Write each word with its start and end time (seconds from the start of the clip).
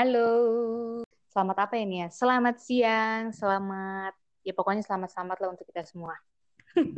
Halo, 0.00 0.32
selamat 1.28 1.68
apa 1.68 1.76
ini 1.76 2.00
ya? 2.00 2.08
Selamat 2.08 2.56
siang, 2.56 3.36
selamat 3.36 4.16
ya 4.40 4.56
pokoknya 4.56 4.80
selamat-selamat 4.80 5.36
lah 5.44 5.48
untuk 5.52 5.68
kita 5.68 5.84
semua. 5.84 6.16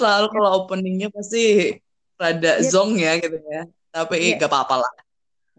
Selalu 0.00 0.26
kalau 0.32 0.64
openingnya 0.64 1.12
pasti 1.12 1.76
rada 2.16 2.56
Iya. 2.56 2.72
zong 2.72 2.96
ya 2.96 3.20
gitu 3.20 3.36
ya. 3.36 3.68
Tapi 3.92 4.16
Iya. 4.16 4.40
gak 4.40 4.48
apa-apa 4.48 4.80
lah. 4.80 4.92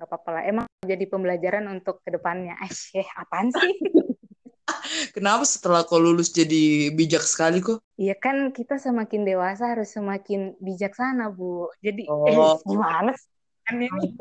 Gak 0.01 0.09
apa-apa 0.09 0.29
lah, 0.33 0.41
emang 0.49 0.65
jadi 0.81 1.05
pembelajaran 1.13 1.69
untuk 1.69 2.01
ke 2.01 2.09
depannya. 2.09 2.57
Eh, 2.65 3.05
apaan 3.21 3.53
sih? 3.53 3.69
Kenapa 5.13 5.45
setelah 5.45 5.85
kau 5.85 6.01
lulus 6.01 6.33
jadi 6.33 6.89
bijak 6.89 7.21
sekali 7.21 7.61
kok? 7.61 7.85
Iya 8.01 8.17
kan 8.17 8.49
kita 8.49 8.81
semakin 8.81 9.29
dewasa 9.29 9.77
harus 9.77 9.93
semakin 9.93 10.57
bijaksana, 10.57 11.29
Bu. 11.29 11.69
Jadi, 11.85 12.09
Oh. 12.09 12.25
eh, 12.25 12.57
gimana 12.65 13.13
sih? 13.13 13.29
Kan 13.65 13.81
ini 13.81 14.13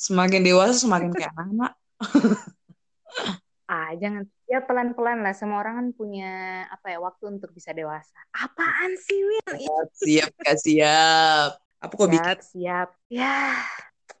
Semakin 0.00 0.40
dewasa 0.40 0.74
semakin 0.80 1.12
kayak 1.12 1.36
anak. 1.36 1.76
ah 3.72 3.92
jangan. 4.00 4.24
Ya 4.48 4.64
pelan-pelan 4.64 5.20
lah. 5.20 5.36
Semua 5.36 5.60
orang 5.60 5.76
kan 5.76 5.88
punya 5.92 6.64
apa 6.72 6.88
ya 6.88 6.98
waktu 7.04 7.36
untuk 7.36 7.52
bisa 7.52 7.76
dewasa. 7.76 8.16
Apaan 8.32 8.96
sih 8.96 9.20
Win 9.20 9.60
Siap 9.92 10.32
gak 10.40 10.56
siap. 10.56 11.60
Apa 11.84 11.92
kok 11.92 12.08
bikin? 12.08 12.24
siap 12.24 12.40
siap. 12.48 12.88
Ya 13.12 13.60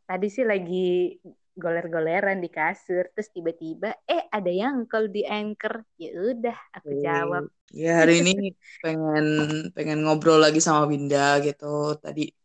tadi 0.04 0.28
sih 0.28 0.44
lagi 0.44 1.16
goler-goleran 1.56 2.44
di 2.44 2.52
kasur. 2.52 3.08
Terus 3.16 3.32
tiba-tiba 3.32 3.96
eh 4.04 4.28
ada 4.28 4.52
yang 4.52 4.84
call 4.84 5.08
di 5.08 5.24
anchor. 5.24 5.80
Ya 5.96 6.12
udah 6.12 6.58
aku 6.76 6.92
jawab. 7.00 7.48
Ya 7.72 8.04
hari 8.04 8.20
ini 8.20 8.52
pengen 8.84 9.26
pengen 9.72 10.04
ngobrol 10.04 10.44
lagi 10.44 10.60
sama 10.60 10.84
Winda 10.84 11.40
gitu. 11.40 11.96
Tadi. 11.96 12.39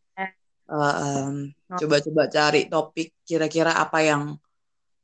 Uh, 0.70 0.94
um, 1.28 1.36
coba-coba 1.74 2.30
cari 2.30 2.68
topik 2.72 3.14
kira-kira 3.26 3.76
apa 3.78 4.00
yang 4.02 4.24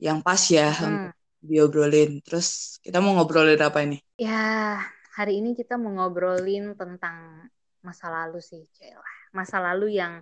yang 0.02 0.20
pas 0.26 0.42
ya 0.50 0.74
Hmm. 0.74 1.10
untuk 1.10 1.14
diobrolin. 1.42 2.22
Terus 2.26 2.78
kita 2.82 3.02
mau 3.02 3.14
ngobrolin 3.18 3.58
apa 3.62 3.82
ini? 3.86 3.98
ya 4.18 4.78
hari 5.18 5.42
ini 5.42 5.58
kita 5.58 5.76
mau 5.82 5.92
ngobrolin 5.98 6.74
tentang 6.78 7.50
masa 7.82 8.08
lalu 8.14 8.38
sih 8.40 8.62
Cela. 8.78 9.02
masa 9.34 9.58
lalu 9.58 9.98
yang 9.98 10.22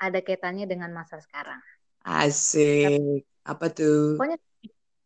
ada 0.00 0.18
kaitannya 0.24 0.64
dengan 0.64 0.88
masa 0.92 1.20
sekarang 1.20 1.60
Asik. 2.00 3.24
Apa 3.44 3.68
tuh? 3.68 4.16
pokoknya 4.16 4.38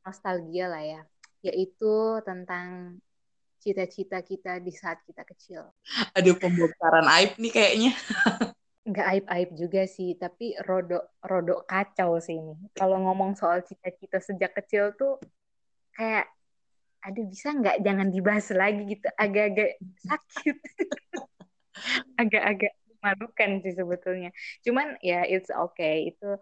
nostalgia 0.06 0.66
lah 0.70 0.82
ya 0.82 1.02
yaitu 1.42 2.20
tentang 2.22 2.96
cita-cita 3.60 4.20
kita 4.22 4.60
di 4.60 4.72
saat 4.72 5.02
kita 5.05 5.24
kecil 5.27 5.66
Aduh 6.16 6.36
pembongkaran 6.38 7.06
aib 7.18 7.36
nih 7.42 7.52
kayaknya. 7.52 7.92
nggak 8.81 9.06
aib-aib 9.12 9.50
juga 9.61 9.84
sih 9.84 10.17
tapi 10.17 10.56
rodok 10.64 11.20
rodok 11.20 11.69
kacau 11.69 12.17
sih 12.17 12.41
ini. 12.41 12.56
Kalau 12.73 12.97
ngomong 13.05 13.36
soal 13.36 13.61
cita-cita 13.61 14.19
sejak 14.19 14.56
kecil 14.56 14.97
tuh 14.97 15.20
kayak 15.92 16.27
aduh 17.01 17.25
bisa 17.28 17.53
nggak 17.53 17.81
jangan 17.84 18.08
dibahas 18.08 18.48
lagi 18.56 18.83
gitu. 18.97 19.08
Agak-agak 19.20 19.70
sakit. 20.01 20.56
Agak-agak 22.20 22.73
memalukan 22.89 23.51
sih 23.64 23.75
sebetulnya. 23.77 24.31
Cuman 24.64 24.97
ya 25.05 25.28
it's 25.28 25.53
okay. 25.53 26.12
Itu 26.12 26.41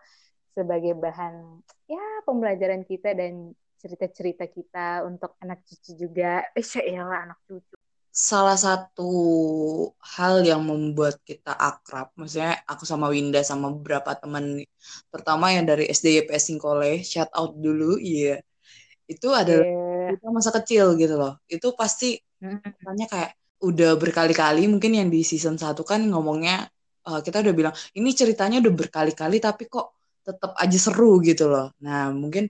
sebagai 0.54 0.94
bahan 0.98 1.62
ya 1.90 2.02
pembelajaran 2.26 2.82
kita 2.86 3.14
dan 3.18 3.54
cerita-cerita 3.78 4.50
kita 4.50 5.06
untuk 5.06 5.34
anak 5.42 5.62
cucu 5.66 6.06
juga. 6.06 6.46
Eh 6.54 6.62
ya 6.86 7.02
anak 7.02 7.38
cucu 7.46 7.78
Salah 8.12 8.56
satu 8.58 9.04
hal 10.16 10.42
yang 10.42 10.64
membuat 10.64 11.20
kita 11.28 11.52
akrab, 11.54 12.10
maksudnya 12.18 12.56
aku 12.66 12.82
sama 12.88 13.06
Winda 13.12 13.40
sama 13.44 13.68
beberapa 13.70 14.10
teman, 14.16 14.64
terutama 15.12 15.52
yang 15.54 15.64
dari 15.68 15.86
SD 15.92 16.24
YPS 16.24 16.48
Singkole, 16.50 17.04
shout 17.04 17.30
out 17.36 17.52
dulu, 17.54 18.00
iya. 18.00 18.40
Itu 19.08 19.32
adalah 19.34 19.66
Yeah. 19.66 20.16
kita 20.18 20.26
masa 20.32 20.50
kecil 20.56 20.86
gitu 21.00 21.14
loh. 21.20 21.32
Itu 21.50 21.76
pasti 21.76 22.16
makanya 22.82 23.06
kayak 23.12 23.30
udah 23.64 23.90
berkali-kali 24.02 24.62
mungkin 24.72 24.92
yang 24.98 25.08
di 25.14 25.20
season 25.26 25.56
1 25.60 25.82
kan 25.86 26.00
ngomongnya 26.12 26.68
eh, 27.08 27.20
kita 27.26 27.36
udah 27.44 27.54
bilang 27.58 27.74
ini 27.98 28.10
ceritanya 28.20 28.56
udah 28.62 28.74
berkali-kali 28.80 29.36
tapi 29.42 29.66
kok 29.72 29.86
tetap 30.26 30.52
aja 30.62 30.78
seru 30.80 31.18
gitu 31.24 31.48
loh. 31.52 31.72
Nah, 31.84 32.10
mungkin 32.14 32.44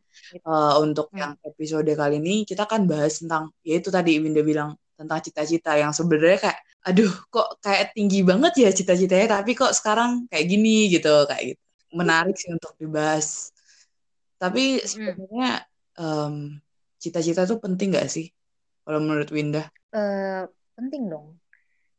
eh, 0.48 0.74
untuk 0.84 1.06
Hmm. 1.12 1.18
yang 1.22 1.32
episode 1.48 1.88
kali 2.00 2.14
ini 2.22 2.44
kita 2.48 2.64
kan 2.70 2.84
bahas 2.90 3.20
tentang 3.22 3.50
ya 3.66 3.74
itu 3.80 3.88
tadi 3.92 4.10
Winda 4.22 4.42
bilang 4.44 4.70
tentang 4.98 5.22
cita-cita 5.22 5.78
yang 5.78 5.94
sebenarnya 5.94 6.42
kayak 6.42 6.58
aduh 6.82 7.12
kok 7.30 7.62
kayak 7.62 7.94
tinggi 7.94 8.26
banget 8.26 8.52
ya 8.58 8.70
cita-citanya 8.74 9.38
tapi 9.38 9.54
kok 9.54 9.70
sekarang 9.70 10.26
kayak 10.26 10.46
gini 10.50 10.90
gitu 10.90 11.22
kayak 11.30 11.54
gitu. 11.54 11.62
Menarik 11.94 12.34
sih 12.34 12.50
untuk 12.50 12.74
dibahas. 12.76 13.54
Tapi 14.36 14.82
sebenarnya 14.82 15.62
em, 15.96 16.58
cita-cita 16.98 17.46
tuh 17.46 17.62
penting 17.62 17.94
gak 17.94 18.10
sih 18.10 18.28
kalau 18.82 18.98
menurut 18.98 19.30
Winda? 19.30 19.70
Eh, 19.94 20.42
penting 20.74 21.08
dong. 21.08 21.38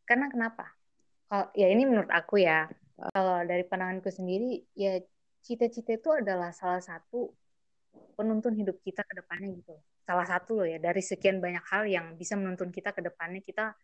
Karena 0.04 0.28
kenapa? 0.28 0.68
Kalau 1.30 1.48
ya 1.56 1.68
ini 1.72 1.88
menurut 1.88 2.12
aku 2.12 2.42
ya. 2.42 2.68
Kalau 3.00 3.48
dari 3.48 3.64
pandanganku 3.64 4.12
sendiri 4.12 4.60
ya 4.76 5.00
cita-cita 5.40 5.96
itu 5.96 6.10
adalah 6.12 6.52
salah 6.52 6.84
satu 6.84 7.32
penuntun 8.20 8.54
hidup 8.60 8.76
kita 8.84 9.08
ke 9.08 9.14
depannya 9.16 9.56
gitu. 9.56 9.76
Salah 10.10 10.26
satu 10.26 10.58
loh 10.58 10.66
ya 10.66 10.82
dari 10.82 11.06
sekian 11.06 11.38
banyak 11.38 11.62
hal 11.70 11.86
yang 11.86 12.18
bisa 12.18 12.34
menuntun 12.34 12.74
kita 12.74 12.98
ke 12.98 13.06
depannya 13.06 13.46
kita 13.46 13.78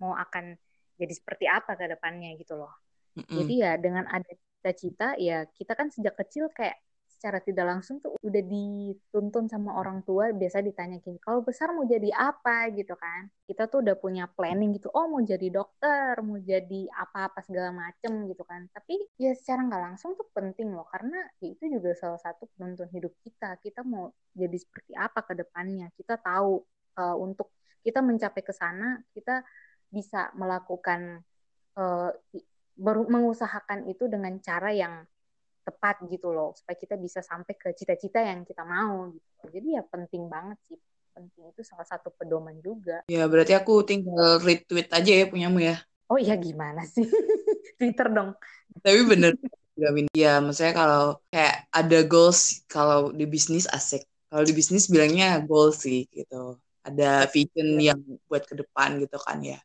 mau 0.00 0.16
akan 0.16 0.56
jadi 0.96 1.12
seperti 1.12 1.44
apa 1.44 1.76
ke 1.76 1.92
depannya 1.92 2.32
gitu 2.40 2.56
loh. 2.56 2.72
Mm-mm. 3.20 3.36
Jadi 3.36 3.54
ya 3.60 3.76
dengan 3.76 4.08
ada 4.08 4.32
cita-cita 4.32 5.12
ya 5.20 5.44
kita 5.44 5.76
kan 5.76 5.92
sejak 5.92 6.16
kecil 6.16 6.48
kayak 6.56 6.80
secara 7.18 7.42
tidak 7.42 7.66
langsung 7.66 7.98
tuh 7.98 8.14
udah 8.22 8.42
dituntun 8.46 9.50
sama 9.50 9.74
orang 9.74 10.06
tua 10.06 10.30
biasa 10.30 10.62
ditanya 10.62 11.02
gini 11.02 11.18
kalau 11.18 11.42
besar 11.42 11.74
mau 11.74 11.82
jadi 11.82 12.14
apa? 12.14 12.70
gitu 12.70 12.94
kan. 12.94 13.26
Kita 13.48 13.66
tuh 13.66 13.82
udah 13.82 13.98
punya 13.98 14.30
planning 14.30 14.78
gitu 14.78 14.86
oh 14.94 15.10
mau 15.10 15.18
jadi 15.18 15.50
dokter 15.50 16.14
mau 16.22 16.38
jadi 16.38 16.86
apa-apa 16.94 17.42
segala 17.42 17.74
macem 17.74 18.30
gitu 18.30 18.46
kan. 18.46 18.70
Tapi 18.70 19.02
ya 19.18 19.34
secara 19.34 19.66
nggak 19.66 19.82
langsung 19.82 20.14
tuh 20.14 20.30
penting 20.30 20.70
loh 20.70 20.86
karena 20.94 21.18
ya 21.42 21.50
itu 21.50 21.66
juga 21.66 21.90
salah 21.98 22.22
satu 22.22 22.46
penuntun 22.54 22.86
hidup 22.94 23.10
kita. 23.26 23.58
Kita 23.58 23.82
mau 23.82 24.14
jadi 24.38 24.54
seperti 24.54 24.94
apa 24.94 25.26
ke 25.26 25.34
depannya? 25.34 25.90
Kita 25.98 26.14
tahu 26.22 26.62
uh, 27.02 27.16
untuk 27.18 27.50
kita 27.82 27.98
mencapai 28.04 28.42
ke 28.44 28.52
sana 28.54 29.00
kita 29.16 29.42
bisa 29.88 30.28
melakukan 30.36 31.24
uh, 31.80 32.12
mengusahakan 33.08 33.90
itu 33.90 34.06
dengan 34.06 34.38
cara 34.38 34.70
yang 34.70 35.02
tepat 35.68 36.00
gitu 36.08 36.32
loh 36.32 36.56
supaya 36.56 36.80
kita 36.80 36.96
bisa 36.96 37.20
sampai 37.20 37.52
ke 37.52 37.76
cita-cita 37.76 38.24
yang 38.24 38.48
kita 38.48 38.64
mau 38.64 39.12
gitu. 39.12 39.44
Jadi 39.52 39.76
ya 39.76 39.82
penting 39.84 40.24
banget 40.32 40.56
sih. 40.72 40.80
Penting 41.12 41.52
itu 41.52 41.60
salah 41.60 41.84
satu 41.84 42.08
pedoman 42.16 42.56
juga. 42.64 43.04
Ya 43.12 43.28
berarti 43.28 43.52
aku 43.52 43.84
tinggal 43.84 44.40
retweet 44.40 44.88
aja 44.88 45.12
ya 45.12 45.28
punyamu 45.28 45.60
ya. 45.60 45.76
Oh 46.08 46.16
iya 46.16 46.40
gimana 46.40 46.88
sih? 46.88 47.04
Twitter 47.78 48.08
dong. 48.08 48.32
Tapi 48.80 49.00
bener. 49.04 49.36
Ya 50.16 50.40
maksudnya 50.40 50.74
kalau 50.74 51.04
kayak 51.30 51.68
ada 51.70 51.98
goals 52.08 52.64
kalau 52.66 53.12
di 53.12 53.28
bisnis 53.28 53.68
asik. 53.68 54.08
Kalau 54.32 54.44
di 54.44 54.52
bisnis 54.56 54.88
bilangnya 54.88 55.36
goal 55.44 55.70
sih 55.76 56.08
gitu. 56.08 56.56
Ada 56.80 57.28
vision 57.28 57.76
yang 57.76 58.00
buat 58.24 58.48
ke 58.48 58.56
depan 58.56 58.96
gitu 59.04 59.20
kan 59.20 59.44
ya. 59.44 59.60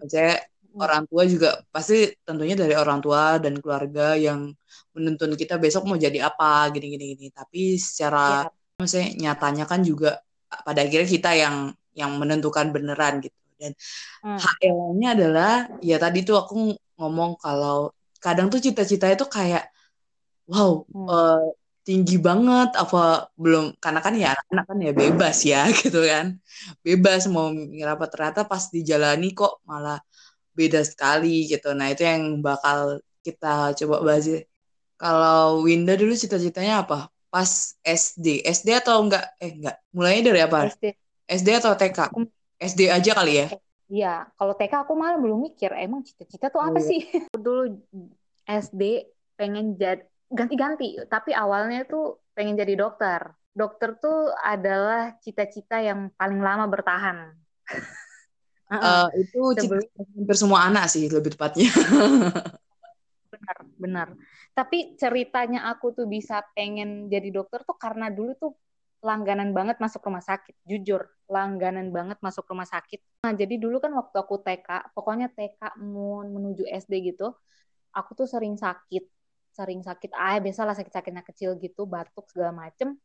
Maksudnya 0.00 0.40
orang 0.82 1.02
tua 1.10 1.22
juga 1.32 1.48
pasti 1.74 1.94
tentunya 2.26 2.54
dari 2.62 2.74
orang 2.82 2.98
tua 3.04 3.38
dan 3.44 3.54
keluarga 3.62 4.18
yang 4.18 4.50
menuntun 4.94 5.32
kita 5.40 5.54
besok 5.62 5.82
mau 5.88 5.98
jadi 5.98 6.18
apa 6.28 6.70
gini-gini 6.74 7.04
gini. 7.14 7.26
Tapi 7.30 7.78
secara 7.78 8.18
Ya, 8.26 8.50
maksudnya 8.78 9.08
nyatanya 9.22 9.64
kan 9.70 9.80
juga 9.86 10.08
pada 10.66 10.80
akhirnya 10.84 11.08
kita 11.16 11.30
yang 11.42 11.56
yang 11.94 12.10
menentukan 12.20 12.66
beneran 12.74 13.22
gitu. 13.24 13.38
Dan 13.60 13.72
hmm. 14.22 14.38
HL-nya 14.42 15.08
adalah 15.16 15.50
ya 15.82 15.96
tadi 16.02 16.18
tuh 16.26 16.36
aku 16.42 16.54
ngomong 16.98 17.30
kalau 17.42 17.90
kadang 18.24 18.46
tuh 18.52 18.60
cita-cita 18.62 19.06
itu 19.14 19.24
kayak 19.30 19.62
wow 20.50 20.72
Hmm. 20.92 21.08
eh, 21.12 21.38
tinggi 21.86 22.16
banget 22.28 22.68
apa 22.82 23.28
belum 23.42 23.64
karena 23.82 24.00
kan 24.06 24.14
ya 24.16 24.28
anak 24.52 24.64
kan 24.70 24.78
ya 24.86 24.92
bebas 25.02 25.36
ya 25.44 25.58
gitu 25.80 25.98
kan 26.12 26.26
bebas 26.86 27.20
mau 27.34 27.46
mikir 27.52 27.88
apa 27.94 28.04
ternyata 28.12 28.40
pas 28.50 28.64
dijalani 28.74 29.26
kok 29.38 29.52
malah 29.68 29.98
beda 30.54 30.80
sekali 30.86 31.50
gitu. 31.50 31.74
Nah 31.74 31.90
itu 31.90 32.02
yang 32.06 32.40
bakal 32.40 33.02
kita 33.26 33.74
coba 33.74 34.00
bahas 34.02 34.26
kalau 34.96 35.66
Winda 35.66 35.98
dulu 35.98 36.14
cita-citanya 36.14 36.86
apa? 36.86 37.10
Pas 37.28 37.74
SD 37.82 38.46
SD 38.46 38.78
atau 38.78 39.02
enggak? 39.02 39.34
Eh 39.42 39.52
enggak. 39.58 39.76
Mulainya 39.90 40.22
dari 40.30 40.40
apa? 40.46 40.58
SD. 40.70 40.86
SD 41.26 41.48
atau 41.58 41.72
TK 41.74 41.98
SD 42.62 42.80
aja 42.88 43.10
kali 43.12 43.32
ya? 43.42 43.46
Iya, 43.90 44.14
kalau 44.38 44.54
TK 44.56 44.88
aku 44.88 44.94
malah 44.96 45.20
belum 45.20 45.44
mikir 45.44 45.74
emang 45.76 46.00
cita-cita 46.06 46.48
tuh 46.48 46.62
apa 46.62 46.80
Iya. 46.80 46.88
sih? 46.88 47.00
Dulu 47.44 47.62
SD 48.48 48.82
pengen 49.34 49.74
jadi 49.76 50.00
ganti-ganti, 50.30 50.98
tapi 51.10 51.30
awalnya 51.36 51.84
tuh 51.84 52.22
pengen 52.34 52.56
jadi 52.58 52.74
dokter. 52.74 53.34
Dokter 53.54 53.94
tuh 54.02 54.34
adalah 54.42 55.14
cita-cita 55.22 55.78
yang 55.78 56.10
paling 56.18 56.42
lama 56.42 56.66
bertahan. 56.66 57.34
Eh, 58.80 59.08
itu 59.22 59.40
Sebelum- 59.54 59.90
hampir 60.18 60.36
semua 60.38 60.66
anak 60.66 60.90
sih 60.90 61.06
lebih 61.06 61.34
tepatnya. 61.36 61.70
Benar 63.30 63.58
benar. 63.78 64.08
Tapi 64.54 64.94
ceritanya 64.94 65.66
aku 65.70 65.90
tuh 65.90 66.06
bisa 66.06 66.42
pengen 66.54 67.10
jadi 67.10 67.34
dokter 67.34 67.66
tuh 67.66 67.74
karena 67.74 68.08
dulu 68.10 68.32
tuh 68.38 68.52
langganan 69.04 69.52
banget 69.52 69.76
masuk 69.82 70.00
rumah 70.06 70.22
sakit 70.24 70.54
jujur. 70.64 71.04
Langganan 71.28 71.90
banget 71.92 72.16
masuk 72.24 72.46
rumah 72.48 72.64
sakit. 72.64 73.26
Nah 73.26 73.34
jadi 73.34 73.58
dulu 73.58 73.82
kan 73.82 73.92
waktu 73.92 74.16
aku 74.16 74.40
TK 74.40 74.94
pokoknya 74.96 75.28
TK 75.34 75.76
mau 75.82 76.22
menuju 76.24 76.64
SD 76.64 77.14
gitu 77.14 77.34
aku 77.92 78.10
tuh 78.14 78.26
sering 78.30 78.54
sakit. 78.56 79.04
Sering 79.54 79.82
sakit 79.86 80.10
ah 80.14 80.38
biasalah 80.42 80.74
sakit-sakitnya 80.74 81.22
kecil 81.26 81.58
gitu 81.60 81.84
batuk 81.84 82.26
segala 82.30 82.54
macem. 82.54 82.96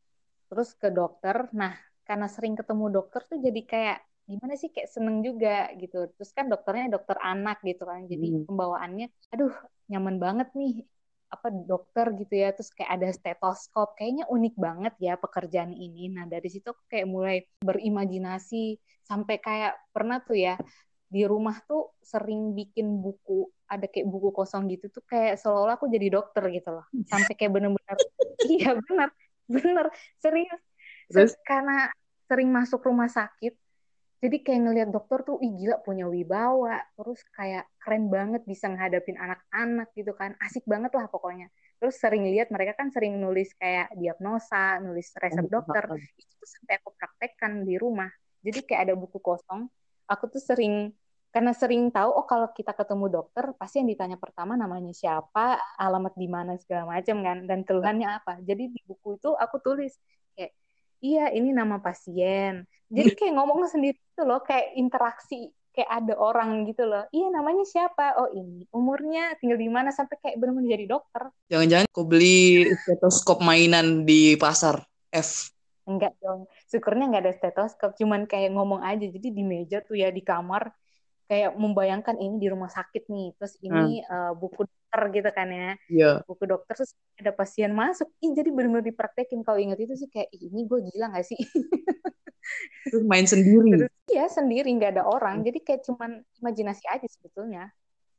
Terus 0.48 0.72
ke 0.78 0.88
dokter. 0.88 1.50
Nah 1.52 1.74
karena 2.06 2.26
sering 2.26 2.54
ketemu 2.58 2.90
dokter 2.90 3.22
tuh 3.26 3.38
jadi 3.38 3.60
kayak 3.66 3.98
gimana 4.30 4.54
sih 4.54 4.70
kayak 4.70 4.90
seneng 4.90 5.26
juga 5.26 5.66
gitu. 5.74 6.06
Terus 6.14 6.30
kan 6.30 6.46
dokternya 6.46 6.86
dokter 6.94 7.18
anak 7.18 7.58
gitu 7.66 7.82
kan 7.82 8.06
jadi 8.06 8.26
hmm. 8.30 8.46
pembawaannya 8.46 9.10
aduh 9.34 9.50
nyaman 9.90 10.16
banget 10.22 10.48
nih 10.54 10.86
apa 11.30 11.50
dokter 11.50 12.14
gitu 12.14 12.34
ya. 12.38 12.54
Terus 12.54 12.70
kayak 12.70 12.90
ada 12.94 13.08
stetoskop 13.10 13.98
kayaknya 13.98 14.30
unik 14.30 14.54
banget 14.54 14.94
ya 15.02 15.18
pekerjaan 15.18 15.74
ini. 15.74 16.06
Nah 16.14 16.30
dari 16.30 16.46
situ 16.46 16.70
aku 16.70 16.86
kayak 16.86 17.06
mulai 17.10 17.42
berimajinasi 17.66 18.78
sampai 19.02 19.42
kayak 19.42 19.74
pernah 19.90 20.22
tuh 20.22 20.38
ya 20.38 20.54
di 21.10 21.26
rumah 21.26 21.58
tuh 21.66 21.98
sering 21.98 22.54
bikin 22.54 23.02
buku 23.02 23.50
ada 23.66 23.90
kayak 23.90 24.06
buku 24.06 24.30
kosong 24.30 24.70
gitu 24.70 24.86
tuh 24.94 25.02
kayak 25.10 25.42
seolah-olah 25.42 25.74
aku 25.74 25.90
jadi 25.90 26.06
dokter 26.06 26.46
gitu 26.54 26.70
loh. 26.70 26.86
Sampai 27.10 27.34
kayak 27.34 27.50
bener-bener 27.50 27.98
iya 28.54 28.78
bener 28.78 29.10
bener 29.50 29.86
serius. 30.22 30.62
Terus? 31.10 31.34
Karena 31.42 31.90
sering 32.30 32.54
masuk 32.54 32.86
rumah 32.86 33.10
sakit 33.10 33.58
jadi 34.20 34.36
kayak 34.44 34.60
ngelihat 34.68 34.88
dokter 34.92 35.24
tuh 35.24 35.40
ih 35.40 35.48
gila 35.56 35.80
punya 35.80 36.04
wibawa. 36.04 36.76
Terus 36.92 37.24
kayak 37.32 37.64
keren 37.80 38.12
banget 38.12 38.44
bisa 38.44 38.68
ngadapin 38.68 39.16
anak-anak 39.16 39.88
gitu 39.96 40.12
kan. 40.12 40.36
Asik 40.44 40.68
banget 40.68 40.92
lah 40.92 41.08
pokoknya. 41.08 41.48
Terus 41.80 41.96
sering 41.96 42.28
lihat 42.28 42.52
mereka 42.52 42.76
kan 42.76 42.92
sering 42.92 43.16
nulis 43.16 43.56
kayak 43.56 43.96
diagnosa 43.96 44.76
nulis 44.84 45.08
resep 45.16 45.48
dokter. 45.48 45.88
itu 46.20 46.32
tuh 46.36 46.48
sampai 46.52 46.76
aku 46.84 46.92
praktekkan 47.00 47.64
di 47.64 47.80
rumah. 47.80 48.12
Jadi 48.44 48.60
kayak 48.68 48.92
ada 48.92 48.94
buku 49.00 49.16
kosong. 49.24 49.72
Aku 50.04 50.28
tuh 50.28 50.42
sering 50.44 50.92
karena 51.32 51.56
sering 51.56 51.88
tahu 51.88 52.10
oh 52.12 52.26
kalau 52.28 52.52
kita 52.52 52.76
ketemu 52.76 53.06
dokter 53.08 53.54
pasti 53.56 53.80
yang 53.80 53.88
ditanya 53.88 54.18
pertama 54.20 54.58
namanya 54.58 54.90
siapa 54.90 55.62
alamat 55.78 56.12
di 56.18 56.26
mana 56.26 56.58
segala 56.60 56.84
macam 56.84 57.24
kan 57.24 57.48
dan 57.48 57.64
keluhannya 57.64 58.20
apa. 58.20 58.36
Jadi 58.44 58.68
di 58.68 58.80
buku 58.84 59.16
itu 59.16 59.32
aku 59.32 59.56
tulis 59.64 59.96
kayak 60.36 60.52
iya 61.00 61.32
ini 61.32 61.50
nama 61.50 61.80
pasien. 61.80 62.64
Jadi 62.90 63.10
kayak 63.14 63.34
ngomong 63.38 63.66
sendiri 63.70 63.98
tuh 64.14 64.26
loh 64.26 64.42
kayak 64.42 64.74
interaksi 64.74 65.50
kayak 65.70 65.90
ada 66.02 66.14
orang 66.18 66.66
gitu 66.66 66.84
loh. 66.84 67.06
Iya 67.14 67.30
namanya 67.30 67.62
siapa? 67.62 68.18
Oh 68.18 68.28
ini. 68.34 68.66
Umurnya 68.74 69.38
tinggal 69.38 69.58
di 69.58 69.70
mana 69.70 69.94
sampai 69.94 70.18
kayak 70.18 70.36
benar-benar 70.36 70.70
jadi 70.74 70.86
dokter. 70.90 71.22
Jangan-jangan 71.48 71.86
kau 71.94 72.06
beli 72.06 72.66
stetoskop 72.74 73.38
mainan 73.40 74.02
di 74.02 74.34
pasar 74.34 74.82
F? 75.14 75.54
Enggak 75.86 76.14
dong. 76.18 76.50
Syukurnya 76.66 77.10
nggak 77.10 77.24
ada 77.26 77.34
stetoskop 77.34 77.94
cuman 77.94 78.26
kayak 78.26 78.50
ngomong 78.54 78.82
aja. 78.82 79.06
Jadi 79.06 79.30
di 79.30 79.42
meja 79.46 79.78
tuh 79.82 79.98
ya 79.98 80.10
di 80.10 80.22
kamar 80.22 80.70
kayak 81.30 81.54
membayangkan 81.54 82.18
ini 82.18 82.42
di 82.42 82.50
rumah 82.50 82.66
sakit 82.66 83.06
nih 83.06 83.30
terus 83.38 83.54
ini 83.62 84.02
hmm. 84.02 84.10
uh, 84.10 84.32
buku 84.34 84.66
dokter 84.66 85.00
gitu 85.14 85.30
kan 85.30 85.46
ya. 85.46 85.70
Yeah. 85.86 86.16
buku 86.26 86.42
dokter 86.50 86.74
terus 86.74 86.98
ada 87.14 87.30
pasien 87.30 87.70
masuk. 87.70 88.10
Ih, 88.18 88.34
jadi 88.34 88.50
benar-benar 88.50 88.82
dipraktekin. 88.82 89.46
Kalau 89.46 89.62
inget 89.62 89.78
itu 89.78 89.94
sih 89.94 90.10
kayak 90.10 90.26
ini 90.34 90.66
gue 90.66 90.90
gila 90.90 91.14
gak 91.14 91.22
sih? 91.22 91.38
Terus 92.90 93.06
main 93.06 93.30
sendiri. 93.30 93.86
Iya 94.10 94.26
sendiri 94.26 94.66
nggak 94.74 94.98
ada 94.98 95.04
orang. 95.06 95.38
Hmm. 95.38 95.46
jadi 95.46 95.58
kayak 95.62 95.80
cuman 95.86 96.18
imajinasi 96.42 96.82
aja 96.90 97.06
sebetulnya. 97.06 97.70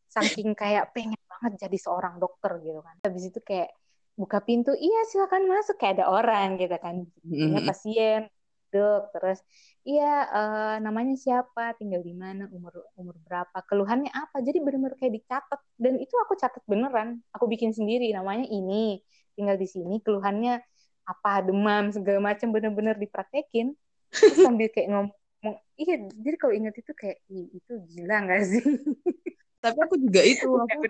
Saking 0.08 0.56
kayak 0.56 0.96
pengen 0.96 1.20
banget 1.28 1.68
jadi 1.68 1.78
seorang 1.84 2.16
dokter 2.16 2.64
gitu 2.64 2.80
kan. 2.80 2.96
Habis 3.04 3.28
itu 3.28 3.44
kayak 3.44 3.76
buka 4.16 4.40
pintu 4.40 4.72
iya 4.72 5.04
silakan 5.12 5.52
masuk. 5.52 5.76
Kayak 5.76 6.00
ada 6.00 6.06
orang 6.08 6.56
gitu 6.56 6.80
kan. 6.80 6.96
Mm 7.28 7.60
-hmm. 7.60 7.68
pasien 7.68 8.32
dok 8.72 9.12
terus 9.14 9.44
iya 9.84 10.26
uh, 10.32 10.76
namanya 10.80 11.14
siapa 11.20 11.76
tinggal 11.78 12.02
di 12.02 12.16
mana 12.16 12.48
umur 12.56 12.74
umur 12.96 13.16
berapa 13.28 13.58
keluhannya 13.68 14.12
apa. 14.14 14.40
Jadi 14.40 14.58
benar-benar 14.64 14.96
kayak 14.98 15.14
dicatat. 15.20 15.60
Dan 15.76 16.00
itu 16.00 16.16
aku 16.18 16.34
catat 16.40 16.64
beneran. 16.66 17.20
Aku 17.36 17.46
bikin 17.52 17.76
sendiri 17.76 18.10
namanya 18.16 18.48
ini 18.48 19.04
tinggal 19.36 19.60
di 19.60 19.68
sini 19.68 20.00
keluhannya 20.00 20.64
apa 21.04 21.44
demam 21.44 21.92
segala 21.92 22.20
macam 22.34 22.56
bener-bener 22.56 22.96
dipraktekin. 22.96 23.76
Terus 24.12 24.38
sambil 24.48 24.72
kayak 24.72 24.90
ngomong 24.92 25.58
iya 25.74 25.98
jadi 26.14 26.38
kalau 26.38 26.54
ingat 26.54 26.78
itu 26.78 26.94
kayak 26.94 27.20
itu 27.30 27.74
gila 27.92 28.16
nggak 28.24 28.42
sih? 28.48 28.64
Tapi 29.62 29.78
aku 29.78 29.96
juga 30.00 30.22
itu 30.24 30.50
aku 30.64 30.88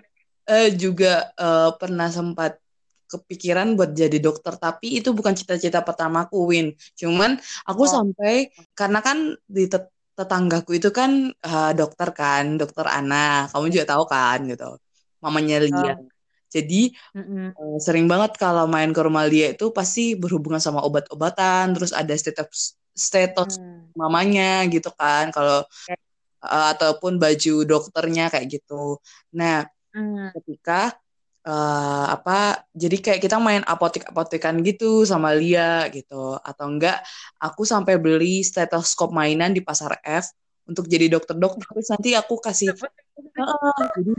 uh, 0.48 0.68
juga 0.74 1.12
uh, 1.36 1.70
pernah 1.76 2.08
sempat 2.08 2.61
kepikiran 3.12 3.76
buat 3.76 3.92
jadi 3.92 4.16
dokter 4.16 4.56
tapi 4.56 4.96
itu 4.98 5.12
bukan 5.12 5.36
cita-cita 5.36 5.84
pertamaku 5.84 6.38
Win 6.48 6.66
cuman 6.96 7.36
aku 7.68 7.84
oh. 7.84 7.90
sampai 7.90 8.48
karena 8.72 9.04
kan 9.04 9.36
di 9.44 9.68
tet 9.68 9.92
tetanggaku 10.12 10.76
itu 10.76 10.92
kan 10.92 11.32
uh, 11.32 11.72
dokter 11.72 12.12
kan 12.12 12.60
dokter 12.60 12.84
anak 12.84 13.48
kamu 13.52 13.72
juga 13.72 13.86
tahu 13.96 14.04
kan 14.04 14.44
gitu 14.44 14.76
mamanya 15.24 15.56
Lia 15.64 15.96
oh. 15.96 16.04
jadi 16.52 16.92
mm 17.16 17.24
-hmm. 17.24 17.46
uh, 17.56 17.78
sering 17.80 18.04
banget 18.04 18.36
kalau 18.36 18.68
main 18.68 18.92
ke 18.92 19.00
rumah 19.00 19.24
Lia 19.24 19.56
itu 19.56 19.72
pasti 19.72 20.12
berhubungan 20.12 20.60
sama 20.60 20.84
obat-obatan 20.84 21.72
terus 21.72 21.96
ada 21.96 22.12
status 22.12 22.76
status 22.92 23.56
mm. 23.56 23.96
mamanya 23.96 24.68
gitu 24.68 24.92
kan 24.92 25.32
kalau 25.32 25.64
uh, 26.44 26.66
ataupun 26.76 27.16
baju 27.16 27.64
dokternya 27.64 28.28
kayak 28.28 28.60
gitu 28.60 29.00
nah 29.32 29.64
mm. 29.96 30.36
ketika 30.36 30.92
uh, 31.46 32.06
apa 32.14 32.66
jadi 32.72 32.96
kayak 32.98 33.20
kita 33.22 33.36
main 33.42 33.62
apotek-apotekan 33.66 34.62
gitu 34.62 35.02
sama 35.06 35.34
Lia 35.34 35.90
gitu. 35.90 36.38
Atau 36.40 36.70
enggak 36.70 37.02
aku 37.38 37.62
sampai 37.66 37.98
beli 37.98 38.42
stetoskop 38.46 39.10
mainan 39.10 39.54
di 39.54 39.62
pasar 39.62 39.98
F 40.02 40.30
untuk 40.66 40.86
jadi 40.86 41.10
dokter-dokter. 41.10 41.66
Terus 41.66 41.88
nanti 41.90 42.10
aku 42.14 42.38
kasih 42.38 42.72
uh, 42.72 43.86
jadi 43.98 44.12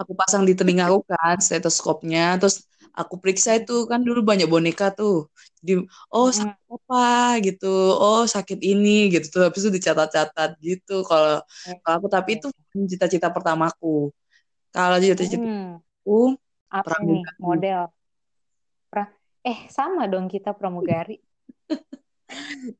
aku 0.00 0.12
pasang 0.16 0.42
di 0.48 0.56
telinga 0.56 0.88
aku 0.88 1.04
kan 1.06 1.38
stetoskopnya. 1.38 2.40
Terus 2.40 2.64
aku 2.92 3.16
periksa 3.20 3.56
itu 3.56 3.88
kan 3.88 4.00
dulu 4.04 4.24
banyak 4.24 4.48
boneka 4.48 4.92
tuh. 4.92 5.28
Jadi 5.62 5.86
oh 6.12 6.28
hmm. 6.28 6.36
sakit 6.36 6.68
apa? 6.72 7.08
gitu. 7.44 7.74
Oh 7.96 8.24
sakit 8.24 8.60
ini 8.60 9.12
gitu 9.12 9.26
tuh. 9.28 9.42
Habis 9.48 9.68
itu 9.68 9.70
dicatat-catat 9.80 10.50
gitu 10.60 11.04
kalau 11.04 11.44
kalau 11.84 11.96
aku. 12.00 12.08
Tapi 12.08 12.30
itu 12.40 12.48
cita-cita 12.88 13.28
pertamaku. 13.28 14.10
Kalau 14.72 14.96
cita-cita 14.96 15.36
hmm. 15.36 15.76
aku 16.02 16.40
apa 16.72 16.96
nih 17.04 17.22
model? 17.36 17.92
Pra 18.88 19.12
eh 19.44 19.68
sama 19.68 20.08
dong 20.08 20.32
kita 20.32 20.56
pramugari. 20.56 21.20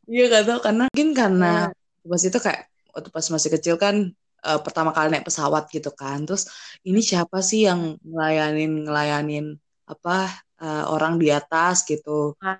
Iya 0.08 0.32
gak 0.32 0.44
tau 0.48 0.60
karena 0.64 0.88
mungkin 0.88 1.12
karena 1.12 1.68
yeah. 1.68 2.08
pas 2.08 2.22
itu 2.24 2.38
kayak 2.40 2.72
waktu 2.96 3.08
pas 3.12 3.26
masih 3.28 3.50
kecil 3.52 3.76
kan 3.76 4.08
uh, 4.48 4.60
pertama 4.64 4.96
kali 4.96 5.12
naik 5.12 5.28
pesawat 5.28 5.68
gitu 5.68 5.92
kan. 5.92 6.24
Terus 6.24 6.48
ini 6.88 7.04
siapa 7.04 7.44
sih 7.44 7.68
yang 7.68 8.00
ngelayanin 8.00 8.88
ngelayanin 8.88 9.46
apa 9.84 10.32
uh, 10.56 10.88
orang 10.88 11.20
di 11.20 11.28
atas 11.28 11.84
gitu. 11.84 12.32
Ah, 12.40 12.56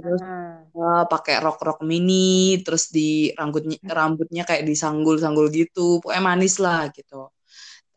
terus 0.00 0.20
uh, 0.20 1.04
pakai 1.08 1.40
rok 1.44 1.60
rok 1.60 1.80
mini 1.84 2.60
terus 2.64 2.88
di 2.88 3.32
rambutnya 3.36 3.76
rambutnya 3.84 4.42
kayak 4.48 4.64
disanggul 4.64 5.20
sanggul 5.20 5.52
gitu 5.52 6.00
pokoknya 6.00 6.24
manis 6.24 6.56
lah 6.56 6.88
gitu 6.88 7.28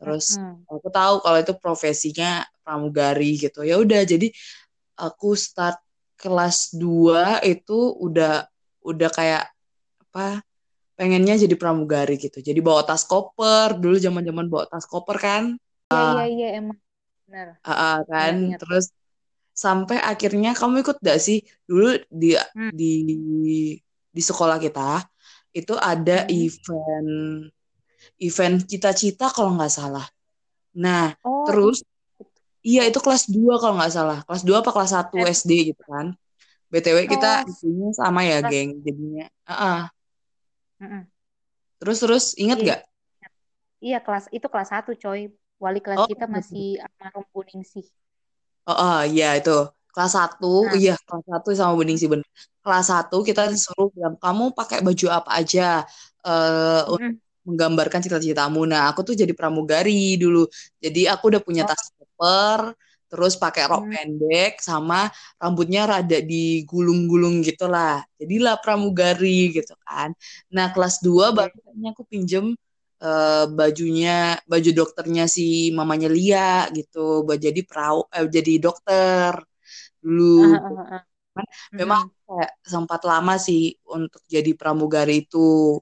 terus 0.04 0.36
hmm. 0.36 0.68
aku 0.68 0.92
tahu 0.92 1.24
kalau 1.24 1.38
itu 1.40 1.56
profesinya 1.56 2.44
pramugari 2.60 3.40
gitu. 3.40 3.64
Ya 3.64 3.80
udah 3.80 4.04
jadi 4.04 4.28
aku 5.00 5.32
start 5.32 5.80
kelas 6.20 6.76
2 6.76 7.40
itu 7.48 7.78
udah 7.96 8.44
udah 8.84 9.10
kayak 9.10 9.48
apa 10.04 10.44
pengennya 10.94 11.40
jadi 11.40 11.56
pramugari 11.56 12.20
gitu. 12.20 12.44
Jadi 12.44 12.60
bawa 12.60 12.84
tas 12.84 13.08
koper 13.08 13.80
dulu 13.80 13.96
zaman 13.96 14.22
zaman 14.22 14.46
bawa 14.52 14.68
tas 14.68 14.84
koper 14.84 15.16
kan? 15.16 15.44
Iya 15.88 15.96
uh, 15.96 16.12
iya 16.20 16.26
iya 16.28 16.48
emang. 16.60 16.78
Benar. 17.24 17.46
Uh, 17.64 17.72
uh, 17.72 17.96
kan? 18.04 18.34
ya, 18.52 18.58
terus 18.60 18.92
sampai 19.56 19.96
akhirnya 20.04 20.52
kamu 20.52 20.84
ikut 20.84 21.00
gak 21.00 21.16
sih? 21.16 21.40
Dulu 21.64 21.96
di 22.12 22.36
hmm. 22.36 22.70
di 22.76 22.92
di 24.14 24.22
sekolah 24.22 24.60
kita 24.60 25.02
itu 25.54 25.74
ada 25.78 26.26
hmm. 26.26 26.30
event 26.34 27.10
event 28.20 28.62
cita-cita 28.64 29.30
kalau 29.30 29.54
nggak 29.56 29.72
salah. 29.72 30.06
Nah, 30.74 31.14
oh. 31.22 31.46
terus 31.46 31.86
iya 32.64 32.82
itu 32.88 32.98
kelas 32.98 33.30
2 33.30 33.62
kalau 33.62 33.78
nggak 33.78 33.94
salah. 33.94 34.18
Kelas 34.26 34.42
2 34.42 34.60
apa 34.60 34.70
kelas 34.74 34.92
1 34.92 35.14
eh. 35.22 35.24
SD 35.30 35.50
gitu 35.72 35.82
kan. 35.86 36.16
BTW 36.72 37.06
kita 37.06 37.46
isinya 37.46 37.94
sama 37.94 38.26
ya, 38.26 38.42
kelas... 38.42 38.50
geng. 38.50 38.70
Jadinya, 38.82 39.26
uh 39.46 39.52
-uh. 39.52 39.80
Uh 40.82 40.84
-uh. 40.84 41.02
Terus 41.78 41.98
terus 42.02 42.24
ingat 42.34 42.58
iya. 42.58 42.64
nggak? 42.66 42.80
Iya, 43.84 43.98
kelas 44.02 44.24
itu 44.34 44.46
kelas 44.50 44.70
1, 44.74 44.96
coy. 44.98 45.30
Wali 45.62 45.78
kelas 45.78 46.02
oh, 46.02 46.08
kita 46.10 46.26
masih 46.26 46.82
almarhum 46.82 47.24
kuning 47.30 47.62
sih. 47.62 47.86
Oh, 48.66 48.74
oh 48.74 49.00
iya 49.06 49.38
itu. 49.38 49.54
Kelas 49.94 50.18
1, 50.18 50.42
nah. 50.42 50.74
iya 50.74 50.98
kelas 50.98 51.24
1 51.30 51.54
sama 51.54 51.78
Bening 51.78 51.94
sih 51.94 52.10
bener. 52.10 52.26
Kelas 52.64 52.90
1 52.90 53.14
kita 53.22 53.46
disuruh 53.46 53.94
bilang, 53.94 54.18
kamu 54.18 54.50
pakai 54.50 54.82
baju 54.82 55.06
apa 55.14 55.30
aja 55.38 55.86
uh, 56.26 56.90
mm 56.90 56.98
-hmm 56.98 57.23
menggambarkan 57.48 58.00
cita-citamu. 58.04 58.64
Nah, 58.68 58.90
aku 58.90 59.00
tuh 59.08 59.14
jadi 59.16 59.32
pramugari 59.36 60.16
dulu. 60.20 60.48
Jadi 60.84 61.06
aku 61.12 61.24
udah 61.32 61.42
punya 61.44 61.62
oh. 61.64 61.68
tas 61.70 61.92
upper 62.00 62.60
terus 63.14 63.38
pakai 63.38 63.70
rok 63.70 63.86
Hmm. 63.86 63.92
pendek 63.94 64.52
sama 64.58 65.06
rambutnya 65.38 65.86
rada 65.86 66.18
digulung-gulung 66.18 67.44
gitu 67.46 67.70
lah. 67.70 68.02
Jadilah 68.18 68.58
pramugari 68.58 69.54
gitu 69.54 69.74
kan. 69.86 70.10
Nah, 70.50 70.66
kelas 70.74 70.98
2 71.04 71.30
Oke. 71.30 71.36
baru 71.38 71.54
kayaknya 71.62 71.88
aku 71.94 72.02
pinjem 72.10 72.44
eh, 73.04 73.44
bajunya 73.58 74.40
baju 74.50 74.70
dokternya 74.80 75.24
si 75.30 75.70
mamanya 75.78 76.08
Lia 76.10 76.66
gitu 76.74 77.22
buat 77.26 77.38
jadi 77.38 77.60
peraw 77.68 77.96
eh, 78.16 78.26
jadi 78.36 78.52
dokter 78.64 79.32
dulu. 80.02 80.58
Ah, 80.58 80.60
ah, 80.68 80.94
ah. 80.98 81.02
Memang 81.74 82.02
kayak 82.26 82.50
sempat 82.62 83.00
lama 83.10 83.34
sih 83.46 83.74
untuk 83.90 84.22
jadi 84.30 84.50
pramugari 84.58 85.26
itu. 85.26 85.78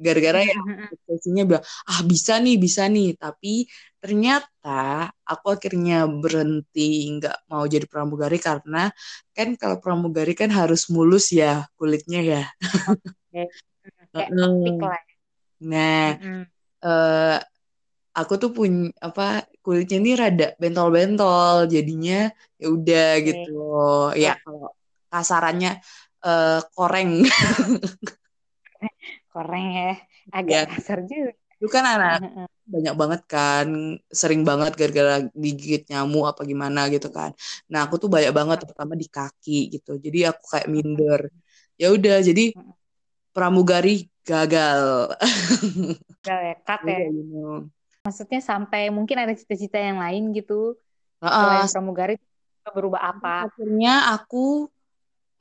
Gara-gara 0.00 0.40
ya 0.40 0.56
Mm-mm. 0.56 0.88
ekspresinya 0.96 1.42
bilang, 1.44 1.64
ah 1.92 2.00
bisa 2.08 2.32
nih, 2.40 2.56
bisa 2.56 2.82
nih. 2.88 3.08
Tapi 3.20 3.68
ternyata 4.00 5.12
aku 5.28 5.46
akhirnya 5.52 6.08
berhenti 6.08 7.04
nggak 7.20 7.36
mau 7.52 7.64
jadi 7.68 7.84
pramugari 7.84 8.40
karena 8.40 8.88
kan 9.36 9.48
kalau 9.60 9.76
pramugari 9.84 10.32
kan 10.32 10.48
harus 10.48 10.88
mulus 10.88 11.28
ya 11.36 11.68
kulitnya 11.76 12.20
ya. 12.24 12.42
Kayak 13.32 13.48
ya. 14.16 14.96
Nah, 15.60 16.16
eh, 16.80 17.36
aku 18.16 18.32
tuh 18.42 18.50
punya 18.56 18.90
apa 19.04 19.44
kulitnya 19.60 19.96
ini 20.00 20.10
rada 20.16 20.46
bentol-bentol, 20.56 21.68
jadinya 21.68 22.32
ya 22.56 22.66
udah 22.72 23.08
gitu. 23.28 23.52
Ya 24.16 24.32
Ya, 24.32 24.32
kalau 24.40 24.72
kasarannya 25.12 25.70
eh, 26.24 26.60
koreng. 26.72 27.10
koreng 29.32 29.66
ya. 29.72 29.90
Agak 30.34 30.52
Ya, 30.52 30.60
kasar 30.70 30.98
juga. 31.06 31.32
itu 31.60 31.68
kan 31.68 31.84
anak 31.84 32.20
banyak 32.70 32.94
banget 32.94 33.20
kan, 33.26 33.68
sering 34.14 34.46
banget 34.46 34.72
gara-gara 34.78 35.26
digigit 35.34 35.82
nyamuk 35.90 36.30
apa 36.30 36.46
gimana 36.46 36.86
gitu 36.94 37.10
kan. 37.10 37.34
Nah, 37.66 37.80
aku 37.86 37.98
tuh 37.98 38.06
banyak 38.06 38.30
banget 38.30 38.62
terutama 38.62 38.94
di 38.94 39.10
kaki 39.10 39.74
gitu. 39.74 39.98
Jadi 39.98 40.18
aku 40.30 40.44
kayak 40.54 40.68
minder. 40.70 41.20
Ya 41.74 41.90
udah, 41.90 42.22
jadi 42.22 42.54
pramugari 43.34 44.06
gagal. 44.22 45.10
Gagal 46.22 46.40
ya, 46.46 46.54
cut 46.62 46.80
ya. 46.86 46.98
You 47.10 47.24
know. 47.26 47.54
Maksudnya 48.06 48.40
sampai 48.40 48.88
mungkin 48.88 49.16
ada 49.18 49.34
cita-cita 49.36 49.76
yang 49.76 49.98
lain 50.00 50.32
gitu 50.32 50.78
Heeh, 51.20 51.36
selain 51.36 51.68
pramugari 51.68 52.14
berubah 52.70 53.02
apa? 53.02 53.50
akhirnya 53.50 54.14
aku 54.14 54.70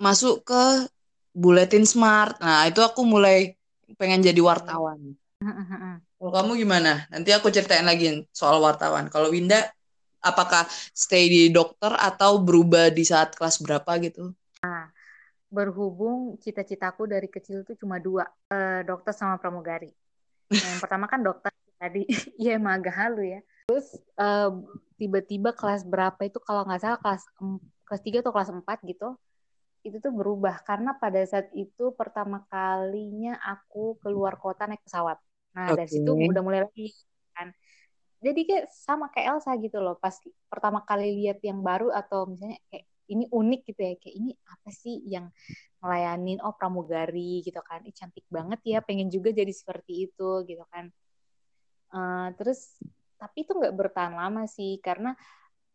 masuk 0.01 0.43
ke 0.43 0.89
Buletin 1.35 1.85
Smart. 1.85 2.41
Nah, 2.41 2.65
itu 2.67 2.81
aku 2.81 3.05
mulai 3.05 3.58
pengen 3.95 4.21
jadi 4.21 4.37
wartawan. 4.43 5.15
Kalau 6.19 6.31
kamu 6.35 6.51
gimana? 6.59 7.07
Nanti 7.07 7.31
aku 7.31 7.47
ceritain 7.47 7.87
lagi 7.87 8.27
soal 8.35 8.59
wartawan. 8.59 9.07
Kalau 9.07 9.31
Winda, 9.31 9.71
apakah 10.19 10.67
stay 10.91 11.31
di 11.31 11.41
dokter 11.47 11.95
atau 11.95 12.43
berubah 12.43 12.91
di 12.91 13.07
saat 13.07 13.39
kelas 13.39 13.63
berapa 13.63 13.87
gitu? 14.03 14.35
Berhubung 15.49 16.35
cita-citaku 16.43 17.07
dari 17.07 17.31
kecil 17.31 17.63
tuh 17.63 17.73
cuma 17.79 17.97
dua, 17.97 18.27
eh, 18.51 18.83
dokter 18.83 19.15
sama 19.15 19.39
pramugari. 19.39 19.89
Yang 20.51 20.77
pertama 20.83 21.07
kan 21.07 21.23
dokter 21.23 21.55
tadi, 21.79 22.03
iya 22.41 22.59
emang 22.59 22.83
agak 22.83 22.95
halu 22.99 23.23
ya. 23.23 23.39
Terus 23.71 23.95
eh, 23.97 24.51
tiba-tiba 24.99 25.55
kelas 25.55 25.87
berapa 25.87 26.19
itu 26.27 26.37
kalau 26.43 26.67
nggak 26.67 26.83
salah 26.83 26.99
kelas 26.99 27.23
kelas 27.87 28.01
3 28.03 28.19
atau 28.21 28.35
kelas 28.35 28.51
4 28.51 28.77
gitu, 28.85 29.15
itu 29.85 29.97
tuh 30.03 30.11
berubah 30.11 30.59
karena 30.67 30.91
pada 30.97 31.21
saat 31.23 31.49
itu 31.55 31.95
pertama 31.95 32.43
kalinya 32.51 33.39
aku 33.39 33.95
keluar 34.03 34.35
kota 34.35 34.67
naik 34.67 34.83
pesawat. 34.83 35.17
Nah, 35.55 35.73
dari 35.73 35.89
situ 35.89 36.11
udah 36.13 36.41
mulai 36.43 36.61
lagi 36.67 36.91
kan. 37.35 37.49
Jadi 38.19 38.41
kayak 38.43 38.65
sama 38.67 39.07
kayak 39.13 39.39
Elsa 39.39 39.55
gitu 39.63 39.79
loh. 39.79 39.95
Pas 39.95 40.15
pertama 40.51 40.83
kali 40.83 41.15
lihat 41.23 41.39
yang 41.39 41.63
baru 41.63 41.87
atau 41.95 42.27
misalnya 42.27 42.59
kayak 42.67 42.85
ini 43.07 43.25
unik 43.31 43.61
gitu 43.71 43.81
ya. 43.81 43.93
Kayak 43.95 44.15
ini 44.19 44.31
apa 44.43 44.69
sih 44.75 44.95
yang 45.07 45.25
ngelayanin 45.79 46.43
oh 46.43 46.53
pramugari 46.59 47.39
gitu 47.47 47.59
kan. 47.63 47.79
Ih, 47.87 47.95
cantik 47.95 48.27
banget 48.27 48.59
ya, 48.67 48.77
pengen 48.83 49.07
juga 49.07 49.31
jadi 49.31 49.51
seperti 49.55 50.11
itu 50.11 50.29
gitu 50.43 50.63
kan. 50.67 50.91
Eh, 51.89 52.27
terus 52.37 52.77
tapi 53.19 53.43
itu 53.43 53.51
nggak 53.57 53.75
bertahan 53.75 54.13
lama 54.15 54.45
sih 54.45 54.77
karena 54.79 55.17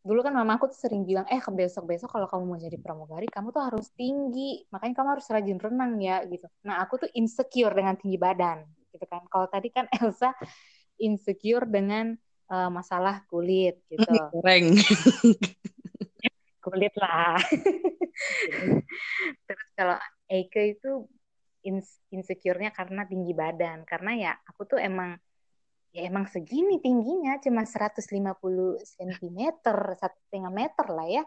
dulu 0.04 0.20
kan 0.20 0.36
mama 0.36 0.60
aku 0.60 0.68
tuh 0.68 0.76
sering 0.76 1.08
bilang 1.08 1.24
eh 1.32 1.40
besok-besok 1.40 2.12
kalau 2.12 2.28
kamu 2.28 2.44
mau 2.44 2.60
jadi 2.60 2.76
pramugari 2.76 3.24
kamu 3.24 3.48
tuh 3.56 3.64
harus 3.64 3.88
tinggi. 3.96 4.60
Makanya 4.68 4.94
kamu 5.00 5.08
harus 5.16 5.26
rajin 5.32 5.56
renang 5.56 5.96
ya 5.96 6.20
gitu. 6.28 6.44
Nah 6.68 6.84
aku 6.84 7.00
tuh 7.00 7.10
insecure 7.16 7.72
dengan 7.72 7.96
tinggi 7.96 8.20
badan 8.20 8.68
gitu 8.92 9.04
kan. 9.08 9.24
Kalau 9.32 9.48
tadi 9.48 9.72
kan 9.72 9.88
Elsa 9.96 10.36
insecure 11.00 11.64
dengan 11.64 12.12
eh, 12.52 12.70
masalah 12.70 13.24
kulit 13.32 13.80
gitu. 13.90 14.04
Goreng. 14.04 14.76
kulit 16.64 16.94
lah. 16.96 17.40
Terus 19.48 19.68
kalau 19.76 19.96
Eike 20.28 20.76
itu 20.76 21.08
ins- 21.64 22.00
insecure-nya 22.12 22.76
karena 22.76 23.08
tinggi 23.08 23.32
badan. 23.32 23.88
Karena 23.88 24.12
ya 24.12 24.32
aku 24.44 24.68
tuh 24.68 24.80
emang 24.80 25.16
ya 25.94 26.10
emang 26.10 26.26
segini 26.26 26.82
tingginya 26.82 27.38
cuma 27.38 27.62
150 27.62 28.02
cm 28.82 29.38
satu 29.94 30.18
setengah 30.26 30.50
meter 30.50 30.86
lah 30.90 31.06
ya. 31.06 31.22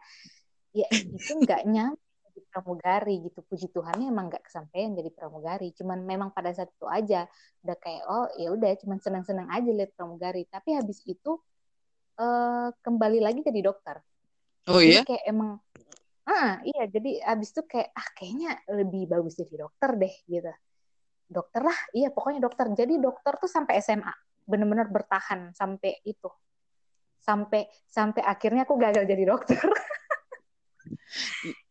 Ya 0.75 0.87
itu 0.91 1.31
nggak 1.39 1.63
nyampe 1.73 2.03
jadi 2.27 2.39
pramugari 2.51 3.15
gitu. 3.23 3.39
Puji 3.47 3.71
Tuhannya 3.71 4.11
emang 4.11 4.27
nggak 4.27 4.43
kesampaian 4.43 4.91
jadi 4.91 5.07
pramugari. 5.15 5.71
Cuman 5.71 6.03
memang 6.03 6.35
pada 6.35 6.51
saat 6.51 6.67
itu 6.67 6.83
aja 6.83 7.23
udah 7.63 7.77
kayak 7.79 8.03
oh 8.11 8.27
ya 8.35 8.51
udah 8.51 8.75
cuman 8.83 8.99
senang-senang 8.99 9.47
aja 9.47 9.71
lihat 9.71 9.95
pramugari. 9.95 10.43
Tapi 10.51 10.75
habis 10.75 10.99
itu 11.07 11.39
eh, 12.19 12.69
kembali 12.83 13.23
lagi 13.23 13.39
jadi 13.47 13.63
dokter. 13.63 14.03
Oh 14.67 14.83
jadi 14.83 14.99
iya? 14.99 15.01
kayak 15.07 15.23
emang 15.31 15.63
ah 16.27 16.59
iya. 16.67 16.91
Jadi 16.91 17.23
habis 17.23 17.55
itu 17.55 17.63
kayak 17.63 17.95
ah 17.95 18.07
kayaknya 18.19 18.51
lebih 18.67 19.07
bagus 19.07 19.39
jadi 19.39 19.63
dokter 19.63 19.95
deh 19.95 20.15
gitu. 20.27 20.51
Dokter 21.31 21.63
lah. 21.63 21.79
Iya 21.95 22.11
pokoknya 22.11 22.43
dokter. 22.43 22.67
Jadi 22.75 22.99
dokter 22.99 23.39
tuh 23.39 23.47
sampai 23.47 23.79
SMA 23.79 24.26
bener-bener 24.47 24.87
bertahan 24.87 25.51
sampai 25.51 25.99
itu. 26.07 26.31
Sampai 27.19 27.67
sampai 27.91 28.23
akhirnya 28.23 28.63
aku 28.63 28.79
gagal 28.79 29.03
jadi 29.03 29.23
dokter. 29.27 29.59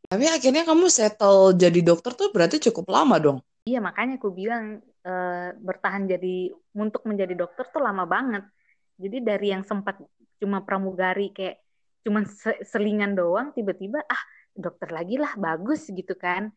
Tapi 0.06 0.25
akhirnya 0.30 0.62
kamu 0.62 0.87
settle 0.87 1.56
jadi 1.59 1.80
dokter 1.83 2.14
tuh 2.14 2.30
berarti 2.30 2.62
cukup 2.71 2.87
lama 2.92 3.18
dong. 3.18 3.38
iya 3.66 3.83
makanya 3.83 4.23
aku 4.23 4.30
bilang 4.30 4.78
eh, 5.02 5.50
bertahan 5.59 6.06
jadi 6.06 6.54
untuk 6.78 7.02
menjadi 7.02 7.35
dokter 7.35 7.66
tuh 7.75 7.83
lama 7.83 8.06
banget. 8.06 8.47
Jadi 8.95 9.18
dari 9.25 9.50
yang 9.50 9.66
sempat 9.66 9.99
cuma 10.38 10.62
pramugari 10.62 11.35
kayak 11.35 11.59
cuma 12.06 12.23
se- 12.23 12.62
selingan 12.62 13.18
doang 13.18 13.50
tiba-tiba 13.50 13.99
ah 14.06 14.23
dokter 14.54 14.95
lagi 14.95 15.18
lah 15.18 15.35
bagus 15.35 15.90
gitu 15.90 16.14
kan 16.14 16.54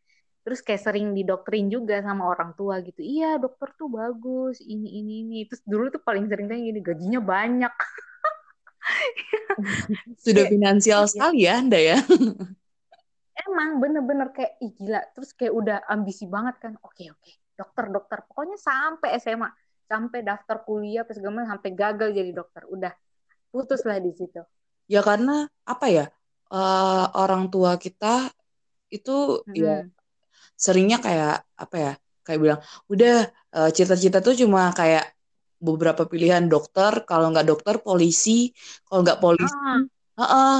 terus 0.49 0.65
kayak 0.65 0.81
sering 0.81 1.13
didoktrin 1.13 1.69
juga 1.69 2.01
sama 2.01 2.25
orang 2.33 2.57
tua 2.57 2.81
gitu 2.81 3.05
iya 3.05 3.37
dokter 3.37 3.69
tuh 3.77 3.85
bagus 3.93 4.57
ini 4.65 4.97
ini 4.99 5.13
ini 5.21 5.37
terus 5.45 5.61
dulu 5.61 5.93
tuh 5.93 6.01
paling 6.01 6.25
sering 6.25 6.49
tanya 6.49 6.63
gini 6.73 6.81
gajinya 6.81 7.21
banyak 7.21 7.73
Sudah 10.19 10.45
finansial 10.49 11.05
ya 11.09 11.09
sekali 11.09 11.45
ya 11.45 11.61
Anda 11.61 11.79
ya. 11.79 11.97
emang 13.47 13.69
bener-bener 13.81 14.27
kayak 14.35 14.53
ih 14.63 14.71
gila 14.77 15.01
terus 15.15 15.31
kayak 15.37 15.53
udah 15.55 15.77
ambisi 15.93 16.25
banget 16.27 16.55
kan 16.63 16.73
oke 16.87 17.03
oke 17.15 17.31
dokter 17.59 17.85
dokter 17.95 18.19
pokoknya 18.27 18.57
sampai 18.59 19.09
SMA 19.23 19.49
sampai 19.89 20.19
daftar 20.21 20.57
kuliah 20.67 21.01
segala 21.09 21.33
macam, 21.43 21.51
sampai 21.57 21.71
gagal 21.73 22.09
jadi 22.13 22.31
dokter 22.35 22.63
udah 22.69 22.93
putus 23.53 23.81
lah 23.89 23.97
di 23.99 24.11
situ 24.19 24.41
Ya 24.93 25.01
karena 25.05 25.45
apa 25.73 25.85
ya? 25.97 26.05
eh, 26.49 27.05
orang 27.21 27.43
tua 27.53 27.71
kita 27.85 28.33
itu 28.95 29.11
ya 29.53 29.77
Mm-mm. 29.77 29.98
Seringnya 30.65 30.97
kayak 31.05 31.31
apa 31.63 31.75
ya? 31.85 31.91
Kayak 32.25 32.39
bilang, 32.43 32.59
udah 32.93 33.11
eh, 33.55 33.69
cita-cita 33.77 34.17
tuh 34.25 34.33
cuma 34.41 34.61
kayak 34.79 35.03
beberapa 35.67 36.03
pilihan 36.11 36.43
dokter, 36.53 36.93
kalau 37.09 37.25
nggak 37.31 37.47
dokter 37.51 37.75
polisi, 37.87 38.31
kalau 38.87 38.99
nggak 39.05 39.19
polisi, 39.23 39.57
ah 39.65 39.77
heeh. 40.19 40.53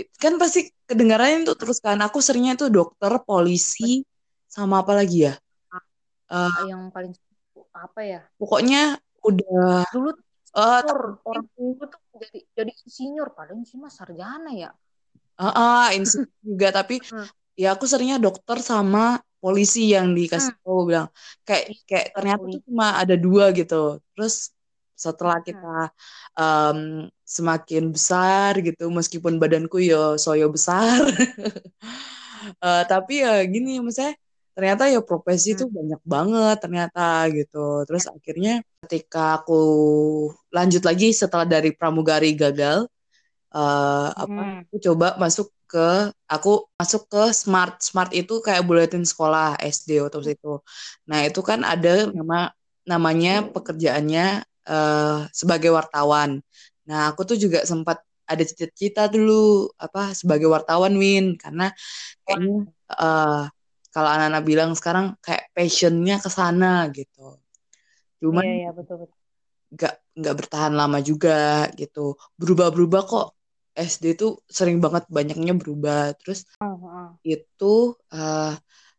It- 0.00 0.14
kan 0.24 0.34
pasti 0.42 0.60
kedengarannya 0.88 1.38
tuh 1.48 1.56
terus 1.60 1.78
kan. 1.86 1.98
Aku 2.06 2.18
seringnya 2.26 2.54
tuh 2.62 2.68
dokter, 2.78 3.12
polisi, 3.28 4.02
sama 4.56 4.74
apa 4.82 4.92
lagi 5.00 5.16
ya? 5.28 5.32
Eh, 6.30 6.64
yang 6.70 6.82
paling 6.94 7.12
apa 7.74 8.00
ya 8.12 8.20
pokoknya 8.40 8.78
udah 9.28 9.84
dulu 9.94 10.10
eh 10.58 10.80
insinyur 10.82 10.98
orang 11.28 11.46
tua 11.54 11.84
tuh 11.92 12.00
jadi 12.22 12.38
jadi 12.58 12.72
insinyur 12.86 13.28
sih 13.68 13.76
mah 13.82 13.92
sarjana 13.98 14.50
ya 14.62 14.70
Heeh, 15.40 15.84
insecure 15.98 16.30
juga 16.48 16.68
tapi 16.78 16.94
Hmm. 17.10 17.26
ya 17.62 17.68
aku 17.74 17.84
seringnya 17.90 18.18
dokter 18.26 18.58
sama 18.70 19.00
polisi 19.42 19.80
yang 19.94 20.06
dikasih 20.18 20.52
Hmm. 20.52 20.62
tahu 20.64 20.78
bilang 20.88 21.08
kayak 21.48 21.64
Iya, 21.70 21.80
kayak 21.88 22.06
ternyata 22.16 22.44
tuh 22.52 22.60
cuma 22.68 22.86
ada 23.02 23.14
dua 23.24 23.44
gitu 23.58 23.74
terus 24.14 24.34
setelah 25.04 25.36
Hmm. 25.40 25.46
kita 25.48 25.66
em, 26.38 26.78
semakin 27.36 27.82
besar 27.94 28.52
gitu 28.66 28.82
meskipun 28.98 29.34
badanku 29.42 29.76
yo 29.90 29.96
soyo 30.24 30.46
besar 30.56 31.00
Eh, 32.64 32.82
tapi 32.90 33.12
ya 33.24 33.44
gini 33.52 33.70
maksudnya 33.84 34.12
ternyata 34.56 34.82
ya 34.92 34.98
profesi 35.08 35.48
itu 35.56 35.64
Hmm. 35.64 35.76
banyak 35.78 36.00
banget 36.14 36.56
ternyata 36.64 37.00
gitu 37.36 37.56
terus 37.86 38.04
akhirnya 38.08 38.50
ketika 38.84 39.20
aku 39.40 39.52
lanjut 40.56 40.82
lagi 40.88 41.06
setelah 41.12 41.46
dari 41.54 41.70
pramugari 41.78 42.32
gagal 42.42 42.78
uh, 43.56 44.08
apa 44.24 44.40
Hmm. 44.40 44.60
aku 44.66 44.76
coba 44.86 45.06
masuk 45.22 45.46
ke 45.70 46.10
aku 46.26 46.66
masuk 46.74 47.06
ke 47.06 47.22
smart 47.30 47.78
smart 47.78 48.10
itu 48.10 48.42
kayak 48.42 48.66
buletin 48.66 49.06
sekolah 49.06 49.54
SD 49.62 50.02
atau 50.02 50.18
itu. 50.26 50.58
Nah 51.06 51.22
itu 51.22 51.40
kan 51.46 51.62
ada 51.62 52.10
nama 52.10 52.50
namanya 52.82 53.46
pekerjaannya 53.54 54.42
uh, 54.66 55.30
sebagai 55.30 55.70
wartawan. 55.70 56.42
Nah 56.90 57.14
aku 57.14 57.22
tuh 57.22 57.38
juga 57.38 57.62
sempat 57.62 58.02
ada 58.26 58.42
cita-cita 58.42 59.06
dulu 59.06 59.70
apa 59.78 60.10
sebagai 60.14 60.50
wartawan 60.50 60.94
Win. 60.98 61.38
Karena 61.38 61.70
kayaknya 62.26 62.66
uh, 62.94 63.46
kalau 63.90 64.08
anak-anak 64.10 64.42
bilang 64.46 64.70
sekarang 64.74 65.18
kayak 65.22 65.50
passionnya 65.54 66.22
ke 66.22 66.30
sana 66.30 66.86
gitu. 66.94 67.38
Cuman 68.22 68.42
Iya, 68.46 68.54
iya, 68.66 68.70
betul, 68.74 69.06
betul. 69.06 69.18
nggak 69.74 69.94
nggak 70.18 70.34
bertahan 70.38 70.74
lama 70.74 70.98
juga 71.02 71.66
gitu. 71.74 72.14
Berubah-berubah 72.38 73.02
kok 73.06 73.26
SD 73.80 74.04
tuh 74.20 74.44
sering 74.46 74.78
banget 74.84 75.08
banyaknya 75.08 75.56
berubah 75.56 76.12
terus 76.20 76.44
Oh, 76.60 76.76
oh. 76.76 77.08
itu 77.24 77.74
uh, 78.12 78.52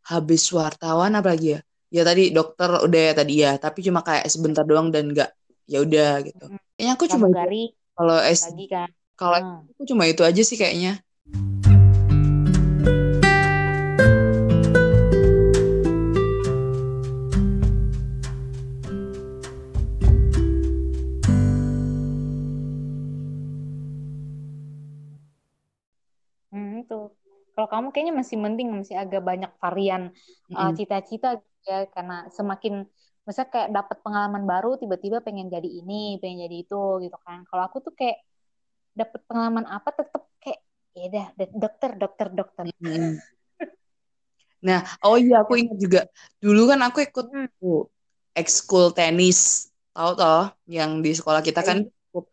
habis 0.10 0.44
wartawan 0.50 1.14
apalagi 1.14 1.56
ya 1.56 1.60
ya 1.92 2.02
tadi 2.08 2.32
dokter 2.34 2.70
udah 2.82 3.02
ya 3.12 3.14
tadi 3.14 3.34
ya 3.44 3.52
tapi 3.62 3.86
cuma 3.86 4.02
kayak 4.02 4.26
sebentar 4.32 4.64
doang 4.66 4.90
dan 4.90 5.12
nggak 5.12 5.30
ya 5.70 5.78
udah 5.86 6.12
gitu 6.26 6.46
kayaknya 6.76 6.92
aku 6.98 7.06
cuma 7.06 7.28
itu. 7.30 7.64
Kalau 7.92 8.18
S 8.24 8.42
lagi 8.50 8.66
kan. 8.66 8.90
kalau 9.20 9.38
Hmm. 9.38 9.62
aku 9.70 9.84
cuma 9.86 10.04
itu 10.10 10.22
aja 10.26 10.42
sih 10.42 10.58
kayaknya 10.58 11.04
kamu 27.72 27.88
kayaknya 27.94 28.16
masih 28.22 28.38
mending 28.44 28.70
masih 28.80 28.96
agak 29.04 29.22
banyak 29.30 29.52
varian 29.64 30.04
uh, 30.58 30.70
Mm-mm. 30.70 30.76
cita-cita 30.78 31.28
gitu 31.40 31.60
ya 31.70 31.78
karena 31.96 32.16
semakin 32.38 32.74
misalnya 33.26 33.50
kayak 33.54 33.70
dapat 33.78 33.98
pengalaman 34.06 34.44
baru 34.52 34.70
tiba-tiba 34.82 35.18
pengen 35.26 35.48
jadi 35.56 35.70
ini, 35.80 36.18
pengen 36.22 36.38
jadi 36.46 36.56
itu 36.66 36.82
gitu 37.06 37.18
kan. 37.26 37.46
Kalau 37.50 37.64
aku 37.68 37.78
tuh 37.86 37.94
kayak 38.00 38.18
dapat 39.00 39.20
pengalaman 39.30 39.66
apa 39.70 39.90
tetap 39.96 40.24
kayak 40.44 40.60
ya 40.98 41.08
dah 41.16 41.26
do- 41.38 41.56
dokter 41.64 41.90
dokter 42.02 42.28
dokter. 42.34 42.64
Mm-mm. 42.82 43.22
Nah, 44.62 44.86
oh 45.02 45.18
iya 45.18 45.42
aku 45.42 45.58
ingat 45.58 45.78
juga 45.82 46.00
dulu 46.38 46.70
kan 46.70 46.80
aku 46.86 47.02
ikut 47.02 47.26
tuh 47.58 47.90
ekskul 48.38 48.94
tenis, 48.94 49.70
tahu 49.96 50.12
toh 50.14 50.54
yang 50.70 51.02
di 51.02 51.12
sekolah 51.18 51.42
kita 51.42 51.62
kan 51.66 51.78
cukup 52.10 52.26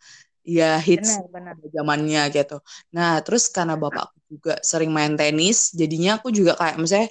ya 0.48 0.80
hits 0.80 1.20
Benar, 1.28 1.56
zamannya 1.76 2.22
gitu. 2.32 2.56
Nah, 2.96 3.20
terus 3.20 3.52
karena 3.52 3.76
bapak 3.76 4.08
aku 4.08 4.18
juga 4.32 4.54
sering 4.64 4.88
main 4.88 5.12
tenis, 5.20 5.76
jadinya 5.76 6.16
aku 6.16 6.32
juga 6.32 6.56
kayak 6.56 6.76
misalnya 6.80 7.08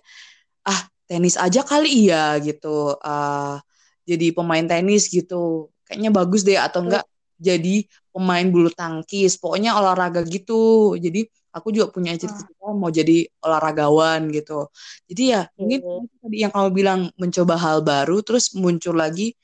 ah 0.65 0.81
tenis 1.09 1.35
aja 1.37 1.61
kali 1.61 1.87
iya 2.09 2.35
gitu. 2.41 2.97
Ah, 3.05 3.61
jadi 4.09 4.33
pemain 4.33 4.65
tenis 4.65 5.07
gitu. 5.13 5.69
Kayaknya 5.85 6.09
bagus 6.11 6.41
deh 6.47 6.57
atau 6.57 6.81
enggak 6.83 7.05
jadi 7.37 7.85
pemain 8.09 8.47
bulu 8.49 8.69
tangkis. 8.73 9.37
Pokoknya 9.37 9.77
olahraga 9.77 10.25
gitu. 10.25 10.97
Jadi 10.97 11.29
aku 11.53 11.69
juga 11.73 11.87
punya 11.93 12.17
cita-cita 12.17 12.73
mau 12.73 12.89
jadi 12.89 13.29
olahragawan 13.45 14.33
gitu. 14.33 14.69
Jadi 15.09 15.23
ya 15.33 15.41
mungkin 15.57 15.79
Oke. 15.85 16.09
tadi 16.25 16.37
yang 16.43 16.51
kamu 16.53 16.69
bilang 16.73 16.99
mencoba 17.21 17.55
hal 17.61 17.77
baru 17.85 18.21
terus 18.25 18.53
muncul 18.57 18.97
lagi 18.97 19.37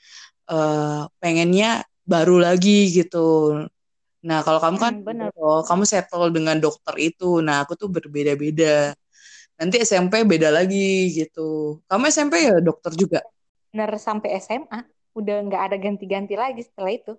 eh, 0.49 1.01
pengennya 1.21 1.85
baru 2.03 2.35
lagi 2.43 2.91
gitu. 2.91 3.19
Nah, 4.27 4.39
kalau 4.45 4.59
kamu 4.63 4.77
kan 4.85 4.93
Hmm, 4.93 5.03
benar. 5.05 5.33
oh, 5.39 5.59
kamu 5.67 5.83
settle 5.91 6.25
dengan 6.35 6.55
dokter 6.63 6.95
itu. 7.07 7.25
Nah, 7.45 7.55
aku 7.63 7.73
tuh 7.81 7.89
berbeda-beda. 7.95 8.65
Nanti 9.59 9.75
SMP 9.89 10.13
beda 10.31 10.49
lagi 10.57 10.77
gitu. 11.17 11.39
Kamu 11.89 12.03
SMP 12.15 12.35
ya 12.49 12.53
dokter 12.67 12.91
juga? 13.01 13.19
Benar 13.71 13.91
sampai 14.07 14.29
SMA 14.45 14.79
udah 15.19 15.35
nggak 15.45 15.61
ada 15.67 15.77
ganti-ganti 15.85 16.33
lagi 16.43 16.61
setelah 16.67 16.91
itu. 16.99 17.11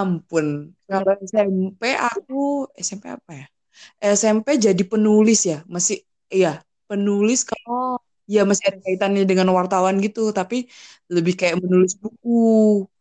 Ampun. 0.00 0.46
Kalau 0.88 1.12
SMP 1.28 1.82
aku 2.08 2.34
SMP 2.86 3.04
apa 3.16 3.30
ya? 3.40 3.44
SMP 4.18 4.48
jadi 4.66 4.82
penulis 4.92 5.38
ya. 5.52 5.56
Masih 5.74 5.96
iya, 6.34 6.48
penulis 6.90 7.40
kalau 7.50 7.66
Oh, 7.66 7.98
ya 8.34 8.40
masih 8.50 8.64
ada 8.70 8.78
kaitannya 8.86 9.22
dengan 9.30 9.48
wartawan 9.58 9.96
gitu, 10.06 10.20
tapi 10.38 10.56
lebih 11.14 11.34
kayak 11.40 11.56
menulis 11.64 11.92
buku. 12.02 12.30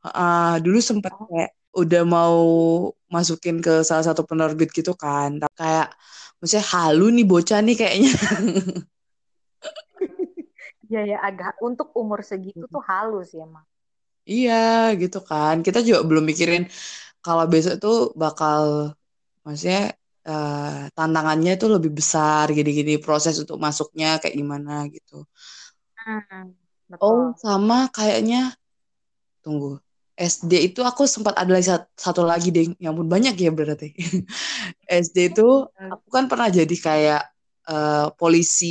Ah, 0.06 0.58
dulu 0.66 0.80
sempat 0.90 1.14
kayak 1.30 1.50
udah 1.82 2.02
mau 2.16 2.36
masukin 3.16 3.56
ke 3.66 3.72
salah 3.88 4.06
satu 4.08 4.22
penerbit 4.30 4.70
gitu 4.78 4.92
kan. 5.04 5.30
Kayak 5.60 5.86
maksudnya 6.40 6.66
halu 6.74 7.04
nih 7.16 7.26
bocah 7.32 7.60
nih 7.66 7.76
kayaknya. 7.80 8.12
ya 10.94 11.02
ya 11.12 11.18
agak 11.28 11.54
untuk 11.68 11.88
umur 12.02 12.20
segitu 12.22 12.64
tuh 12.74 12.84
halus 12.90 13.30
ya, 13.34 13.46
Mak. 13.54 13.66
Iya, 14.32 14.54
gitu 15.02 15.18
kan. 15.30 15.56
Kita 15.66 15.80
juga 15.88 16.00
belum 16.10 16.24
mikirin 16.32 16.62
kalau 17.26 17.46
besok 17.54 17.74
tuh 17.84 17.96
bakal 18.24 18.62
maksudnya 19.46 19.80
eh, 20.30 20.90
tantangannya 20.98 21.52
itu 21.58 21.66
lebih 21.76 21.92
besar 22.00 22.46
gini-gini 22.58 22.92
proses 23.06 23.36
untuk 23.44 23.58
masuknya 23.66 24.08
kayak 24.22 24.36
gimana 24.42 24.72
gitu. 24.96 25.14
Hmm, 26.00 26.44
Oh, 26.92 26.92
betul. 26.92 27.18
sama 27.44 27.76
kayaknya 27.96 28.38
tunggu. 29.44 29.68
SD 30.16 30.52
itu 30.72 30.80
aku 30.90 31.04
sempat 31.16 31.36
ada 31.42 31.52
lagi 31.56 31.68
satu 32.00 32.22
lagi 32.24 32.48
deh, 32.56 32.66
yang 32.80 32.96
pun 32.96 33.08
banyak 33.14 33.36
ya 33.36 33.50
berarti. 33.52 33.92
SD 35.04 35.18
itu 35.36 35.44
aku 35.94 36.08
kan 36.16 36.26
pernah 36.32 36.48
jadi 36.52 36.76
kayak 36.88 37.22
eh, 37.70 38.06
polisi, 38.20 38.66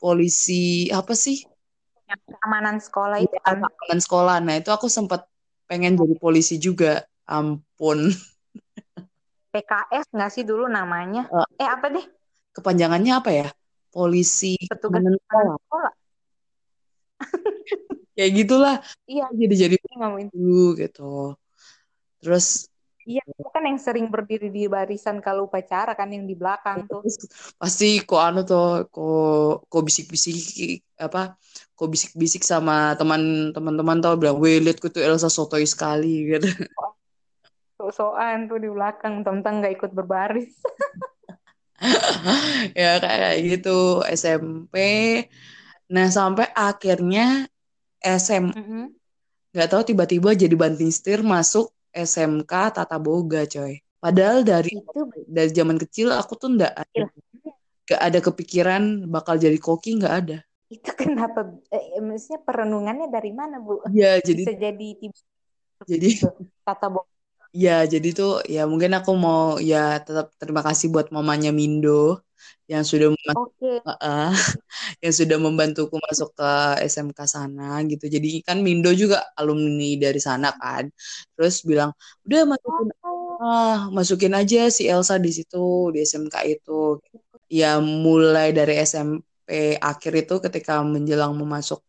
polisi 0.00 0.88
apa 0.92 1.12
sih? 1.16 1.36
Keamanan 2.08 2.76
sekolah 2.86 3.18
itu 3.24 3.34
Iya, 3.34 3.38
kan. 3.46 3.58
keamanan 3.62 4.00
sekolah. 4.04 4.34
Nah, 4.44 4.54
itu 4.60 4.70
aku 4.76 4.86
sempat 4.96 5.20
pengen 5.68 5.92
jadi 6.00 6.14
polisi 6.22 6.54
juga. 6.66 6.86
Ampun. 7.28 7.98
PKS 9.52 10.06
nggak 10.14 10.30
sih 10.34 10.44
dulu 10.50 10.64
namanya? 10.76 11.22
Eh, 11.32 11.46
Eh 11.62 11.68
apa 11.74 11.86
deh? 11.94 12.04
kepanjangannya 12.56 13.12
apa 13.20 13.30
ya? 13.38 13.46
Polisi 13.94 14.46
Petugas 14.68 15.04
sekolah. 15.04 15.92
Kayak 18.18 18.32
gitulah. 18.34 18.76
Iya, 19.06 19.30
Jadi 19.30 19.54
jadi 19.54 19.76
ngomongin. 19.94 20.26
dulu 20.34 20.74
gitu. 20.74 21.38
Terus 22.18 22.66
Iya, 23.08 23.24
aku 23.24 23.48
kan 23.48 23.64
yang 23.64 23.80
sering 23.80 24.12
berdiri 24.12 24.52
di 24.52 24.68
barisan 24.68 25.24
kalau 25.24 25.48
upacara 25.48 25.96
kan 25.96 26.12
yang 26.12 26.28
di 26.28 26.36
belakang 26.36 26.84
tuh. 26.84 27.00
terus 27.00 27.24
pasti 27.56 28.04
kok 28.04 28.20
anu 28.20 28.44
tuh 28.44 28.84
kok 28.92 29.64
kok 29.64 29.80
bisik-bisik 29.80 30.84
apa 31.00 31.32
kok 31.72 31.88
bisik-bisik 31.88 32.44
sama 32.44 32.92
teman-teman 33.00 34.04
tau 34.04 34.12
bilang 34.20 34.36
weh 34.36 34.60
lihat 34.60 34.84
tuh 34.84 35.00
Elsa 35.00 35.32
sotoy 35.32 35.64
sekali 35.64 36.36
gitu 36.36 36.52
Sok-sokan 37.80 38.50
tuh 38.50 38.58
di 38.60 38.68
belakang, 38.68 39.22
tentang 39.24 39.62
nggak 39.64 39.72
ikut 39.80 39.90
berbaris. 39.96 40.52
ya 42.76 42.98
kayak 43.00 43.34
gitu 43.40 44.02
SMP 44.04 44.76
nah 45.88 46.12
sampai 46.12 46.50
akhirnya 46.52 47.48
SM 48.02 48.44
Mm-mm. 48.56 48.94
nggak 49.52 49.68
tahu 49.72 49.82
tiba-tiba 49.90 50.30
jadi 50.36 50.54
banting 50.54 50.90
setir 50.92 51.20
masuk 51.24 51.72
SMK 51.92 52.52
Tata 52.76 52.96
Boga 53.00 53.42
coy 53.48 53.80
padahal 53.98 54.44
dari 54.46 54.70
Itu 54.72 55.00
dari 55.26 55.50
zaman 55.52 55.76
kecil 55.82 56.12
aku 56.14 56.32
tuh 56.38 56.48
nggak 56.56 56.72
ada 56.74 57.02
Iya. 57.02 57.06
nggak 57.88 58.02
ada 58.08 58.18
kepikiran 58.26 58.82
bakal 59.08 59.34
jadi 59.40 59.58
koki 59.58 59.98
nggak 59.98 60.14
ada 60.20 60.38
itu 60.68 60.90
kenapa? 61.00 61.40
Eh, 61.72 61.96
maksudnya 62.04 62.44
perenungannya 62.44 63.08
dari 63.08 63.32
mana, 63.32 63.56
Bu? 63.56 63.80
Iya 63.88 64.20
jadi 64.20 64.42
Bisa 64.44 64.52
jadi 64.52 64.86
tiba 65.00 65.18
jadi 65.88 66.08
gitu. 66.12 66.28
Tata 66.66 66.86
boga. 66.92 67.08
Ya, 67.56 67.80
jadi 67.88 68.08
tuh 68.12 68.44
ya 68.44 68.68
mungkin 68.68 68.92
aku 68.92 69.10
mau 69.16 69.56
ya 69.56 69.96
tetap 70.04 70.36
terima 70.36 70.60
kasih 70.60 70.92
buat 70.92 71.08
mamanya 71.16 71.48
Mindo 71.48 72.20
yang 72.68 72.84
sudah 72.84 73.08
Oke. 73.32 73.80
uh, 73.80 74.28
yang 75.04 75.14
sudah 75.16 75.40
membantuku 75.40 75.96
masuk 76.04 76.36
ke 76.36 76.52
SMK 76.84 77.18
sana 77.24 77.80
gitu. 77.88 78.04
Jadi 78.06 78.44
kan 78.44 78.60
Mindo 78.60 78.92
juga 78.92 79.24
alumni 79.40 79.96
dari 79.96 80.20
sana 80.20 80.52
kan. 80.52 80.84
Terus 81.32 81.64
bilang, 81.64 81.96
"Udah 82.28 82.44
masukin 82.44 82.88
ah, 83.40 83.88
masukin 83.88 84.34
aja 84.36 84.68
si 84.68 84.84
Elsa 84.84 85.16
di 85.16 85.32
situ 85.32 85.88
di 85.96 86.04
SMK 86.04 86.36
itu." 86.44 87.00
Ya 87.48 87.80
mulai 87.80 88.52
dari 88.52 88.76
SMP 88.84 89.80
akhir 89.80 90.12
itu 90.28 90.34
ketika 90.44 90.84
menjelang 90.84 91.32
mau 91.32 91.48
masuk 91.48 91.80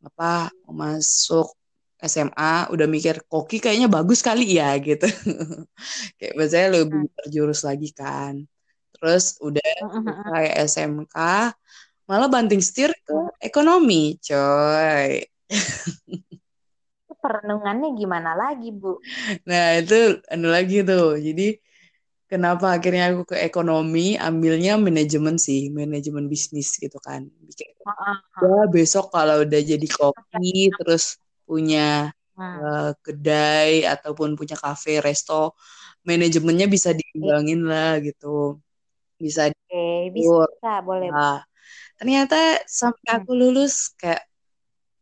apa 0.00 0.48
masuk 0.64 1.52
SMA 1.98 2.70
udah 2.72 2.86
mikir 2.86 3.20
koki 3.26 3.58
kayaknya 3.58 3.90
bagus 3.90 4.22
kali 4.22 4.56
ya 4.56 4.78
gitu 4.78 5.04
kayak 6.18 6.34
biasanya 6.38 6.68
lebih 6.78 7.10
terjurus 7.18 7.66
lagi 7.66 7.90
kan 7.90 8.46
terus 8.98 9.38
udah 9.38 9.72
selesai 9.88 10.46
SMK 10.68 11.16
malah 12.08 12.28
banting 12.32 12.64
setir 12.64 12.90
ke 13.04 13.16
ekonomi 13.44 14.16
coy. 14.24 15.22
Perenungannya 17.18 17.92
gimana 17.98 18.32
lagi, 18.32 18.72
Bu? 18.72 18.96
nah 19.48 19.76
itu 19.76 20.22
anu 20.32 20.48
lagi 20.48 20.80
tuh. 20.86 21.20
Jadi 21.20 21.60
kenapa 22.30 22.80
akhirnya 22.80 23.12
aku 23.12 23.34
ke 23.34 23.36
ekonomi? 23.44 24.16
Ambilnya 24.16 24.80
manajemen 24.80 25.36
sih 25.36 25.68
manajemen 25.68 26.30
bisnis 26.32 26.80
gitu 26.80 26.96
kan. 27.04 27.28
Ya 28.40 28.64
besok 28.72 29.12
kalau 29.12 29.44
udah 29.44 29.60
jadi 29.60 29.88
koki 29.90 30.72
terus 30.80 31.20
punya 31.44 32.08
uh, 32.38 32.96
kedai 33.04 33.84
ataupun 33.84 34.38
punya 34.38 34.56
kafe 34.56 35.04
resto 35.04 35.52
manajemennya 36.06 36.70
bisa 36.70 36.94
diimbangin 36.94 37.66
lah 37.68 38.00
gitu 38.00 38.62
bisa 39.18 39.50
okay, 39.50 40.08
bisa 40.14 40.72
boleh 40.86 41.10
nah, 41.10 41.42
ternyata 41.98 42.62
sampai 42.64 43.20
aku 43.20 43.34
lulus 43.34 43.92
kayak 43.98 44.22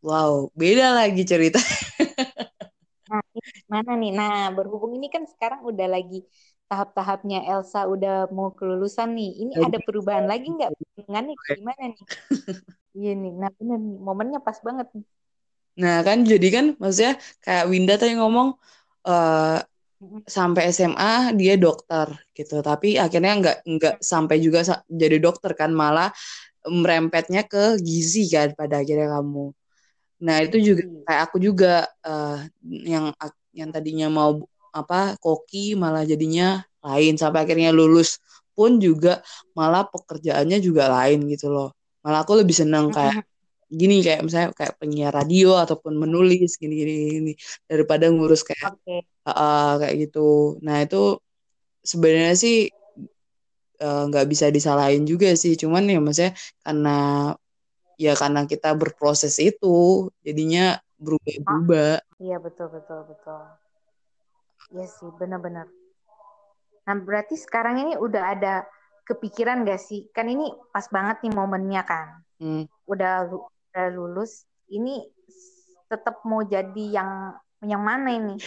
wow 0.03 0.49
beda 0.57 0.97
lagi 0.97 1.23
cerita 1.23 1.61
nah 3.13 3.23
mana 3.71 3.93
nih 3.95 4.11
nah 4.11 4.51
berhubung 4.51 4.99
ini 4.99 5.07
kan 5.07 5.23
sekarang 5.31 5.63
udah 5.63 5.87
lagi 5.87 6.27
tahap-tahapnya 6.67 7.47
Elsa 7.47 7.87
udah 7.87 8.27
mau 8.35 8.51
kelulusan 8.51 9.15
nih. 9.15 9.31
Ini 9.47 9.53
ada 9.63 9.79
perubahan 9.79 10.27
lagi 10.31 10.51
nggak? 10.51 10.71
Dengan 10.99 11.23
nih 11.31 11.37
gimana 11.39 11.83
nih? 11.95 12.05
Iya 12.97 13.13
nih, 13.13 13.33
nah 13.37 13.51
bener 13.55 13.79
nih, 13.79 13.97
momennya 14.01 14.39
pas 14.43 14.59
banget 14.65 14.89
nih. 14.97 15.07
Nah 15.77 15.97
kan 16.03 16.25
jadi 16.25 16.49
kan 16.49 16.67
maksudnya 16.81 17.21
kayak 17.45 17.65
Winda 17.69 17.95
tadi 18.01 18.17
ngomong 18.17 18.57
uh, 19.05 19.61
sampai 20.27 20.71
SMA 20.75 21.37
dia 21.39 21.55
dokter 21.57 22.07
gitu, 22.33 22.61
tapi 22.61 22.97
akhirnya 22.97 23.33
nggak 23.41 23.57
nggak 23.67 23.95
sampai 24.03 24.43
juga 24.43 24.63
jadi 24.87 25.19
dokter 25.23 25.53
kan 25.55 25.71
malah 25.71 26.11
merempetnya 26.67 27.47
ke 27.47 27.79
gizi 27.79 28.27
kan 28.27 28.53
pada 28.59 28.83
akhirnya 28.83 29.19
kamu. 29.19 29.55
Nah 30.27 30.37
itu 30.43 30.57
juga 30.59 30.83
kayak 31.07 31.23
aku 31.31 31.37
juga 31.39 31.87
uh, 32.03 32.41
yang 32.67 33.13
yang 33.53 33.71
tadinya 33.71 34.09
mau 34.11 34.43
apa 34.73 35.17
koki 35.21 35.77
malah 35.79 36.03
jadinya 36.03 36.65
lain. 36.83 37.15
Sampai 37.21 37.45
akhirnya 37.45 37.71
lulus 37.73 38.19
pun 38.57 38.81
juga 38.81 39.21
malah 39.53 39.85
pekerjaannya 39.89 40.59
juga 40.65 40.89
lain 40.89 41.29
gitu 41.29 41.53
loh. 41.53 41.77
Malah 42.01 42.25
aku 42.25 42.41
lebih 42.41 42.57
senang 42.57 42.89
kayak 42.89 43.21
gini 43.67 43.99
kayak 44.03 44.23
misalnya 44.23 44.55
kayak 44.55 44.79
penyiar 44.79 45.11
radio 45.11 45.59
ataupun 45.59 45.99
menulis 45.99 46.55
gini 46.55 46.75
gini, 46.75 46.95
gini 47.19 47.33
daripada 47.67 48.07
ngurus 48.07 48.47
kayak 48.47 48.79
okay. 48.79 49.03
uh, 49.27 49.79
kayak 49.83 50.07
gitu 50.07 50.59
nah 50.63 50.83
itu 50.83 51.19
sebenarnya 51.83 52.35
sih 52.39 52.71
nggak 53.83 54.27
uh, 54.27 54.31
bisa 54.31 54.49
disalahin 54.49 55.05
juga 55.05 55.35
sih 55.35 55.59
cuman 55.59 55.91
ya 55.91 55.99
maksudnya 55.99 56.33
karena 56.63 56.99
ya 57.99 58.13
karena 58.15 58.47
kita 58.47 58.73
berproses 58.79 59.37
itu 59.43 60.09
jadinya 60.23 60.79
berubah-ubah 60.97 62.01
iya 62.23 62.39
betul 62.41 62.71
betul 62.71 63.05
betul 63.11 63.43
Iya 64.75 64.87
sih, 64.91 65.11
benar-benar. 65.15 65.71
Nah, 66.87 66.97
berarti 67.03 67.39
sekarang 67.39 67.83
ini 67.87 67.93
udah 67.99 68.23
ada 68.35 68.55
kepikiran 69.07 69.63
gak 69.67 69.79
sih? 69.79 70.11
Kan 70.11 70.27
ini 70.31 70.51
pas 70.75 70.87
banget 70.91 71.23
nih 71.23 71.35
momennya 71.35 71.83
kan. 71.87 72.07
Hmm. 72.43 72.65
Udah, 72.87 73.31
udah 73.77 73.93
lulus, 73.93 74.49
ini 74.73 75.05
tetap 75.93 76.25
mau 76.25 76.41
jadi 76.41 76.97
yang 76.97 77.37
yang 77.61 77.85
mana 77.85 78.17
ini? 78.17 78.41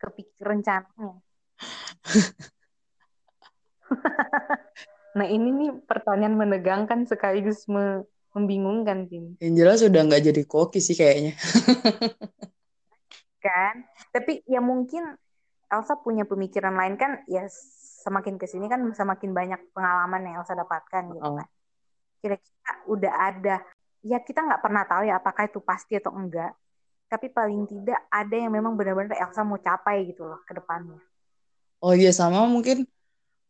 Kepikir 0.00 0.48
rencananya. 0.48 1.20
nah 5.20 5.26
ini 5.28 5.52
nih 5.52 5.70
pertanyaan 5.84 6.32
menegangkan 6.32 7.04
sekaligus 7.04 7.68
me 7.68 8.08
membingungkan 8.32 9.04
tim. 9.04 9.36
Yang 9.36 9.54
jelas 9.60 9.84
sudah 9.84 10.00
nggak 10.08 10.32
jadi 10.32 10.42
koki 10.48 10.80
sih 10.80 10.96
kayaknya. 10.96 11.36
kan, 13.44 13.84
tapi 14.16 14.40
ya 14.48 14.64
mungkin 14.64 15.12
Elsa 15.68 16.00
punya 16.00 16.24
pemikiran 16.24 16.72
lain 16.72 16.96
kan 16.96 17.20
ya 17.28 17.44
semakin 18.00 18.40
ke 18.40 18.48
sini 18.48 18.64
kan 18.70 18.80
semakin 18.96 19.36
banyak 19.36 19.60
pengalaman 19.76 20.24
yang 20.24 20.40
Elsa 20.40 20.56
dapatkan 20.56 21.12
gitu 21.12 21.30
kan. 21.36 21.48
Kira-kira 22.24 22.72
udah 22.88 23.12
ada 23.28 23.60
ya 24.00 24.18
kita 24.20 24.40
nggak 24.44 24.62
pernah 24.62 24.84
tahu 24.88 25.02
ya 25.08 25.20
apakah 25.20 25.48
itu 25.48 25.60
pasti 25.60 25.96
atau 25.96 26.12
enggak. 26.14 26.52
Tapi 27.10 27.26
paling 27.30 27.66
tidak 27.66 28.06
ada 28.06 28.36
yang 28.38 28.54
memang 28.54 28.78
benar-benar 28.78 29.18
Elsa 29.18 29.42
mau 29.42 29.58
capai 29.58 30.06
gitu 30.06 30.24
loh 30.24 30.38
ke 30.46 30.54
depannya. 30.54 31.02
Oh 31.82 31.96
iya 31.96 32.14
sama 32.14 32.46
mungkin 32.46 32.86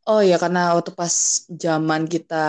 Oh 0.08 0.24
ya 0.24 0.40
karena 0.40 0.72
waktu 0.80 0.96
pas 0.96 1.44
zaman 1.52 2.08
kita 2.08 2.44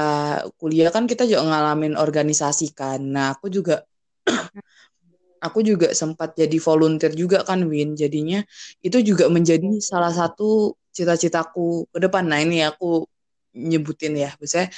kuliah 0.56 0.88
kan 0.88 1.04
kita 1.04 1.28
juga 1.28 1.52
ngalamin 1.52 2.00
organisasi 2.00 2.72
kan. 2.72 3.04
Nah 3.04 3.36
aku 3.36 3.52
juga 3.52 3.84
aku 5.46 5.60
juga 5.66 5.92
sempat 5.92 6.38
jadi 6.38 6.58
volunteer 6.62 7.12
juga 7.18 7.44
kan 7.44 7.66
Win 7.66 7.98
jadinya 7.98 8.40
itu 8.86 9.02
juga 9.04 9.28
menjadi 9.28 9.68
salah 9.84 10.14
satu 10.14 10.78
cita-citaku 10.94 11.90
ke 11.90 11.98
depan 11.98 12.30
nah 12.30 12.40
ini 12.40 12.62
aku 12.62 13.10
nyebutin 13.58 14.16
ya 14.16 14.32
biasanya 14.38 14.70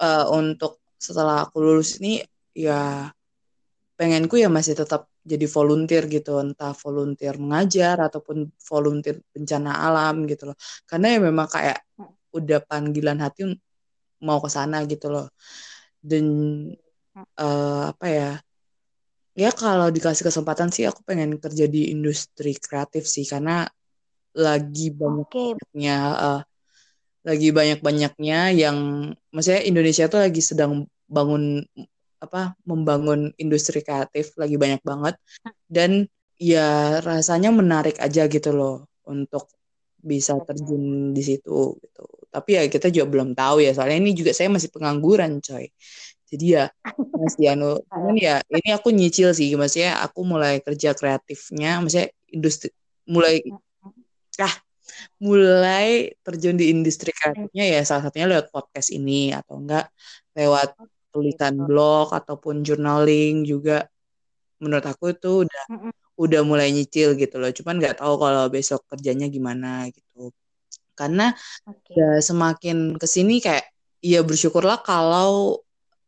uh, 0.00 0.30
untuk 0.30 0.83
setelah 1.04 1.44
aku 1.44 1.60
lulus 1.60 2.00
ini 2.00 2.24
ya 2.56 3.12
pengenku 3.98 4.40
ya 4.40 4.48
masih 4.48 4.74
tetap 4.80 5.10
jadi 5.20 5.46
volunteer 5.48 6.04
gitu. 6.08 6.40
Entah 6.40 6.72
volunteer 6.72 7.34
mengajar 7.36 7.96
ataupun 8.08 8.48
volunteer 8.60 9.20
bencana 9.32 9.70
alam 9.84 10.24
gitu 10.24 10.52
loh. 10.52 10.56
Karena 10.88 11.06
ya 11.16 11.18
memang 11.20 11.48
kayak 11.48 11.78
udah 12.34 12.60
panggilan 12.64 13.18
hati 13.20 13.40
mau 14.24 14.38
ke 14.40 14.48
sana 14.48 14.84
gitu 14.88 15.12
loh. 15.12 15.26
Dan 16.00 16.24
uh, 17.40 17.92
apa 17.92 18.06
ya 18.08 18.30
ya 19.34 19.50
kalau 19.50 19.90
dikasih 19.90 20.24
kesempatan 20.30 20.70
sih 20.70 20.86
aku 20.86 21.02
pengen 21.02 21.36
kerja 21.42 21.64
di 21.68 21.92
industri 21.94 22.56
kreatif 22.56 23.04
sih. 23.04 23.24
Karena 23.28 23.68
lagi 24.34 24.90
banyaknya 24.90 25.96
uh, 26.18 26.40
lagi 27.24 27.48
banyak 27.56 27.80
banyaknya 27.80 28.52
yang 28.52 28.76
maksudnya 29.32 29.64
Indonesia 29.64 30.04
tuh 30.12 30.20
lagi 30.28 30.44
sedang 30.44 30.84
bangun 31.14 31.62
apa 32.24 32.56
membangun 32.66 33.30
industri 33.38 33.80
kreatif 33.86 34.34
lagi 34.40 34.56
banyak 34.58 34.82
banget. 34.82 35.14
Dan 35.70 36.10
ya 36.34 36.98
rasanya 37.00 37.54
menarik 37.54 37.96
aja 38.02 38.26
gitu 38.26 38.50
loh 38.50 38.90
untuk 39.06 39.46
bisa 40.04 40.36
terjun 40.44 41.16
di 41.16 41.22
situ 41.24 41.78
gitu. 41.80 42.04
Tapi 42.28 42.50
ya 42.58 42.62
kita 42.68 42.90
juga 42.92 43.06
belum 43.08 43.30
tahu 43.32 43.64
ya 43.64 43.70
soalnya 43.72 43.98
ini 44.02 44.12
juga 44.12 44.34
saya 44.36 44.50
masih 44.52 44.68
pengangguran 44.74 45.40
coy. 45.40 45.70
Jadi 46.28 46.46
ya 46.58 46.64
masih 47.14 47.44
anu 47.54 47.78
cuman 47.92 48.16
ya 48.18 48.42
ini 48.50 48.70
aku 48.74 48.90
nyicil 48.90 49.30
sih 49.32 49.54
maksudnya 49.54 50.02
aku 50.02 50.26
mulai 50.26 50.58
kerja 50.58 50.90
kreatifnya 50.92 51.78
maksudnya 51.78 52.10
industri 52.34 52.74
mulai 53.06 53.38
ah 54.42 54.54
mulai 55.22 56.10
terjun 56.26 56.58
di 56.58 56.74
industri 56.74 57.14
kreatifnya 57.14 57.64
ya 57.64 57.80
salah 57.86 58.10
satunya 58.10 58.26
lewat 58.30 58.50
podcast 58.50 58.90
ini 58.90 59.30
atau 59.30 59.62
enggak 59.62 59.86
lewat 60.34 60.74
tulisan 61.14 61.54
blog 61.62 62.10
ataupun 62.10 62.66
journaling 62.66 63.46
juga 63.46 63.86
menurut 64.58 64.82
aku 64.82 65.14
itu 65.14 65.46
udah 65.46 65.64
udah 66.14 66.40
mulai 66.46 66.70
nyicil 66.74 67.14
gitu 67.18 67.38
loh. 67.38 67.50
Cuman 67.50 67.78
nggak 67.78 68.02
tahu 68.02 68.14
kalau 68.18 68.50
besok 68.50 68.82
kerjanya 68.90 69.26
gimana 69.30 69.86
gitu. 69.90 70.30
Karena 70.94 71.34
okay. 71.66 71.94
ya 71.94 72.08
semakin 72.22 72.98
ke 72.98 73.06
sini 73.06 73.42
kayak 73.42 73.66
ya 73.98 74.22
bersyukurlah 74.22 74.82
kalau 74.82 75.58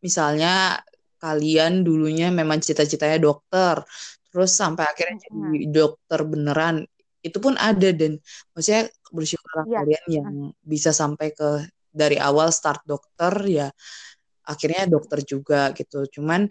misalnya 0.03 0.79
kalian 1.19 1.83
dulunya 1.83 2.31
memang 2.31 2.63
cita-citanya 2.63 3.19
dokter 3.19 3.83
terus 4.31 4.53
sampai 4.53 4.85
akhirnya 4.85 5.17
jadi 5.27 5.65
dokter 5.73 6.21
beneran 6.23 6.77
itu 7.23 7.39
pun 7.43 7.59
ada. 7.59 7.91
Dan 7.91 8.23
maksudnya 8.55 8.87
bersyukur 9.11 9.67
ya. 9.67 9.83
kalian 9.83 10.05
yang 10.07 10.35
bisa 10.63 10.95
sampai 10.95 11.35
ke 11.35 11.67
dari 11.91 12.21
awal 12.21 12.53
start 12.53 12.85
dokter 12.85 13.33
ya 13.49 13.69
akhirnya 14.47 14.87
dokter 14.87 15.21
juga 15.27 15.75
gitu. 15.75 16.07
Cuman 16.09 16.47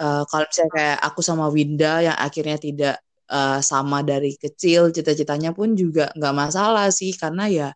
uh, 0.00 0.22
kalau 0.30 0.44
misalnya 0.46 0.72
kayak 0.72 0.98
aku 1.02 1.20
sama 1.20 1.46
Winda 1.50 2.00
yang 2.06 2.16
akhirnya 2.16 2.56
tidak 2.56 2.96
uh, 3.28 3.58
sama 3.60 4.06
dari 4.06 4.38
kecil 4.38 4.94
cita-citanya 4.94 5.50
pun 5.52 5.74
juga 5.74 6.14
nggak 6.14 6.34
masalah 6.34 6.88
sih. 6.94 7.12
Karena 7.18 7.50
ya 7.50 7.68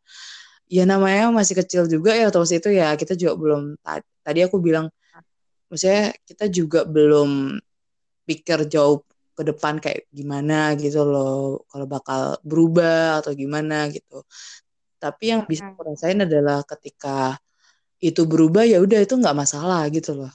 ya 0.70 0.86
namanya 0.86 1.34
masih 1.34 1.58
kecil 1.66 1.90
juga 1.90 2.14
ya 2.14 2.30
terus 2.30 2.54
itu 2.54 2.70
ya 2.70 2.94
kita 2.94 3.18
juga 3.18 3.34
belum 3.34 3.62
tadi 4.22 4.40
aku 4.46 4.62
bilang 4.62 4.86
maksudnya 5.66 6.14
kita 6.22 6.46
juga 6.46 6.86
belum 6.86 7.58
pikir 8.22 8.70
jauh 8.70 9.02
ke 9.34 9.42
depan 9.42 9.82
kayak 9.82 10.06
gimana 10.14 10.78
gitu 10.78 11.02
loh 11.02 11.66
kalau 11.66 11.86
bakal 11.90 12.38
berubah 12.46 13.24
atau 13.24 13.34
gimana 13.34 13.90
gitu. 13.90 14.22
Tapi 15.00 15.32
yang 15.32 15.42
bisa 15.48 15.72
aku 15.72 15.80
rasain 15.90 16.20
adalah 16.22 16.60
ketika 16.62 17.40
itu 18.00 18.24
berubah 18.24 18.64
ya 18.64 18.80
udah 18.80 19.04
itu 19.04 19.12
nggak 19.12 19.36
masalah 19.36 19.84
gitu 19.92 20.16
loh. 20.16 20.32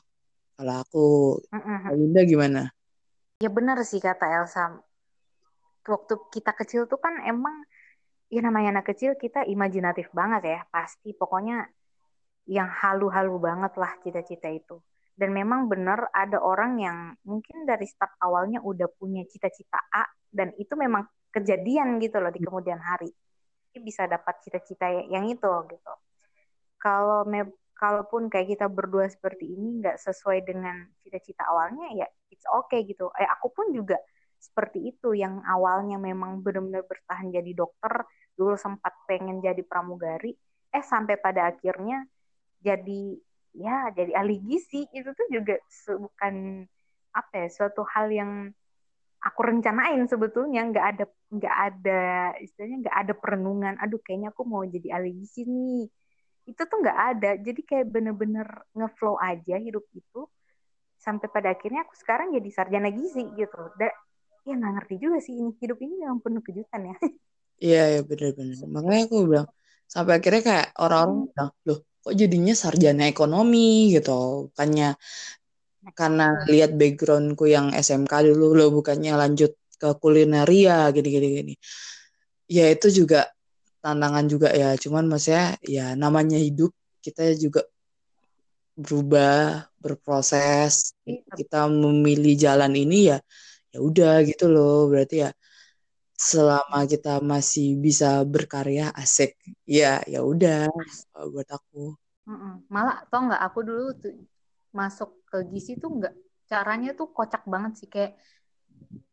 Kalau 0.56 0.76
aku 0.86 1.06
Linda 1.92 2.22
gimana? 2.24 2.62
Ya 3.42 3.50
benar 3.52 3.82
sih 3.84 4.00
kata 4.00 4.26
Elsa. 4.40 4.80
Waktu 5.86 6.14
kita 6.32 6.56
kecil 6.56 6.88
tuh 6.88 7.02
kan 7.02 7.20
emang 7.26 7.66
ya 8.30 8.42
namanya 8.46 8.80
anak 8.80 8.94
kecil 8.94 9.18
kita 9.18 9.44
imajinatif 9.50 10.08
banget 10.14 10.42
ya. 10.46 10.60
Pasti 10.70 11.12
pokoknya 11.12 11.66
yang 12.46 12.70
halu-halu 12.70 13.42
banget 13.42 13.74
lah 13.76 13.92
cita-cita 14.00 14.48
itu. 14.48 14.80
Dan 15.16 15.34
memang 15.34 15.66
benar 15.66 16.12
ada 16.14 16.40
orang 16.40 16.78
yang 16.80 16.98
mungkin 17.26 17.66
dari 17.66 17.90
start 17.90 18.20
awalnya 18.22 18.62
udah 18.62 18.88
punya 19.00 19.26
cita-cita 19.26 19.80
A 19.90 20.06
dan 20.30 20.52
itu 20.60 20.76
memang 20.78 21.08
kejadian 21.34 21.98
gitu 22.00 22.22
loh 22.22 22.32
di 22.32 22.40
kemudian 22.40 22.80
hari. 22.80 23.10
Bisa 23.76 24.08
dapat 24.08 24.40
cita-cita 24.46 24.88
yang 24.88 25.28
itu 25.28 25.52
gitu 25.68 25.94
kalau 26.86 27.26
kalaupun 27.74 28.30
kayak 28.30 28.54
kita 28.54 28.70
berdua 28.70 29.10
seperti 29.10 29.58
ini 29.58 29.82
nggak 29.82 29.98
sesuai 29.98 30.46
dengan 30.46 30.86
cita-cita 31.02 31.42
awalnya 31.50 31.90
ya 31.98 32.08
it's 32.30 32.46
okay 32.46 32.86
gitu. 32.86 33.10
Eh 33.18 33.26
aku 33.26 33.50
pun 33.50 33.74
juga 33.74 33.98
seperti 34.38 34.94
itu 34.94 35.18
yang 35.18 35.42
awalnya 35.50 35.98
memang 35.98 36.46
benar-benar 36.46 36.86
bertahan 36.86 37.34
jadi 37.34 37.52
dokter 37.58 38.06
dulu 38.38 38.54
sempat 38.54 38.94
pengen 39.10 39.42
jadi 39.42 39.66
pramugari 39.66 40.38
eh 40.70 40.84
sampai 40.86 41.18
pada 41.18 41.50
akhirnya 41.50 42.06
jadi 42.62 43.18
ya 43.58 43.90
jadi 43.90 44.14
ahli 44.22 44.38
gizi. 44.46 44.86
Itu 44.94 45.18
tuh 45.18 45.28
juga 45.34 45.58
bukan 45.98 46.64
apa 47.18 47.34
ya 47.34 47.48
suatu 47.50 47.82
hal 47.82 48.14
yang 48.14 48.32
aku 49.26 49.40
rencanain 49.42 50.06
sebetulnya. 50.06 50.62
Nggak 50.70 50.86
ada 50.86 51.06
nggak 51.34 51.56
ada 51.74 52.02
istilahnya 52.40 52.78
nggak 52.86 52.98
ada 53.02 53.14
perenungan 53.18 53.74
aduh 53.82 53.98
kayaknya 54.06 54.30
aku 54.30 54.46
mau 54.46 54.62
jadi 54.62 55.02
ahli 55.02 55.12
gizi 55.18 55.44
nih 55.50 55.90
itu 56.46 56.62
tuh 56.62 56.78
nggak 56.82 57.00
ada. 57.18 57.32
Jadi 57.42 57.62
kayak 57.66 57.88
bener-bener 57.90 58.48
ngeflow 58.78 59.18
aja 59.18 59.58
hidup 59.58 59.86
itu. 59.94 60.30
Sampai 60.96 61.30
pada 61.30 61.54
akhirnya 61.54 61.86
aku 61.86 61.94
sekarang 61.98 62.34
jadi 62.34 62.50
sarjana 62.54 62.90
gizi 62.90 63.26
gitu. 63.38 63.62
Dan 63.78 63.92
ya 64.46 64.54
nggak 64.54 64.74
ngerti 64.82 64.96
juga 65.02 65.18
sih 65.22 65.34
ini 65.38 65.52
hidup 65.58 65.78
ini 65.82 65.94
memang 66.02 66.22
penuh 66.22 66.42
kejutan 66.42 66.94
ya. 66.94 66.98
Iya 67.56 67.84
ya 67.88 68.02
bener-bener. 68.04 68.60
Makanya 68.68 69.04
aku 69.08 69.18
bilang 69.32 69.48
sampai 69.88 70.20
akhirnya 70.20 70.44
kayak 70.44 70.68
orang-orang 70.76 71.16
hmm. 71.16 71.32
bilang 71.32 71.50
loh 71.64 71.80
kok 72.04 72.16
jadinya 72.20 72.52
sarjana 72.52 73.04
ekonomi? 73.08 73.96
Gitu. 73.96 74.52
Bukannya 74.52 75.00
karena 75.96 76.44
lihat 76.52 76.76
backgroundku 76.76 77.46
yang 77.46 77.72
SMK 77.72 78.12
dulu 78.34 78.58
loh 78.58 78.70
bukannya 78.76 79.14
lanjut 79.16 79.56
ke 79.78 79.90
kulineria 80.02 80.90
gini-gini 80.90 81.28
gini 81.38 81.54
ya 82.50 82.72
itu 82.74 82.90
juga 82.90 83.30
tantangan 83.86 84.26
juga 84.26 84.50
ya. 84.50 84.74
Cuman 84.74 85.06
maksudnya 85.06 85.54
ya 85.62 85.94
namanya 85.94 86.42
hidup 86.42 86.74
kita 87.06 87.38
juga 87.38 87.62
berubah 88.74 89.70
berproses. 89.78 90.98
Iya. 91.06 91.22
kita 91.38 91.70
memilih 91.70 92.34
jalan 92.34 92.74
ini 92.74 93.14
ya 93.14 93.18
ya 93.70 93.78
udah 93.78 94.26
gitu 94.26 94.50
loh. 94.50 94.90
Berarti 94.90 95.22
ya 95.22 95.32
selama 96.18 96.88
kita 96.90 97.22
masih 97.22 97.78
bisa 97.78 98.26
berkarya 98.26 98.90
asik 98.98 99.38
ya 99.68 100.02
ya 100.10 100.26
udah 100.26 100.66
buat 101.30 101.46
aku. 101.46 101.94
Malah 102.74 103.06
tau 103.14 103.30
nggak 103.30 103.44
aku 103.46 103.60
dulu 103.62 103.86
tuh 104.02 104.16
masuk 104.74 105.24
ke 105.30 105.38
gizi 105.54 105.78
tuh 105.78 106.02
nggak 106.02 106.16
caranya 106.50 106.98
tuh 106.98 107.14
kocak 107.14 107.46
banget 107.46 107.86
sih. 107.86 107.90
Kayak 107.92 108.18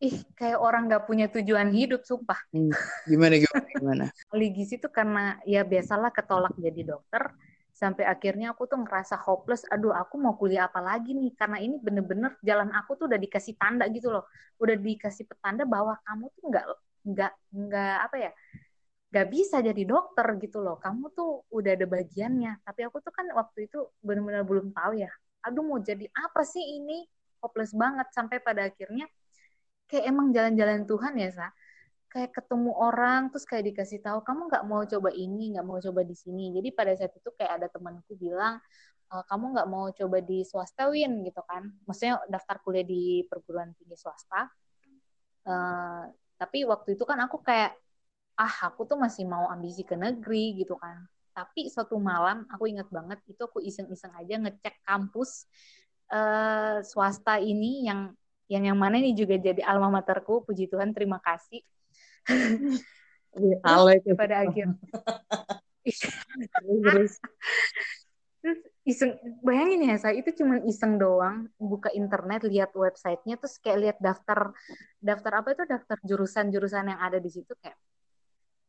ih 0.02 0.16
kayak 0.34 0.58
orang 0.58 0.90
nggak 0.90 1.04
punya 1.06 1.26
tujuan 1.30 1.70
hidup 1.70 2.02
sumpah. 2.02 2.38
Hmm, 2.50 2.74
gimana 3.06 3.38
gimana 3.38 3.66
gimana? 3.70 4.04
Gizi 4.56 4.76
tuh 4.82 4.90
karena 4.90 5.38
ya 5.46 5.62
biasalah 5.62 6.10
ketolak 6.10 6.54
jadi 6.58 6.96
dokter. 6.96 7.30
Sampai 7.72 8.04
akhirnya 8.04 8.52
aku 8.52 8.68
tuh 8.68 8.84
ngerasa 8.84 9.16
hopeless. 9.22 9.64
Aduh 9.72 9.96
aku 9.96 10.20
mau 10.20 10.36
kuliah 10.36 10.68
apa 10.68 10.78
lagi 10.78 11.16
nih? 11.16 11.32
Karena 11.34 11.58
ini 11.58 11.80
bener-bener 11.80 12.36
jalan 12.44 12.70
aku 12.74 12.94
tuh 12.94 13.04
udah 13.08 13.18
dikasih 13.18 13.56
tanda 13.56 13.88
gitu 13.88 14.12
loh. 14.12 14.28
Udah 14.60 14.76
dikasih 14.76 15.24
petanda 15.24 15.64
bahwa 15.64 15.96
kamu 16.04 16.30
tuh 16.36 16.42
nggak 16.50 16.64
nggak 17.02 17.32
nggak 17.50 17.96
apa 18.06 18.16
ya 18.18 18.32
nggak 19.12 19.28
bisa 19.28 19.60
jadi 19.60 19.82
dokter 19.84 20.26
gitu 20.40 20.64
loh. 20.64 20.80
Kamu 20.80 21.12
tuh 21.12 21.44
udah 21.52 21.76
ada 21.76 21.84
bagiannya. 21.84 22.64
Tapi 22.64 22.80
aku 22.88 23.04
tuh 23.04 23.12
kan 23.12 23.28
waktu 23.36 23.68
itu 23.68 23.92
bener-bener 24.00 24.42
belum 24.42 24.72
tahu 24.72 24.96
ya. 24.96 25.12
Aduh 25.44 25.62
mau 25.62 25.78
jadi 25.78 26.08
apa 26.16 26.42
sih 26.48 26.80
ini? 26.80 27.04
Hopeless 27.44 27.76
banget. 27.76 28.08
Sampai 28.16 28.40
pada 28.40 28.72
akhirnya 28.72 29.04
kayak 29.92 30.08
emang 30.08 30.32
jalan-jalan 30.32 30.88
Tuhan 30.88 31.14
ya 31.20 31.30
sa? 31.36 31.46
Kayak 32.08 32.32
ketemu 32.40 32.72
orang 32.72 33.28
terus 33.28 33.44
kayak 33.44 33.72
dikasih 33.72 34.00
tahu 34.00 34.24
kamu 34.24 34.48
nggak 34.48 34.64
mau 34.64 34.82
coba 34.88 35.12
ini 35.12 35.52
nggak 35.52 35.66
mau 35.68 35.76
coba 35.76 36.00
di 36.00 36.16
sini. 36.16 36.56
Jadi 36.56 36.68
pada 36.72 36.96
saat 36.96 37.12
itu 37.12 37.28
kayak 37.36 37.52
ada 37.60 37.68
temanku 37.68 38.16
bilang 38.16 38.56
e, 39.12 39.14
kamu 39.28 39.44
nggak 39.52 39.68
mau 39.68 39.92
coba 39.92 40.18
di 40.24 40.40
swasta 40.48 40.88
win 40.88 41.20
gitu 41.28 41.44
kan. 41.44 41.68
Maksudnya 41.84 42.24
daftar 42.32 42.56
kuliah 42.64 42.88
di 42.88 43.20
perguruan 43.28 43.76
tinggi 43.76 43.96
swasta. 44.00 44.48
Uh, 45.42 46.06
tapi 46.38 46.62
waktu 46.62 46.94
itu 46.94 47.02
kan 47.02 47.18
aku 47.18 47.42
kayak 47.42 47.74
ah 48.38 48.54
aku 48.70 48.86
tuh 48.86 48.94
masih 48.94 49.26
mau 49.26 49.50
ambisi 49.50 49.82
ke 49.84 49.98
negeri 49.98 50.56
gitu 50.56 50.78
kan. 50.78 51.04
Tapi 51.34 51.66
suatu 51.66 51.98
malam 51.98 52.46
aku 52.46 52.70
ingat 52.70 52.88
banget 52.94 53.18
itu 53.26 53.42
aku 53.42 53.58
iseng-iseng 53.58 54.14
aja 54.14 54.38
ngecek 54.38 54.86
kampus 54.86 55.50
uh, 56.14 56.78
swasta 56.86 57.42
ini 57.42 57.88
yang 57.90 58.14
yang 58.52 58.68
yang 58.68 58.76
mana 58.76 59.00
ini 59.00 59.16
juga 59.16 59.40
jadi 59.40 59.64
alma 59.64 59.88
materku. 59.88 60.44
Puji 60.44 60.68
Tuhan 60.68 60.92
terima 60.92 61.16
kasih. 61.24 61.64
Halo 63.64 63.88
itu 63.96 64.12
pada 64.12 64.44
akhir. 64.44 64.76
Terus 68.42 68.60
iseng 68.84 69.14
bayangin 69.40 69.88
ya 69.88 69.96
saya 69.96 70.20
itu 70.20 70.36
cuma 70.36 70.60
iseng 70.68 71.00
doang. 71.00 71.48
Buka 71.56 71.88
internet 71.96 72.44
lihat 72.44 72.76
websitenya 72.76 73.40
terus 73.40 73.56
kayak 73.56 73.78
lihat 73.80 73.96
daftar 74.04 74.52
daftar 75.00 75.32
apa 75.40 75.48
itu? 75.56 75.64
Daftar 75.64 75.96
jurusan-jurusan 76.04 76.92
yang 76.92 77.00
ada 77.00 77.16
di 77.16 77.32
situ 77.32 77.56
kayak 77.56 77.80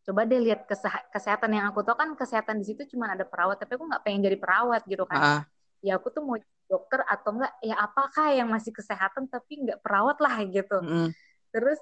coba 0.03 0.27
deh 0.27 0.39
lihat 0.39 0.63
kesehatan 1.11 1.59
yang 1.59 1.67
aku 1.67 1.83
tahu. 1.83 1.99
Kan 1.99 2.15
kesehatan 2.15 2.63
di 2.63 2.71
situ 2.71 2.87
cuma 2.95 3.11
ada 3.11 3.27
perawat 3.27 3.59
tapi 3.59 3.75
aku 3.75 3.83
nggak 3.83 4.03
pengen 4.07 4.31
jadi 4.31 4.37
perawat 4.39 4.87
gitu 4.87 5.03
kan. 5.03 5.19
Uh. 5.19 5.43
ya 5.83 5.99
aku 5.99 6.07
tuh 6.07 6.23
mau 6.23 6.39
dokter 6.67 7.03
atau 7.05 7.35
enggak 7.37 7.53
ya 7.61 7.75
apakah 7.77 8.33
yang 8.33 8.49
masih 8.49 8.71
kesehatan 8.73 9.27
tapi 9.27 9.63
enggak 9.63 9.79
perawat 9.83 10.17
lah 10.23 10.35
gitu. 10.47 10.77
Mm. 10.81 11.09
terus 11.53 11.77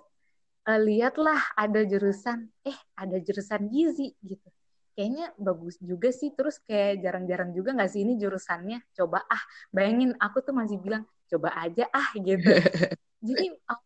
uh, 0.68 0.80
lihatlah 0.82 1.40
ada 1.58 1.82
jurusan 1.88 2.50
eh 2.68 2.78
ada 2.98 3.18
jurusan 3.18 3.72
gizi 3.72 4.14
gitu. 4.22 4.48
Kayaknya 4.92 5.32
bagus 5.40 5.80
juga 5.80 6.12
sih. 6.12 6.36
Terus 6.36 6.60
kayak 6.62 7.02
jarang-jarang 7.02 7.56
juga 7.56 7.72
nggak 7.74 7.90
sih 7.90 8.04
ini 8.04 8.20
jurusannya? 8.20 8.84
Coba 8.92 9.24
ah 9.26 9.42
bayangin 9.72 10.14
aku 10.20 10.44
tuh 10.44 10.54
masih 10.54 10.78
bilang 10.78 11.08
coba 11.32 11.56
aja 11.56 11.88
ah 11.90 12.12
gitu. 12.20 12.44
Jadi 13.28 13.46
aku 13.64 13.86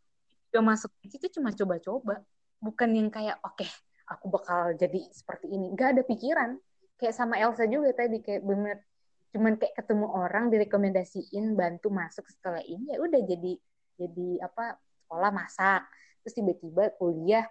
juga 0.50 0.62
masuk 0.66 0.92
itu 1.06 1.28
cuma 1.40 1.54
coba-coba. 1.54 2.26
Bukan 2.58 2.90
yang 2.98 3.14
kayak 3.14 3.38
oke 3.46 3.62
okay, 3.62 3.70
aku 4.10 4.32
bakal 4.32 4.74
jadi 4.74 5.06
seperti 5.12 5.52
ini. 5.54 5.76
Nggak 5.76 5.90
ada 6.00 6.02
pikiran. 6.08 6.50
Kayak 6.96 7.14
sama 7.20 7.36
Elsa 7.36 7.68
juga 7.68 7.92
tadi 7.92 8.24
kayak 8.24 8.42
bener 8.48 8.80
cuman 9.36 9.60
kayak 9.60 9.76
ketemu 9.76 10.08
orang 10.08 10.48
direkomendasiin 10.48 11.60
bantu 11.60 11.92
masuk 11.92 12.24
setelah 12.32 12.64
ini 12.64 12.96
ya 12.96 13.04
udah 13.04 13.20
jadi 13.20 13.52
jadi 14.00 14.30
apa 14.48 14.80
sekolah 15.04 15.32
masak. 15.36 15.84
Terus 16.24 16.34
tiba-tiba 16.40 16.96
kuliah 16.96 17.44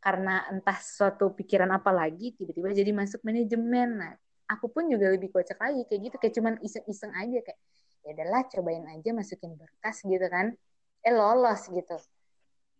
karena 0.00 0.48
entah 0.48 0.80
suatu 0.80 1.36
pikiran 1.36 1.68
apa 1.76 1.92
lagi 1.92 2.32
tiba-tiba 2.32 2.72
jadi 2.72 2.88
masuk 2.96 3.20
manajemen. 3.20 4.00
Nah 4.00 4.12
aku 4.48 4.72
pun 4.72 4.88
juga 4.88 5.12
lebih 5.12 5.28
kocak 5.28 5.60
lagi 5.60 5.84
kayak 5.84 6.00
gitu. 6.08 6.16
Kayak 6.16 6.34
cuman 6.40 6.54
iseng-iseng 6.64 7.12
aja 7.12 7.38
kayak 7.44 7.60
ya 8.08 8.10
udahlah 8.16 8.42
cobain 8.48 8.84
aja 8.88 9.10
masukin 9.12 9.52
berkas 9.60 10.00
gitu 10.00 10.26
kan. 10.32 10.56
Eh 11.04 11.12
lolos 11.12 11.68
gitu. 11.68 11.96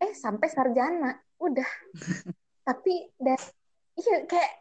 Eh 0.00 0.16
sampai 0.16 0.48
sarjana. 0.48 1.12
Udah. 1.36 1.68
Tapi 2.66 3.12
dan 3.20 3.36
iya 4.00 4.24
kayak 4.24 4.52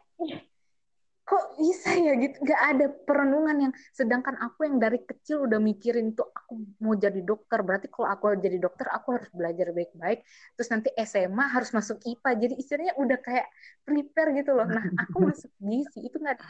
kok 1.28 1.60
bisa 1.60 1.92
ya 1.92 2.16
gitu? 2.16 2.40
Nggak 2.40 2.62
ada 2.72 2.86
perenungan 2.88 3.56
yang 3.68 3.72
sedangkan 3.92 4.40
aku 4.40 4.64
yang 4.64 4.80
dari 4.80 5.04
kecil 5.04 5.44
udah 5.44 5.60
mikirin 5.60 6.16
tuh 6.16 6.24
aku 6.32 6.56
mau 6.80 6.96
jadi 6.96 7.20
dokter. 7.20 7.60
Berarti 7.60 7.92
kalau 7.92 8.08
aku 8.08 8.32
jadi 8.40 8.56
dokter 8.56 8.88
aku 8.88 9.20
harus 9.20 9.28
belajar 9.36 9.68
baik-baik. 9.76 10.24
Terus 10.56 10.68
nanti 10.72 10.88
SMA 11.04 11.44
harus 11.52 11.68
masuk 11.76 12.00
IPA 12.00 12.30
jadi 12.48 12.54
istilahnya 12.56 12.94
udah 12.96 13.18
kayak 13.20 13.46
prepare 13.84 14.32
gitu 14.40 14.56
loh. 14.56 14.64
Nah 14.64 14.88
aku 14.96 15.16
masuk 15.28 15.52
gizi 15.60 16.08
itu 16.08 16.16
nggak 16.16 16.40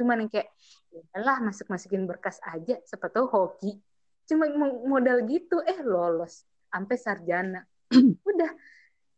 cuman 0.00 0.24
yang 0.24 0.30
kayak 0.30 0.48
ya 0.94 1.18
lah 1.20 1.42
masuk 1.44 1.68
masukin 1.68 2.08
berkas 2.08 2.40
aja 2.48 2.80
seperti 2.88 3.20
hoki. 3.28 3.76
Cuma 4.24 4.48
modal 4.88 5.28
gitu 5.28 5.60
eh 5.68 5.84
lolos 5.84 6.48
sampai 6.72 6.96
sarjana. 6.96 7.60
Udah. 8.32 8.50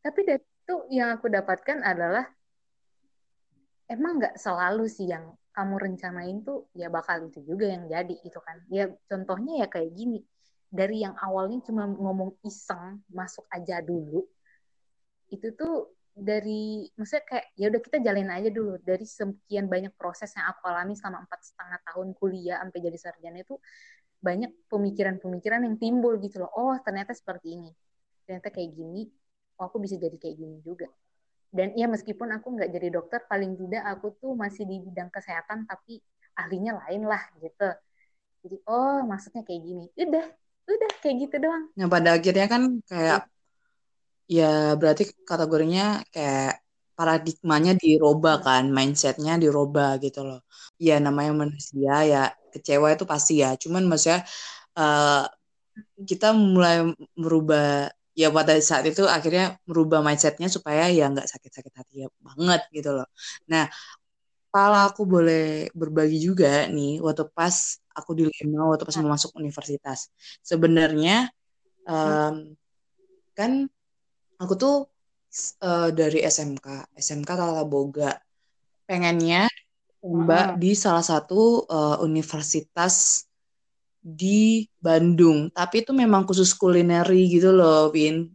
Tapi 0.03 0.20
dari 0.26 0.42
itu 0.42 0.74
yang 0.94 1.18
aku 1.18 1.26
dapatkan 1.26 1.83
adalah 1.83 2.26
emang 3.94 4.12
nggak 4.18 4.35
selalu 4.44 4.87
sih 4.87 5.07
yang 5.11 5.24
kamu 5.57 5.74
rencanain 5.85 6.37
tuh 6.46 6.70
ya 6.81 6.87
bakal 6.96 7.16
itu 7.26 7.42
juga 7.42 7.66
yang 7.74 7.85
jadi 7.90 8.14
itu 8.29 8.38
kan. 8.46 8.57
Ya 8.70 8.85
contohnya 9.11 9.53
ya 9.62 9.66
kayak 9.74 9.90
gini 9.98 10.22
dari 10.70 11.03
yang 11.05 11.14
awalnya 11.18 11.59
cuma 11.66 11.90
ngomong 11.90 12.31
iseng 12.46 13.03
masuk 13.11 13.44
aja 13.50 13.83
dulu 13.83 14.22
itu 15.35 15.46
tuh 15.55 15.94
dari 16.11 16.90
maksudnya 16.98 17.24
kayak 17.31 17.46
ya 17.55 17.64
udah 17.70 17.81
kita 17.87 17.98
jalin 18.07 18.29
aja 18.31 18.48
dulu. 18.50 18.79
Dari 18.83 19.05
sekian 19.07 19.66
banyak 19.70 19.92
proses 20.00 20.31
yang 20.37 20.46
aku 20.50 20.62
alami 20.70 20.94
selama 20.98 21.26
empat 21.26 21.40
setengah 21.48 21.79
tahun 21.87 22.09
kuliah 22.18 22.57
sampai 22.62 22.79
jadi 22.83 22.98
sarjana 22.98 23.38
itu 23.42 23.55
banyak 24.20 24.53
pemikiran-pemikiran 24.68 25.61
yang 25.66 25.76
timbul 25.81 26.14
gitu 26.22 26.44
loh. 26.44 26.50
Oh 26.55 26.74
ternyata 26.83 27.14
seperti 27.14 27.57
ini. 27.57 27.70
Ternyata 28.26 28.48
kayak 28.55 28.70
gini 28.74 29.03
oh 29.59 29.64
aku 29.68 29.76
bisa 29.83 29.96
jadi 30.00 30.16
kayak 30.16 30.37
gini 30.40 30.57
juga 30.64 30.88
dan 31.50 31.74
ya 31.74 31.90
meskipun 31.90 32.30
aku 32.38 32.54
nggak 32.54 32.70
jadi 32.70 32.88
dokter 32.94 33.20
paling 33.26 33.58
tidak 33.58 33.82
aku 33.86 34.14
tuh 34.18 34.32
masih 34.38 34.66
di 34.66 34.78
bidang 34.82 35.10
kesehatan 35.10 35.66
tapi 35.66 35.98
ahlinya 36.38 36.78
lain 36.86 37.06
lah 37.06 37.22
gitu 37.42 37.70
jadi 38.46 38.56
oh 38.70 39.02
maksudnya 39.04 39.42
kayak 39.42 39.62
gini 39.62 39.86
udah 39.98 40.26
udah 40.70 40.90
kayak 41.02 41.16
gitu 41.26 41.36
doang 41.42 41.66
yang 41.74 41.90
pada 41.90 42.16
akhirnya 42.16 42.46
kan 42.46 42.62
kayak 42.86 43.26
ya 44.30 44.78
berarti 44.78 45.10
kategorinya 45.26 46.06
kayak 46.14 46.62
paradigmanya 47.00 47.72
dirubah 47.80 48.36
hmm. 48.38 48.44
kan, 48.44 48.64
mindsetnya 48.68 49.40
dirubah 49.40 49.96
gitu 50.04 50.20
loh. 50.28 50.44
Ya 50.76 51.00
namanya 51.00 51.32
manusia 51.32 52.04
ya 52.04 52.22
kecewa 52.52 52.92
itu 52.92 53.08
pasti 53.08 53.40
ya. 53.40 53.56
Cuman 53.56 53.88
maksudnya 53.88 54.20
uh, 54.76 55.24
kita 56.04 56.36
mulai 56.36 56.92
merubah 57.16 57.88
ya 58.14 58.28
pada 58.30 58.54
saat 58.58 58.84
itu 58.90 59.06
akhirnya 59.06 59.56
merubah 59.68 60.02
mindsetnya 60.02 60.50
supaya 60.50 60.90
ya 60.90 61.06
nggak 61.12 61.26
sakit-sakit 61.30 61.72
hati 61.74 61.94
ya 62.04 62.08
banget 62.20 62.60
gitu 62.74 62.90
loh. 62.96 63.08
Nah 63.48 63.70
kalau 64.50 64.80
aku 64.90 65.06
boleh 65.06 65.70
berbagi 65.72 66.18
juga 66.18 66.66
nih 66.66 66.98
waktu 66.98 67.30
pas 67.30 67.78
aku 67.94 68.18
dilema 68.18 68.66
waktu 68.74 68.82
pas 68.82 68.98
mau 68.98 69.14
masuk 69.14 69.30
universitas 69.38 70.10
sebenarnya 70.42 71.30
um, 71.86 72.50
kan 73.38 73.70
aku 74.42 74.54
tuh 74.58 74.76
uh, 75.62 75.88
dari 75.94 76.26
SMK 76.26 76.90
SMK 76.98 77.30
Tata 77.30 77.62
Boga 77.62 78.18
pengennya 78.90 79.46
mbak 80.02 80.56
hmm. 80.56 80.58
di 80.58 80.72
salah 80.74 81.04
satu 81.04 81.68
uh, 81.70 82.02
universitas 82.02 83.24
di 84.00 84.64
Bandung. 84.80 85.52
Tapi 85.52 85.84
itu 85.84 85.92
memang 85.92 86.24
khusus 86.24 86.56
kulineri 86.56 87.28
gitu 87.28 87.52
loh 87.52 87.92
Win 87.92 88.32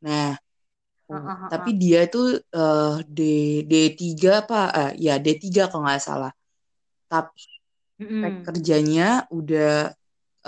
nah 0.00 0.32
uh, 0.32 1.12
uh, 1.12 1.28
uh, 1.44 1.48
tapi 1.52 1.76
dia 1.76 2.08
itu 2.08 2.40
uh, 2.56 3.04
D 3.04 3.20
D3 3.68 4.04
apa? 4.44 4.60
Uh, 4.72 4.92
ya 4.96 5.20
D3 5.20 5.68
kalau 5.68 5.84
nggak 5.84 6.00
salah. 6.00 6.32
Tapi 7.04 7.44
mm. 8.00 8.48
kerjanya 8.48 9.28
udah 9.28 9.92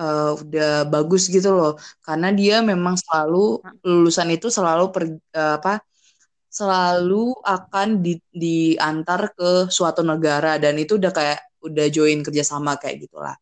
uh, 0.01 0.33
udah 0.41 0.89
bagus 0.89 1.29
gitu 1.29 1.53
loh. 1.53 1.73
Karena 2.01 2.33
dia 2.33 2.65
memang 2.65 2.97
selalu 2.97 3.61
lulusan 3.85 4.33
itu 4.33 4.49
selalu 4.49 4.85
per, 4.89 5.05
uh, 5.37 5.61
apa 5.61 5.85
selalu 6.53 7.37
akan 7.45 8.05
di, 8.05 8.17
diantar 8.33 9.37
ke 9.37 9.69
suatu 9.69 10.01
negara. 10.01 10.57
Dan 10.57 10.81
itu 10.81 10.97
udah 10.97 11.13
kayak 11.13 11.41
udah 11.61 11.87
join 11.93 12.25
kerjasama 12.25 12.81
kayak 12.81 13.05
gitulah 13.05 13.37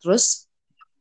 terus 0.00 0.50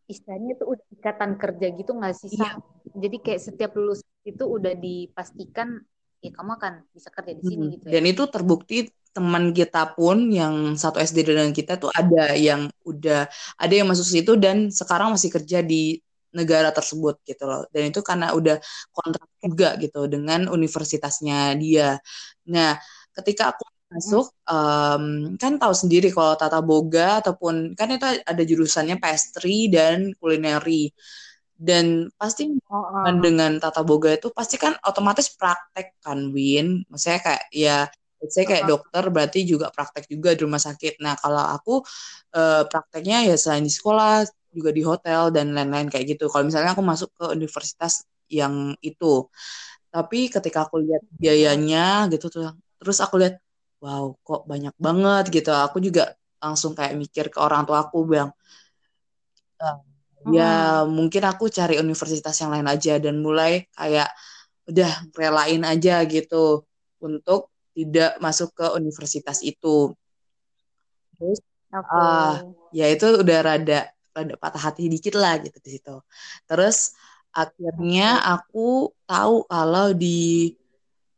istilahnya 0.10 0.58
itu 0.58 0.66
udah 0.66 0.86
ikatan 1.00 1.32
kerja 1.38 1.68
gitu 1.74 1.92
nggak 1.94 2.16
sih 2.18 2.30
iya. 2.34 2.58
jadi 2.98 3.18
kayak 3.22 3.42
setiap 3.42 3.72
lulus 3.78 4.02
itu 4.26 4.44
udah 4.44 4.74
dipastikan 4.74 5.80
ya 6.20 6.32
kamu 6.36 6.52
akan 6.60 6.74
bisa 6.92 7.10
kerja 7.14 7.32
di 7.38 7.44
sini 7.46 7.64
hmm. 7.66 7.74
gitu 7.78 7.86
ya. 7.88 7.92
dan 7.96 8.04
itu 8.10 8.24
terbukti 8.28 8.78
teman 9.10 9.56
kita 9.56 9.98
pun 9.98 10.30
yang 10.30 10.78
satu 10.78 11.02
SD 11.02 11.34
dengan 11.34 11.50
kita 11.50 11.82
tuh 11.82 11.90
ada 11.94 12.38
yang 12.38 12.70
udah 12.86 13.26
ada 13.58 13.74
yang 13.74 13.90
masuk 13.90 14.06
situ 14.06 14.38
dan 14.38 14.70
sekarang 14.70 15.18
masih 15.18 15.34
kerja 15.34 15.66
di 15.66 15.98
negara 16.30 16.70
tersebut 16.70 17.18
gitu 17.26 17.44
loh 17.50 17.66
dan 17.74 17.90
itu 17.90 18.06
karena 18.06 18.38
udah 18.38 18.62
kontrak 18.94 19.30
juga 19.42 19.74
gitu 19.82 20.06
dengan 20.06 20.46
universitasnya 20.46 21.58
dia 21.58 21.98
nah 22.46 22.78
ketika 23.18 23.54
aku 23.58 23.66
masuk 23.90 24.30
um, 24.46 25.34
kan 25.42 25.58
tahu 25.58 25.74
sendiri 25.74 26.14
kalau 26.14 26.38
tata 26.38 26.62
boga 26.62 27.26
ataupun 27.26 27.74
kan 27.74 27.90
itu 27.90 28.06
ada 28.06 28.44
jurusannya 28.46 29.02
pastry 29.02 29.66
dan 29.70 30.14
kulineri 30.22 30.94
dan 31.58 32.08
pasti 32.16 32.54
oh, 32.70 33.04
uh. 33.04 33.10
dengan 33.18 33.58
tata 33.58 33.82
boga 33.82 34.14
itu 34.14 34.30
pasti 34.30 34.56
kan 34.62 34.78
otomatis 34.86 35.34
praktek 35.34 35.98
kan 36.00 36.30
Win 36.32 36.86
maksudnya 36.88 37.20
kayak 37.20 37.44
ya 37.50 37.78
saya 38.30 38.46
kayak 38.46 38.64
uh. 38.66 38.70
dokter 38.78 39.04
berarti 39.10 39.40
juga 39.44 39.74
praktek 39.74 40.06
juga 40.06 40.38
di 40.38 40.42
rumah 40.46 40.62
sakit 40.62 41.02
nah 41.02 41.18
kalau 41.18 41.42
aku 41.42 41.82
uh, 42.38 42.64
prakteknya 42.70 43.26
ya 43.26 43.36
selain 43.36 43.66
di 43.66 43.74
sekolah 43.74 44.30
juga 44.54 44.70
di 44.74 44.82
hotel 44.82 45.30
dan 45.36 45.54
lain-lain 45.54 45.88
kayak 45.92 46.06
gitu. 46.18 46.26
Kalau 46.32 46.46
misalnya 46.48 46.74
aku 46.74 46.84
masuk 46.86 47.10
ke 47.18 47.26
universitas 47.38 48.06
yang 48.30 48.74
itu, 48.82 49.30
tapi 49.94 50.30
ketika 50.30 50.66
aku 50.70 50.82
lihat 50.86 51.04
biayanya 51.18 52.10
gitu 52.14 52.30
tuh, 52.30 52.54
terus 52.82 52.98
aku 53.02 53.16
lihat, 53.22 53.42
wow, 53.80 54.16
kok 54.24 54.44
banyak 54.48 54.76
banget 54.80 55.24
gitu. 55.32 55.52
Aku 55.52 55.80
juga 55.80 56.16
langsung 56.40 56.76
kayak 56.76 56.96
mikir 56.96 57.26
ke 57.34 57.40
orang 57.40 57.64
tua 57.68 57.84
aku 57.88 58.08
bilang, 58.08 58.32
uh, 59.60 59.78
ya 60.32 60.84
hmm. 60.84 60.92
mungkin 60.92 61.24
aku 61.28 61.48
cari 61.52 61.80
universitas 61.80 62.36
yang 62.40 62.52
lain 62.52 62.68
aja 62.68 63.00
dan 63.00 63.20
mulai 63.20 63.68
kayak 63.76 64.12
udah 64.70 64.92
relain 65.16 65.64
aja 65.66 66.04
gitu 66.06 66.64
untuk 67.00 67.52
tidak 67.74 68.20
masuk 68.20 68.52
ke 68.56 68.66
universitas 68.76 69.40
itu. 69.42 69.96
Terus, 71.16 71.40
okay. 71.72 72.00
uh, 72.00 72.36
ya 72.76 72.86
itu 72.92 73.08
udah 73.24 73.40
rada 73.44 73.80
rada 74.16 74.36
patah 74.36 74.62
hati 74.72 74.92
dikit 74.92 75.16
lah 75.16 75.40
gitu 75.40 75.58
di 75.64 75.80
situ. 75.80 75.96
Terus 76.48 76.96
akhirnya 77.32 78.20
aku 78.26 78.92
tahu 79.08 79.48
kalau 79.48 79.96
di 79.96 80.54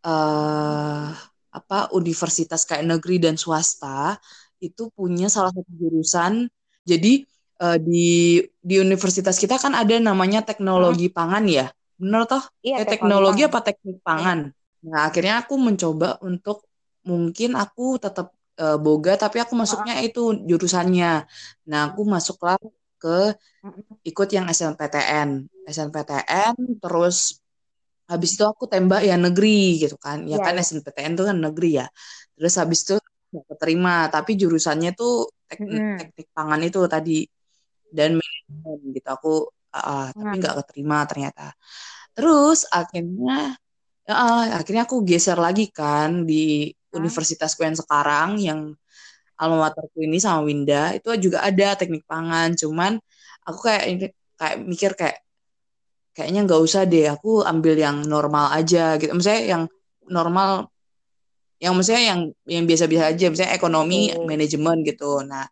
uh, 0.05 1.09
apa 1.51 1.91
universitas 1.91 2.63
kayak 2.63 2.87
negeri 2.87 3.19
dan 3.19 3.35
swasta 3.35 4.15
itu 4.63 4.87
punya 4.95 5.27
salah 5.27 5.51
satu 5.51 5.71
jurusan. 5.75 6.47
Jadi 6.87 7.27
uh, 7.61 7.77
di 7.77 8.39
di 8.61 8.75
universitas 8.79 9.37
kita 9.37 9.59
kan 9.59 9.75
ada 9.75 9.93
namanya 9.99 10.41
teknologi 10.41 11.11
hmm. 11.11 11.15
pangan 11.15 11.43
ya. 11.45 11.67
Bener 11.99 12.25
toh? 12.25 12.41
Iya, 12.65 12.81
eh, 12.81 12.87
teknologi, 12.87 13.41
teknologi 13.41 13.41
apa 13.45 13.59
teknik 13.61 13.97
pangan. 14.01 14.39
Nah, 14.81 14.99
akhirnya 15.05 15.45
aku 15.45 15.53
mencoba 15.61 16.17
untuk 16.25 16.65
mungkin 17.05 17.53
aku 17.53 18.01
tetap 18.01 18.33
uh, 18.57 18.77
boga 18.81 19.13
tapi 19.17 19.37
aku 19.37 19.53
masuknya 19.53 20.01
itu 20.01 20.33
jurusannya. 20.49 21.29
Nah, 21.69 21.79
aku 21.93 22.01
masuklah 22.05 22.57
ke 23.01 23.33
ikut 24.05 24.29
yang 24.29 24.45
SNPTN 24.45 25.49
SNPTN 25.65 26.53
terus 26.77 27.40
habis 28.11 28.35
itu 28.35 28.43
aku 28.43 28.67
tembak 28.67 29.01
ya 29.07 29.15
negeri 29.15 29.79
gitu 29.79 29.95
kan. 29.95 30.27
Ya, 30.27 30.35
ya 30.35 30.37
kan 30.43 30.59
ya. 30.59 30.63
SNPTN 30.67 31.15
itu 31.15 31.23
kan 31.23 31.37
negeri 31.39 31.69
ya. 31.79 31.87
Terus 32.35 32.53
habis 32.59 32.79
itu 32.83 32.95
gak 33.31 33.45
keterima 33.55 34.11
tapi 34.11 34.35
jurusannya 34.35 34.91
tuh 34.91 35.31
teknik 35.47 35.79
hmm. 35.79 35.97
teknik 36.03 36.27
pangan 36.35 36.61
itu 36.67 36.79
tadi. 36.91 37.19
Dan 37.91 38.19
manajemen 38.19 38.79
gitu. 38.95 39.07
Aku 39.07 39.33
uh, 39.75 40.07
tapi 40.11 40.35
nggak 40.39 40.55
keterima 40.63 41.07
ternyata. 41.07 41.55
Terus 42.11 42.67
akhirnya 42.67 43.55
uh, 44.11 44.43
akhirnya 44.59 44.83
aku 44.83 45.03
geser 45.07 45.39
lagi 45.39 45.71
kan 45.71 46.27
di 46.27 46.67
hmm. 46.67 46.99
universitasku 46.99 47.63
yang 47.63 47.77
sekarang 47.79 48.29
yang 48.39 48.59
alma 49.39 49.71
materku 49.71 50.03
ini 50.03 50.19
sama 50.19 50.43
Winda. 50.43 50.91
Itu 50.95 51.15
juga 51.17 51.47
ada 51.47 51.79
teknik 51.79 52.03
pangan. 52.05 52.53
Cuman 52.59 52.99
aku 53.47 53.59
kayak 53.71 54.11
kayak 54.35 54.57
mikir 54.67 54.91
kayak 54.99 55.17
kayaknya 56.15 56.39
nggak 56.47 56.61
usah 56.61 56.83
deh 56.87 57.07
aku 57.07 57.43
ambil 57.43 57.75
yang 57.75 58.03
normal 58.05 58.51
aja 58.51 58.99
gitu. 58.99 59.11
Misalnya 59.15 59.43
yang 59.47 59.63
normal 60.07 60.71
yang 61.61 61.73
misalnya 61.77 62.03
yang 62.15 62.21
yang 62.49 62.65
biasa-biasa 62.65 63.05
aja 63.13 63.25
misalnya 63.29 63.53
ekonomi 63.55 64.11
manajemen 64.25 64.81
gitu. 64.81 65.21
Nah 65.23 65.45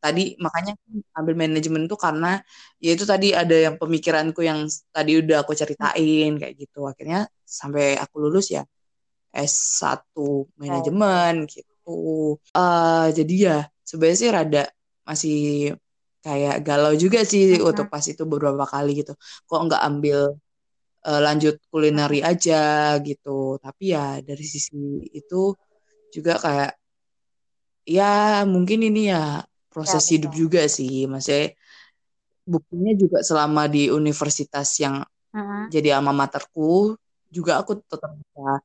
tadi 0.00 0.32
makanya 0.40 0.72
ambil 1.12 1.34
manajemen 1.36 1.84
tuh 1.84 2.00
karena 2.00 2.40
ya 2.80 2.96
itu 2.96 3.04
tadi 3.04 3.36
ada 3.36 3.52
yang 3.52 3.76
pemikiranku 3.76 4.40
yang 4.40 4.64
tadi 4.88 5.20
udah 5.20 5.44
aku 5.44 5.52
ceritain 5.52 6.40
kayak 6.40 6.54
gitu. 6.56 6.88
Akhirnya 6.88 7.28
sampai 7.44 8.00
aku 8.00 8.24
lulus 8.24 8.48
ya 8.50 8.64
S1 9.30 10.16
manajemen 10.56 11.44
oh. 11.44 11.48
gitu. 11.50 11.96
Uh, 12.56 13.08
jadi 13.12 13.34
ya 13.36 13.58
sebenarnya 13.84 14.18
sih 14.18 14.30
rada 14.32 14.64
masih 15.04 15.38
kayak 16.20 16.60
galau 16.64 16.92
juga 16.96 17.24
sih 17.24 17.56
uh-huh. 17.56 17.72
untuk 17.72 17.86
pas 17.88 18.04
itu 18.04 18.22
beberapa 18.28 18.64
kali 18.68 19.02
gitu 19.04 19.12
kok 19.48 19.60
nggak 19.66 19.82
ambil 19.82 20.36
uh, 21.08 21.20
lanjut 21.20 21.56
kulineri 21.72 22.20
aja 22.20 22.96
gitu 23.00 23.56
tapi 23.60 23.96
ya 23.96 24.20
dari 24.20 24.44
sisi 24.44 25.08
itu 25.10 25.56
juga 26.12 26.36
kayak 26.36 26.72
ya 27.88 28.44
mungkin 28.44 28.84
ini 28.84 29.08
ya 29.12 29.42
proses 29.72 30.04
ya, 30.08 30.20
hidup 30.20 30.32
juga 30.36 30.62
sih 30.68 31.08
maksudnya 31.08 31.56
buktinya 32.44 32.92
juga 32.98 33.18
selama 33.24 33.70
di 33.70 33.88
universitas 33.88 34.68
yang 34.82 35.00
uh-huh. 35.32 35.72
jadi 35.72 35.96
alma 35.96 36.12
materku 36.12 36.98
juga 37.30 37.62
aku 37.62 37.78
tetap 37.86 38.12
bisa 38.18 38.60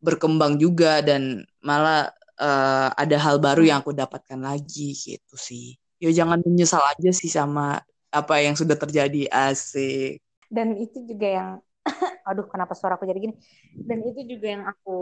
berkembang 0.00 0.56
juga 0.56 1.04
dan 1.04 1.44
malah 1.60 2.10
uh, 2.40 2.88
ada 2.92 3.16
hal 3.20 3.36
baru 3.40 3.64
yang 3.64 3.78
aku 3.80 3.92
dapatkan 3.96 4.40
lagi 4.40 4.96
gitu 4.96 5.36
sih. 5.36 5.76
Ya 6.02 6.10
jangan 6.12 6.44
menyesal 6.44 6.82
aja 6.92 7.10
sih 7.10 7.30
sama 7.32 7.80
apa 8.12 8.34
yang 8.40 8.54
sudah 8.56 8.76
terjadi 8.76 9.28
asik. 9.32 10.20
Dan 10.52 10.76
itu 10.78 11.02
juga 11.04 11.26
yang 11.26 11.50
aduh 12.28 12.46
kenapa 12.50 12.74
suara 12.74 12.98
aku 12.98 13.06
jadi 13.08 13.20
gini. 13.20 13.34
Dan 13.72 14.02
itu 14.04 14.20
juga 14.26 14.46
yang 14.50 14.64
aku 14.66 14.96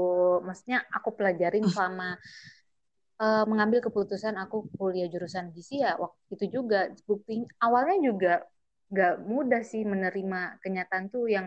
maksudnya 0.45 0.85
aku 0.93 1.11
pelajarin 1.17 1.65
selama 1.67 2.19
uh, 3.21 3.45
mengambil 3.49 3.81
keputusan 3.85 4.35
aku 4.39 4.67
kuliah 4.79 5.07
jurusan 5.11 5.51
gizi 5.55 5.83
ya 5.85 5.95
waktu 5.99 6.31
itu 6.35 6.61
juga 6.61 6.91
bukti 7.07 7.45
awalnya 7.63 7.97
juga 8.03 8.33
gak 8.95 9.15
mudah 9.27 9.63
sih 9.65 9.83
menerima 9.83 10.61
kenyataan 10.63 11.11
tuh 11.11 11.27
yang 11.27 11.47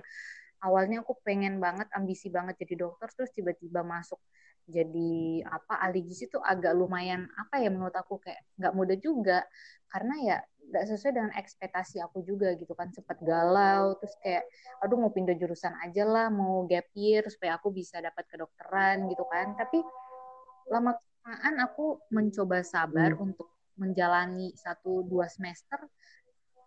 awalnya 0.64 1.06
aku 1.06 1.14
pengen 1.22 1.62
banget 1.62 1.88
ambisi 1.94 2.28
banget 2.34 2.58
jadi 2.66 2.88
dokter 2.88 3.08
terus 3.14 3.32
tiba-tiba 3.32 3.86
masuk 3.86 4.20
jadi 4.68 5.48
apa 5.48 5.80
ahli 5.80 6.04
gizi 6.04 6.28
itu 6.28 6.40
agak 6.44 6.76
lumayan 6.76 7.24
apa 7.40 7.64
ya 7.64 7.72
menurut 7.72 7.96
aku 7.96 8.20
kayak 8.20 8.44
nggak 8.60 8.74
mudah 8.76 8.98
juga. 9.00 9.40
Karena 9.88 10.16
ya 10.20 10.38
nggak 10.68 10.84
sesuai 10.84 11.14
dengan 11.16 11.32
ekspektasi 11.32 12.04
aku 12.04 12.28
juga 12.28 12.52
gitu 12.60 12.76
kan 12.76 12.92
sempat 12.92 13.24
galau 13.24 13.96
terus 14.04 14.12
kayak 14.20 14.44
aduh 14.84 15.00
mau 15.00 15.16
pindah 15.16 15.40
jurusan 15.40 15.72
aja 15.80 16.04
lah 16.04 16.28
mau 16.28 16.68
gap 16.68 16.92
year 16.92 17.24
supaya 17.32 17.56
aku 17.56 17.72
bisa 17.72 18.04
dapat 18.04 18.28
kedokteran 18.28 19.08
gitu 19.08 19.24
kan. 19.32 19.56
Tapi 19.56 19.80
lama 20.68 20.92
kelamaan 21.28 21.56
aku 21.64 22.00
mencoba 22.12 22.64
sabar 22.64 23.16
hmm. 23.16 23.26
untuk 23.32 23.48
menjalani 23.76 24.56
satu 24.56 25.04
dua 25.08 25.28
semester 25.28 25.76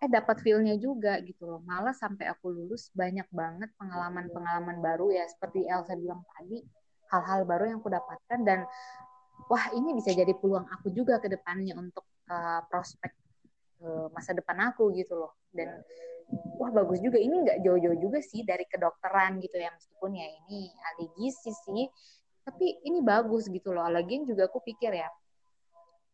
eh 0.01 0.09
dapat 0.09 0.41
feelnya 0.41 0.81
juga 0.81 1.21
gitu 1.21 1.45
loh. 1.45 1.61
Malah 1.65 1.93
sampai 1.93 2.29
aku 2.29 2.49
lulus 2.49 2.89
banyak 2.97 3.29
banget 3.29 3.69
pengalaman-pengalaman 3.77 4.81
baru 4.81 5.13
ya 5.13 5.29
seperti 5.29 5.69
Elsa 5.69 5.93
bilang 5.97 6.25
tadi 6.37 6.80
hal-hal 7.11 7.43
baru 7.45 7.65
yang 7.75 7.79
aku 7.83 7.91
dapatkan 7.91 8.39
dan 8.47 8.59
wah 9.51 9.65
ini 9.75 9.99
bisa 9.99 10.15
jadi 10.15 10.31
peluang 10.35 10.67
aku 10.71 10.95
juga 10.95 11.19
ke 11.19 11.27
depannya 11.27 11.75
untuk 11.75 12.07
uh, 12.31 12.63
prospek 12.71 13.13
uh, 13.83 14.07
masa 14.15 14.35
depan 14.35 14.71
aku 14.71 14.95
gitu 14.95 15.19
loh. 15.19 15.35
Dan 15.51 15.83
wah 16.57 16.71
bagus 16.71 17.03
juga. 17.03 17.19
Ini 17.19 17.35
nggak 17.35 17.59
jauh-jauh 17.67 17.99
juga 17.99 18.19
sih 18.23 18.47
dari 18.47 18.63
kedokteran 18.71 19.43
gitu 19.43 19.59
ya 19.59 19.75
meskipun 19.75 20.11
ya 20.15 20.27
ini 20.47 20.71
ahli 20.71 21.07
gizi 21.19 21.51
sih 21.51 21.87
tapi 22.47 22.83
ini 22.87 23.03
bagus 23.03 23.51
gitu 23.51 23.75
loh. 23.75 23.87
Lagian 23.91 24.25
juga 24.25 24.47
aku 24.47 24.63
pikir 24.63 24.95
ya 24.95 25.11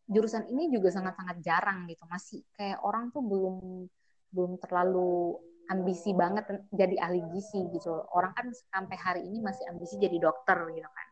jurusan 0.07 0.47
ini 0.47 0.71
juga 0.71 0.89
sangat-sangat 0.89 1.37
jarang 1.45 1.85
gitu. 1.85 2.03
Masih 2.09 2.41
kayak 2.57 2.81
orang 2.81 3.13
tuh 3.13 3.21
belum 3.21 3.85
belum 4.33 4.59
terlalu 4.59 5.39
ambisi 5.67 6.15
banget 6.15 6.47
jadi 6.71 6.95
ahli 7.03 7.19
gizi 7.35 7.59
gitu 7.75 7.91
orang 8.15 8.31
kan 8.31 8.47
sampai 8.71 8.97
hari 8.97 9.21
ini 9.27 9.43
masih 9.43 9.67
ambisi 9.67 9.99
jadi 9.99 10.17
dokter 10.19 10.57
gitu 10.71 10.87
kan. 10.87 11.07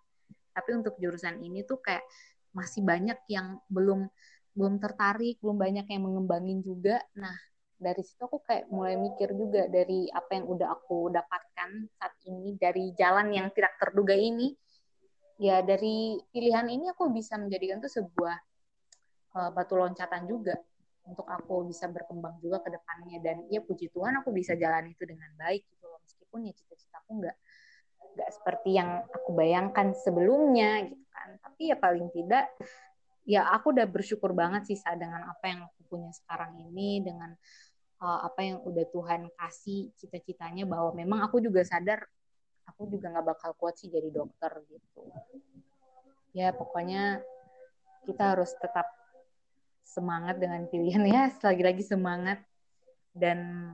Tapi 0.56 0.70
untuk 0.80 0.96
jurusan 0.96 1.44
ini 1.44 1.68
tuh 1.68 1.84
kayak 1.84 2.04
masih 2.56 2.82
banyak 2.88 3.20
yang 3.28 3.60
belum 3.68 4.08
belum 4.56 4.80
tertarik 4.80 5.36
belum 5.44 5.60
banyak 5.60 5.86
yang 5.92 6.02
mengembangin 6.08 6.64
juga. 6.64 7.04
Nah 7.20 7.36
dari 7.76 8.00
situ 8.00 8.24
aku 8.24 8.40
kayak 8.48 8.72
mulai 8.72 8.96
mikir 8.96 9.36
juga 9.36 9.68
dari 9.68 10.08
apa 10.08 10.32
yang 10.40 10.48
udah 10.48 10.72
aku 10.72 11.12
dapatkan 11.12 11.70
saat 12.00 12.16
ini 12.24 12.56
dari 12.56 12.96
jalan 12.96 13.36
yang 13.36 13.52
tidak 13.52 13.76
terduga 13.76 14.16
ini. 14.16 14.56
Ya 15.36 15.60
dari 15.60 16.16
pilihan 16.32 16.72
ini 16.72 16.88
aku 16.96 17.12
bisa 17.12 17.36
menjadikan 17.36 17.84
tuh 17.84 17.92
sebuah 17.92 18.36
uh, 19.36 19.52
batu 19.52 19.76
loncatan 19.76 20.24
juga 20.32 20.56
untuk 21.06 21.26
aku 21.30 21.70
bisa 21.70 21.86
berkembang 21.90 22.38
juga 22.42 22.62
ke 22.62 22.70
depannya. 22.74 23.18
Dan 23.22 23.46
ya 23.50 23.62
puji 23.62 23.90
Tuhan 23.94 24.20
aku 24.22 24.34
bisa 24.34 24.58
jalan 24.58 24.90
itu 24.90 25.06
dengan 25.06 25.30
baik 25.38 25.66
gitu 25.70 25.86
loh. 25.86 26.02
Meskipun 26.02 26.40
ya 26.50 26.54
cita-citaku 26.54 27.12
nggak 27.22 27.38
nggak 28.16 28.30
seperti 28.32 28.70
yang 28.80 29.04
aku 29.12 29.30
bayangkan 29.34 29.94
sebelumnya 29.94 30.86
gitu 30.90 31.06
kan. 31.14 31.30
Tapi 31.42 31.62
ya 31.74 31.78
paling 31.78 32.08
tidak 32.12 32.50
ya 33.26 33.50
aku 33.50 33.74
udah 33.74 33.90
bersyukur 33.90 34.38
banget 34.38 34.70
sih 34.70 34.78
dengan 34.98 35.26
apa 35.26 35.46
yang 35.50 35.66
aku 35.66 35.82
punya 35.90 36.14
sekarang 36.14 36.62
ini 36.62 37.02
dengan 37.02 37.34
uh, 38.02 38.20
apa 38.22 38.42
yang 38.46 38.58
udah 38.62 38.86
Tuhan 38.94 39.34
kasih 39.34 39.90
cita-citanya 39.98 40.70
bahwa 40.70 40.94
memang 40.94 41.26
aku 41.26 41.42
juga 41.42 41.66
sadar 41.66 42.06
aku 42.70 42.90
juga 42.90 43.14
nggak 43.14 43.26
bakal 43.26 43.52
kuat 43.58 43.78
sih 43.78 43.90
jadi 43.90 44.10
dokter 44.14 44.52
gitu. 44.70 45.10
Ya 46.38 46.52
pokoknya 46.52 47.22
kita 48.06 48.38
harus 48.38 48.54
tetap 48.58 48.86
semangat 49.86 50.42
dengan 50.42 50.66
pilihan 50.66 51.06
ya 51.06 51.24
lagi-lagi 51.48 51.86
semangat 51.86 52.42
dan 53.14 53.72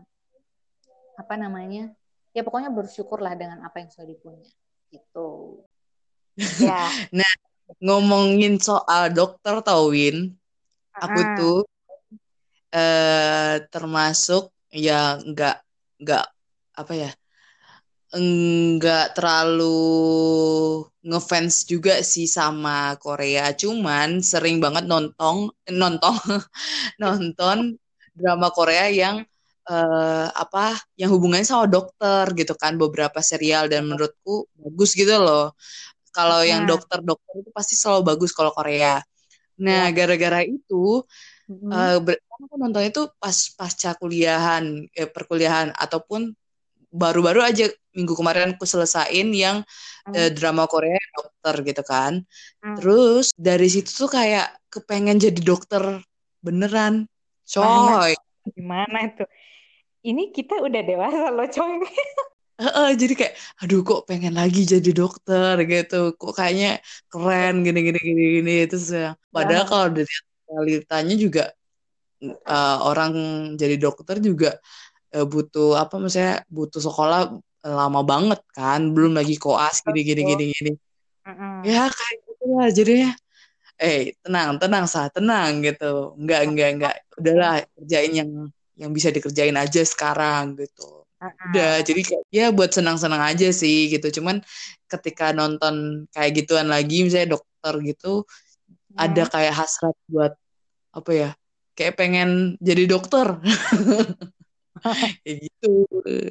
apa 1.18 1.34
namanya 1.40 1.90
ya 2.36 2.44
pokoknya 2.44 2.70
bersyukurlah 2.70 3.34
dengan 3.40 3.64
apa 3.64 3.82
yang 3.82 3.90
sudah 3.90 4.08
dipunya 4.12 4.52
gitu. 4.92 5.64
Ya. 6.64 6.88
Nah 7.12 7.34
ngomongin 7.84 8.56
soal 8.60 9.12
dokter 9.12 9.60
Tawin 9.64 10.36
aku 10.96 11.20
uh 11.20 11.32
tuh 11.36 11.60
eh, 12.72 13.56
termasuk 13.68 14.52
ya 14.72 15.20
nggak 15.20 15.58
nggak 16.02 16.26
apa 16.72 16.94
ya 16.96 17.12
enggak 18.12 19.16
terlalu 19.16 19.80
ngefans 21.02 21.66
juga 21.66 22.04
sih 22.04 22.28
sama 22.28 22.96
Korea, 23.00 23.56
cuman 23.56 24.20
sering 24.22 24.60
banget 24.60 24.86
nonton 24.86 25.50
nonton 25.72 26.16
nonton 27.02 27.58
drama 28.14 28.52
Korea 28.52 28.92
yang 28.92 29.24
uh, 29.72 30.28
apa 30.34 30.76
yang 31.00 31.10
hubungannya 31.16 31.48
sama 31.48 31.66
dokter 31.72 32.28
gitu 32.36 32.54
kan 32.60 32.76
beberapa 32.76 33.20
serial 33.24 33.72
dan 33.72 33.88
menurutku 33.88 34.48
bagus 34.60 34.94
gitu 34.94 35.16
loh. 35.18 35.56
Kalau 36.12 36.44
yang 36.44 36.68
nah. 36.68 36.76
dokter-dokter 36.76 37.34
itu 37.40 37.50
pasti 37.56 37.76
selalu 37.80 38.02
bagus 38.16 38.36
kalau 38.36 38.52
Korea. 38.52 39.00
Nah, 39.62 39.88
ya. 39.88 39.96
gara-gara 39.96 40.44
itu 40.44 41.08
mm-hmm. 41.48 41.72
uh, 41.72 41.98
aku 42.42 42.56
nonton 42.60 42.84
itu 42.84 43.02
pas 43.16 43.38
pasca 43.56 43.96
kuliahan, 43.96 44.90
eh, 44.92 45.08
perkuliahan 45.08 45.72
ataupun 45.72 46.36
baru-baru 46.92 47.42
aja 47.42 47.72
minggu 47.96 48.14
kemarin 48.16 48.56
aku 48.56 48.68
selesain 48.68 49.32
yang 49.32 49.64
hmm. 50.08 50.14
uh, 50.16 50.30
drama 50.36 50.68
Korea 50.68 51.00
dokter 51.16 51.56
gitu 51.64 51.84
kan. 51.88 52.14
Hmm. 52.60 52.76
Terus 52.78 53.32
dari 53.36 53.68
situ 53.72 53.90
tuh 53.92 54.12
kayak 54.12 54.52
kepengen 54.68 55.20
jadi 55.20 55.42
dokter 55.42 56.04
beneran. 56.44 57.08
Coy. 57.48 58.16
Gimana 58.56 59.12
itu? 59.12 59.24
Ini 60.02 60.34
kita 60.34 60.60
udah 60.64 60.82
dewasa 60.84 61.28
loh 61.32 61.48
coy. 61.48 61.80
Uh, 62.62 62.70
uh, 62.78 62.90
jadi 62.94 63.18
kayak 63.18 63.34
aduh 63.58 63.82
kok 63.82 64.06
pengen 64.06 64.38
lagi 64.38 64.62
jadi 64.70 64.94
dokter 64.94 65.58
gitu 65.66 66.14
kok 66.14 66.38
kayaknya 66.38 66.78
keren 67.10 67.66
gini 67.66 67.90
gini 67.90 67.98
gini 67.98 68.24
gini 68.38 68.54
itu 68.70 68.78
ya. 68.94 69.18
padahal 69.34 69.66
kalau 69.66 69.88
dari 69.90 70.14
realitanya 70.46 71.16
juga 71.18 71.44
uh, 72.22 72.78
orang 72.86 73.12
jadi 73.58 73.82
dokter 73.82 74.22
juga 74.22 74.62
uh, 75.16 75.28
butuh 75.28 75.80
apa 75.80 75.96
misalnya 76.00 76.44
butuh 76.48 76.82
sekolah 76.82 77.36
lama 77.62 78.02
banget 78.02 78.42
kan 78.58 78.90
belum 78.90 79.14
lagi 79.14 79.38
koas 79.38 79.86
gini 79.86 80.02
gini 80.02 80.22
gini 80.26 80.44
gini. 80.50 80.74
Uh-uh. 81.22 81.62
ya 81.62 81.86
kayak 81.86 82.16
gitu 82.26 82.44
lah 82.58 82.70
jadinya. 82.74 83.12
Eh 83.78 84.14
tenang 84.26 84.58
tenang 84.58 84.86
sah 84.90 85.08
tenang 85.14 85.62
gitu. 85.62 86.18
Enggak 86.18 86.42
enggak 86.50 86.70
enggak 86.78 86.96
udahlah 87.22 87.62
kerjain 87.78 88.14
yang 88.18 88.32
yang 88.78 88.92
bisa 88.94 89.14
dikerjain 89.14 89.54
aja 89.58 89.82
sekarang 89.86 90.58
gitu. 90.58 91.06
Udah 91.22 91.86
jadi 91.86 92.02
kayak 92.02 92.24
ya 92.34 92.50
buat 92.50 92.74
senang-senang 92.74 93.22
aja 93.22 93.54
sih 93.54 93.94
gitu. 93.94 94.10
Cuman 94.10 94.42
ketika 94.90 95.32
nonton 95.32 96.06
kayak 96.10 96.44
gituan 96.44 96.68
lagi 96.68 97.06
misalnya 97.06 97.38
dokter 97.38 97.74
gitu 97.86 98.26
hmm. 98.26 98.98
ada 99.00 99.24
kayak 99.30 99.54
hasrat 99.56 99.96
buat 100.12 100.34
apa 100.92 101.12
ya 101.16 101.30
kayak 101.78 101.96
pengen 101.96 102.60
jadi 102.60 102.84
dokter 102.92 103.40
kayak 105.24 105.38
gitu 105.48 105.88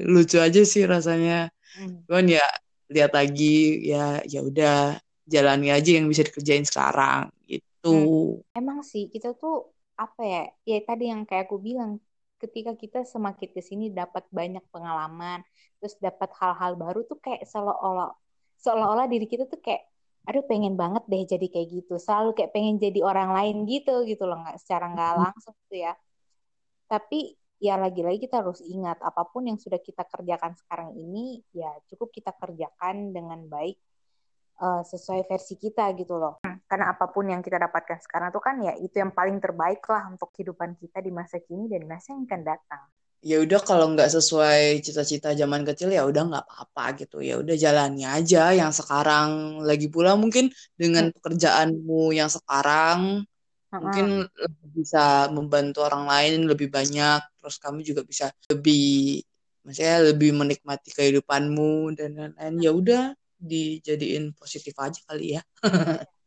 lucu 0.08 0.36
aja 0.40 0.62
sih 0.64 0.84
rasanya 0.88 1.52
hmm. 1.76 2.08
cuman 2.08 2.26
ya 2.40 2.46
lihat 2.90 3.12
lagi 3.14 3.86
ya 3.86 4.18
ya 4.26 4.40
udah 4.42 4.98
jalani 5.28 5.70
aja 5.70 5.90
yang 6.00 6.10
bisa 6.10 6.26
dikerjain 6.26 6.66
sekarang 6.66 7.30
gitu 7.46 8.40
hmm. 8.42 8.58
emang 8.58 8.82
sih 8.82 9.06
kita 9.06 9.36
tuh 9.38 9.70
apa 9.94 10.22
ya 10.24 10.42
ya 10.64 10.78
tadi 10.82 11.12
yang 11.12 11.28
kayak 11.28 11.46
aku 11.46 11.60
bilang 11.60 12.00
ketika 12.40 12.72
kita 12.72 13.04
semakin 13.04 13.52
ke 13.52 13.60
sini 13.60 13.92
dapat 13.92 14.24
banyak 14.32 14.64
pengalaman 14.72 15.44
terus 15.78 15.94
dapat 16.00 16.32
hal-hal 16.40 16.74
baru 16.74 17.04
tuh 17.04 17.20
kayak 17.20 17.44
seolah-olah 17.44 18.16
seolah-olah 18.64 19.06
diri 19.12 19.28
kita 19.28 19.44
tuh 19.44 19.60
kayak 19.60 19.86
aduh 20.28 20.44
pengen 20.44 20.76
banget 20.76 21.04
deh 21.08 21.24
jadi 21.24 21.46
kayak 21.48 21.68
gitu 21.80 21.96
selalu 21.96 22.36
kayak 22.36 22.52
pengen 22.52 22.76
jadi 22.76 23.00
orang 23.04 23.32
lain 23.32 23.64
gitu 23.64 24.04
gitu 24.04 24.28
loh 24.28 24.40
nggak 24.40 24.60
secara 24.60 24.92
nggak 24.92 25.12
hmm. 25.16 25.20
langsung 25.24 25.56
tuh 25.68 25.78
ya 25.80 25.92
tapi 26.90 27.39
ya 27.60 27.76
lagi-lagi 27.76 28.24
kita 28.24 28.40
harus 28.40 28.64
ingat 28.64 28.98
apa 29.04 29.28
pun 29.28 29.44
yang 29.44 29.60
sudah 29.60 29.78
kita 29.78 30.08
kerjakan 30.08 30.56
sekarang 30.56 30.96
ini 30.96 31.44
ya 31.52 31.68
cukup 31.92 32.08
kita 32.08 32.32
kerjakan 32.32 33.12
dengan 33.12 33.44
baik 33.46 33.76
uh, 34.60 34.82
sesuai 34.84 35.28
versi 35.28 35.60
kita 35.60 35.92
gitu 35.96 36.16
loh. 36.16 36.40
Karena 36.68 36.96
apa 36.96 37.12
pun 37.12 37.28
yang 37.28 37.44
kita 37.44 37.60
dapatkan 37.60 38.00
sekarang 38.00 38.32
itu 38.32 38.40
kan 38.40 38.56
ya 38.64 38.72
itu 38.80 38.96
yang 38.96 39.12
paling 39.12 39.36
terbaik 39.38 39.84
lah 39.92 40.08
untuk 40.08 40.32
kehidupan 40.32 40.80
kita 40.80 41.04
di 41.04 41.12
masa 41.12 41.36
kini 41.44 41.68
dan 41.68 41.84
masa 41.84 42.16
yang 42.16 42.24
akan 42.24 42.42
datang. 42.48 42.82
Ya 43.20 43.36
udah 43.44 43.60
kalau 43.60 43.92
nggak 43.92 44.08
sesuai 44.08 44.80
cita-cita 44.80 45.36
zaman 45.36 45.60
kecil 45.68 45.92
ya 45.92 46.08
udah 46.08 46.24
nggak 46.24 46.44
apa-apa 46.48 47.04
gitu 47.04 47.20
ya 47.20 47.36
udah 47.36 47.52
jalani 47.52 48.08
aja 48.08 48.56
yang 48.56 48.72
sekarang 48.72 49.60
lagi 49.60 49.92
pula 49.92 50.16
mungkin 50.16 50.48
dengan 50.72 51.12
hmm. 51.12 51.20
pekerjaanmu 51.20 52.16
yang 52.16 52.32
sekarang 52.32 53.28
mungkin 53.78 54.26
bisa 54.74 55.30
membantu 55.30 55.86
orang 55.86 56.10
lain 56.10 56.50
lebih 56.50 56.66
banyak 56.74 57.22
terus 57.38 57.62
kamu 57.62 57.86
juga 57.86 58.02
bisa 58.02 58.34
lebih 58.50 59.22
maksudnya 59.62 60.10
lebih 60.10 60.34
menikmati 60.34 60.90
kehidupanmu 60.90 61.94
dan 61.94 62.10
lain-lain. 62.16 62.54
Ya 62.58 62.70
udah 62.74 63.02
dijadiin 63.40 64.34
positif 64.36 64.74
aja 64.76 65.00
kali 65.06 65.38
ya. 65.38 65.42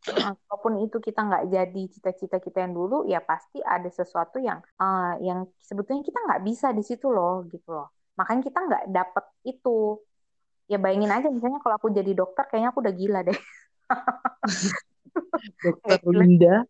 Apa 0.03 0.55
pun 0.59 0.83
itu 0.83 0.99
kita 0.99 1.23
nggak 1.23 1.43
jadi 1.51 1.83
cita-cita 1.91 2.37
kita 2.39 2.63
yang 2.67 2.75
dulu 2.75 3.07
ya 3.07 3.23
pasti 3.23 3.63
ada 3.63 3.87
sesuatu 3.87 4.39
yang 4.39 4.59
uh, 4.79 5.15
yang 5.23 5.47
sebetulnya 5.63 6.03
kita 6.03 6.19
nggak 6.19 6.43
bisa 6.43 6.71
di 6.75 6.83
situ 6.83 7.07
loh 7.11 7.43
gitu 7.47 7.71
loh. 7.71 7.91
Makanya 8.19 8.41
kita 8.43 8.59
nggak 8.63 8.83
dapet 8.91 9.25
itu. 9.47 9.99
Ya 10.71 10.79
bayangin 10.79 11.11
aja 11.11 11.27
misalnya 11.27 11.59
kalau 11.59 11.75
aku 11.75 11.91
jadi 11.91 12.15
dokter 12.15 12.47
kayaknya 12.47 12.71
aku 12.71 12.79
udah 12.79 12.95
gila 12.95 13.19
deh. 13.27 13.39
Dokter 15.63 15.99
Linda 16.23 16.63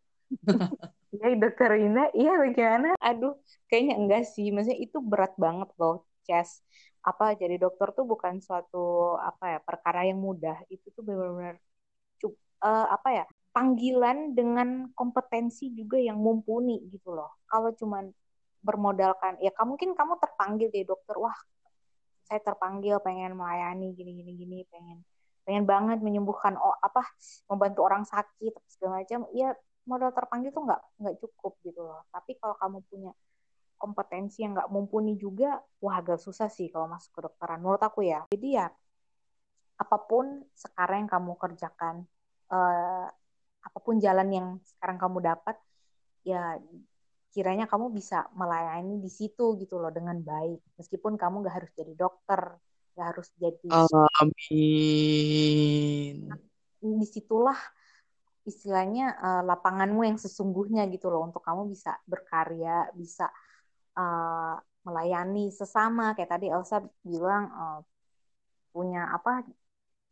iya 1.16 1.28
dokter 1.38 1.72
Ina 1.78 2.10
iya 2.18 2.32
bagaimana? 2.40 2.90
Aduh 3.00 3.38
kayaknya 3.70 3.96
enggak 4.00 4.24
sih. 4.30 4.50
Maksudnya 4.54 4.80
itu 4.80 4.98
berat 5.02 5.34
banget 5.38 5.70
loh 5.78 6.08
Ces. 6.26 6.64
Apa 7.04 7.36
jadi 7.36 7.60
dokter 7.60 7.92
tuh 7.92 8.08
bukan 8.08 8.40
suatu 8.40 9.16
apa 9.20 9.58
ya 9.58 9.60
perkara 9.62 10.08
yang 10.08 10.20
mudah. 10.20 10.58
Itu 10.72 10.90
tuh 10.96 11.04
benar-benar 11.04 11.60
uh, 12.64 12.88
apa 12.96 13.10
ya 13.12 13.26
panggilan 13.54 14.34
dengan 14.34 14.90
kompetensi 14.98 15.70
juga 15.76 16.00
yang 16.00 16.18
mumpuni 16.18 16.82
gitu 16.90 17.14
loh. 17.14 17.38
Kalau 17.46 17.76
cuman 17.76 18.10
bermodalkan 18.64 19.38
ya 19.44 19.52
kamu 19.52 19.76
mungkin 19.76 19.92
kamu 19.94 20.18
terpanggil 20.18 20.68
jadi 20.72 20.88
dokter. 20.88 21.20
Wah 21.20 21.36
saya 22.24 22.40
terpanggil 22.40 22.98
pengen 23.04 23.36
melayani 23.36 23.92
gini 23.94 24.16
gini 24.16 24.32
gini 24.40 24.58
pengen 24.72 25.04
pengen 25.44 25.68
banget 25.68 26.00
menyembuhkan 26.00 26.56
oh 26.56 26.72
apa 26.80 27.04
membantu 27.52 27.84
orang 27.84 28.08
sakit 28.08 28.56
segala 28.72 29.04
macam. 29.04 29.28
Ya 29.36 29.54
modal 29.84 30.16
terpanggil 30.16 30.56
tuh 30.56 30.64
nggak 30.68 30.82
nggak 31.00 31.16
cukup 31.20 31.54
gitu 31.64 31.82
loh. 31.84 32.08
Tapi 32.10 32.40
kalau 32.40 32.56
kamu 32.60 32.80
punya 32.88 33.12
kompetensi 33.78 34.48
yang 34.48 34.56
nggak 34.56 34.72
mumpuni 34.72 35.20
juga 35.20 35.60
wah 35.84 36.00
agak 36.00 36.24
susah 36.24 36.48
sih 36.48 36.72
kalau 36.72 36.88
masuk 36.88 37.12
ke 37.12 37.22
dokteran 37.28 37.60
menurut 37.60 37.84
aku 37.84 38.08
ya. 38.08 38.24
Jadi 38.32 38.56
ya 38.56 38.72
apa 39.74 39.98
pun 40.00 40.48
sekarang 40.56 41.04
yang 41.04 41.12
kamu 41.12 41.36
kerjakan 41.36 42.08
uh, 42.54 43.08
apa 43.64 43.80
pun 43.84 44.00
jalan 44.00 44.30
yang 44.32 44.48
sekarang 44.64 44.98
kamu 45.02 45.20
dapat 45.24 45.56
ya 46.24 46.60
kiranya 47.34 47.66
kamu 47.66 47.90
bisa 47.92 48.30
melayani 48.38 49.02
di 49.02 49.10
situ 49.10 49.58
gitu 49.60 49.82
loh 49.82 49.92
dengan 49.92 50.22
baik. 50.22 50.62
Meskipun 50.80 51.18
kamu 51.20 51.44
gak 51.44 51.56
harus 51.60 51.72
jadi 51.76 51.94
dokter 51.98 52.56
gak 52.94 53.18
harus 53.18 53.34
jadi 53.42 53.68
amin. 54.22 54.38
Di 56.78 57.08
situlah 57.10 57.58
istilahnya 58.44 59.16
uh, 59.20 59.42
lapanganmu 59.48 60.02
yang 60.04 60.18
sesungguhnya 60.20 60.88
gitu 60.92 61.08
loh 61.12 61.28
untuk 61.28 61.42
kamu 61.44 61.72
bisa 61.74 61.96
berkarya 62.08 62.92
bisa 62.96 63.32
uh, 63.96 64.56
melayani 64.84 65.52
sesama. 65.52 66.12
Kayak 66.16 66.32
tadi 66.40 66.48
Elsa 66.52 66.84
bilang 67.04 67.44
uh, 67.52 67.80
punya 68.74 69.08
apa 69.16 69.46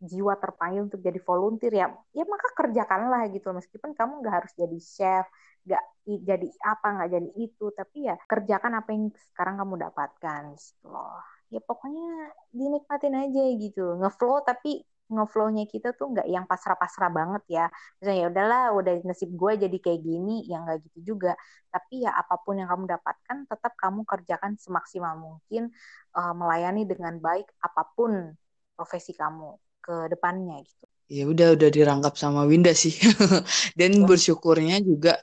jiwa 0.02 0.34
terpanggil 0.42 0.90
untuk 0.90 1.02
jadi 1.02 1.20
volunteer 1.22 1.74
ya 1.78 1.88
ya 2.18 2.26
maka 2.26 2.48
kerjakanlah 2.58 3.30
gitu 3.30 3.54
meskipun 3.54 3.94
kamu 3.94 4.26
nggak 4.26 4.36
harus 4.42 4.54
jadi 4.58 4.78
chef 4.82 5.26
nggak 5.62 5.84
jadi 6.26 6.48
apa 6.66 6.88
nggak 6.98 7.10
jadi 7.16 7.30
itu 7.38 7.66
tapi 7.70 8.10
ya 8.10 8.18
kerjakan 8.26 8.82
apa 8.82 8.90
yang 8.98 9.04
sekarang 9.30 9.56
kamu 9.62 9.76
dapatkan 9.86 10.42
gitu 10.58 10.86
loh. 10.90 11.22
Ya 11.54 11.60
pokoknya 11.62 12.34
dinikmatin 12.56 13.14
aja 13.14 13.42
gitu 13.62 13.82
ngeflow 14.02 14.42
tapi 14.42 14.82
ngeflownya 15.12 15.68
kita 15.68 15.92
tuh 15.94 16.16
nggak 16.16 16.28
yang 16.32 16.46
pasrah-pasrah 16.48 17.12
banget 17.12 17.44
ya. 17.52 17.66
Misalnya 18.00 18.20
ya 18.20 18.28
udahlah 18.32 18.64
udah 18.80 18.94
nasib 19.06 19.30
gue 19.36 19.52
jadi 19.68 19.78
kayak 19.78 20.02
gini 20.02 20.48
ya 20.48 20.64
nggak 20.64 20.78
gitu 20.88 21.14
juga. 21.16 21.36
Tapi 21.68 22.08
ya 22.08 22.16
apa 22.16 22.36
pun 22.40 22.58
yang 22.58 22.72
kamu 22.72 22.96
dapatkan 22.98 23.38
tetap 23.52 23.74
kamu 23.76 24.02
kerjakan 24.08 24.56
semaksimal 24.56 25.14
mungkin 25.20 25.70
uh, 26.16 26.34
melayani 26.34 26.88
dengan 26.88 27.20
baik 27.20 27.52
apa 27.60 27.84
pun 27.94 28.34
profesi 28.74 29.12
kamu 29.14 29.60
ke 29.84 30.08
depannya 30.10 30.58
gitu. 30.64 30.86
Ya 31.12 31.28
udah 31.28 31.60
udah 31.60 31.70
dirangkap 31.70 32.16
sama 32.16 32.48
Winda 32.48 32.72
sih. 32.72 32.96
Dan 33.80 33.92
ya. 34.02 34.08
bersyukurnya 34.08 34.80
juga 34.80 35.20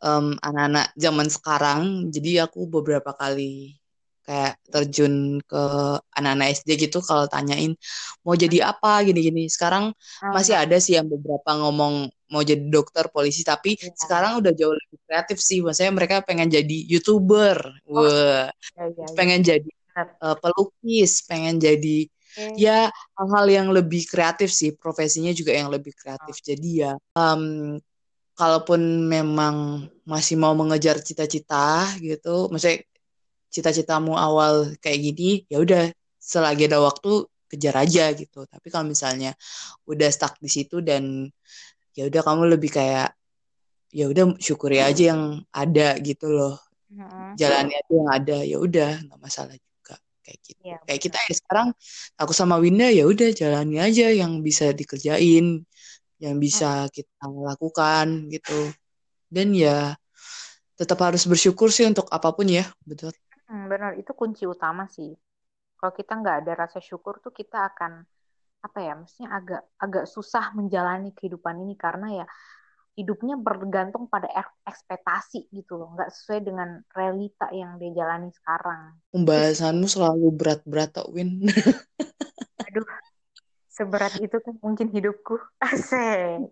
um, 0.00 0.32
anak-anak 0.40 0.96
zaman 0.96 1.28
sekarang 1.28 2.08
jadi 2.08 2.48
aku 2.48 2.64
beberapa 2.64 3.12
kali 3.12 3.76
kayak 4.26 4.58
terjun 4.66 5.38
ke 5.46 5.62
anak-anak 6.18 6.58
SD 6.58 6.90
gitu 6.90 6.98
kalau 6.98 7.30
tanyain 7.30 7.78
mau 8.26 8.34
jadi 8.34 8.74
apa? 8.74 9.06
gini-gini. 9.06 9.46
Sekarang 9.46 9.94
masih 10.34 10.58
ada 10.58 10.76
sih 10.82 10.98
yang 10.98 11.06
beberapa 11.06 11.54
ngomong 11.54 12.10
mau 12.26 12.42
jadi 12.42 12.58
dokter 12.66 13.06
polisi 13.14 13.46
tapi 13.46 13.78
ya. 13.78 13.94
sekarang 13.94 14.42
udah 14.42 14.50
jauh 14.50 14.74
lebih 14.74 14.98
kreatif 15.06 15.38
sih. 15.38 15.62
Maksudnya 15.62 15.94
mereka 15.94 16.26
pengen 16.26 16.50
jadi 16.50 16.78
youtuber. 16.90 17.56
Oh. 17.86 18.02
wah. 18.02 18.50
ya, 18.50 18.82
ya, 18.82 18.86
ya. 18.90 19.06
pengen 19.14 19.40
jadi 19.46 19.70
uh, 20.18 20.36
pelukis 20.42 21.22
pengen 21.24 21.62
jadi 21.62 22.10
ya 22.58 22.92
hal-hal 23.16 23.46
yang 23.48 23.68
lebih 23.70 24.04
kreatif 24.10 24.50
sih. 24.50 24.74
Profesinya 24.74 25.30
juga 25.30 25.54
yang 25.54 25.70
lebih 25.70 25.94
kreatif. 25.94 26.42
Jadi 26.42 26.82
ya 26.82 26.98
um, 27.14 27.78
kalaupun 28.36 29.08
memang 29.08 29.86
masih 30.04 30.36
mau 30.36 30.52
mengejar 30.52 31.00
cita-cita 31.00 31.88
gitu 32.04 32.52
maksudnya 32.52 32.84
cita-citamu 33.56 34.12
awal 34.12 34.76
kayak 34.84 35.00
gini 35.00 35.48
ya 35.48 35.64
udah 35.64 35.88
selagi 36.20 36.68
ada 36.68 36.84
waktu 36.84 37.24
kejar 37.48 37.74
aja 37.80 38.12
gitu. 38.12 38.44
Tapi 38.44 38.68
kalau 38.68 38.84
misalnya 38.84 39.32
udah 39.88 40.12
stuck 40.12 40.36
di 40.42 40.52
situ 40.52 40.84
dan 40.84 41.30
ya 41.96 42.04
udah 42.04 42.20
kamu 42.20 42.52
lebih 42.52 42.68
kayak 42.76 43.16
ya 43.94 44.12
udah 44.12 44.36
syukuri 44.36 44.84
aja 44.84 45.16
yang 45.16 45.40
ada 45.48 45.96
gitu 46.04 46.28
loh. 46.28 46.60
Jalani 47.40 47.72
aja 47.72 47.92
yang 47.92 48.10
ada 48.12 48.38
ya 48.44 48.56
udah 48.60 48.90
nggak 49.08 49.20
masalah 49.22 49.56
kayak 50.26 50.40
gitu. 50.42 50.60
Ya, 50.66 50.76
kayak 50.82 51.00
kita 51.06 51.18
ya 51.22 51.34
sekarang 51.38 51.68
aku 52.18 52.32
sama 52.34 52.58
Winda 52.58 52.90
ya 52.90 53.06
udah 53.06 53.30
jalani 53.30 53.78
aja 53.78 54.10
yang 54.10 54.42
bisa 54.42 54.74
dikerjain 54.74 55.62
yang 56.18 56.36
bisa 56.42 56.90
kita 56.92 57.24
lakukan 57.24 58.28
gitu. 58.28 58.74
Dan 59.30 59.54
ya 59.54 59.94
tetap 60.76 61.00
harus 61.00 61.24
bersyukur 61.24 61.72
sih 61.72 61.88
untuk 61.88 62.10
apa 62.12 62.34
pun 62.36 62.50
ya 62.50 62.68
betul 62.84 63.14
hmm, 63.48 63.64
benar. 63.70 63.92
Itu 63.98 64.12
kunci 64.12 64.44
utama 64.46 64.86
sih. 64.90 65.14
Kalau 65.76 65.92
kita 65.92 66.12
nggak 66.16 66.36
ada 66.44 66.52
rasa 66.66 66.78
syukur 66.80 67.20
tuh 67.20 67.30
kita 67.30 67.68
akan 67.74 68.02
apa 68.64 68.78
ya 68.82 68.98
maksudnya 68.98 69.30
agak 69.30 69.62
agak 69.78 70.04
susah 70.10 70.50
menjalani 70.56 71.14
kehidupan 71.14 71.62
ini 71.62 71.78
karena 71.78 72.24
ya 72.24 72.26
hidupnya 72.96 73.36
bergantung 73.36 74.08
pada 74.08 74.26
ekspektasi 74.64 75.52
gitu 75.52 75.76
loh. 75.76 75.92
Nggak 75.92 76.10
sesuai 76.16 76.40
dengan 76.42 76.80
realita 76.96 77.52
yang 77.52 77.76
dia 77.76 77.92
jalani 77.92 78.32
sekarang. 78.32 78.96
Pembahasanmu 79.12 79.86
selalu 79.86 80.26
berat-berat 80.32 80.96
tak 80.96 81.06
Win. 81.12 81.44
Aduh 82.72 82.88
seberat 83.68 84.16
itu 84.16 84.36
kan 84.40 84.56
mungkin 84.64 84.88
hidupku. 84.88 85.36
Asik. 85.68 86.48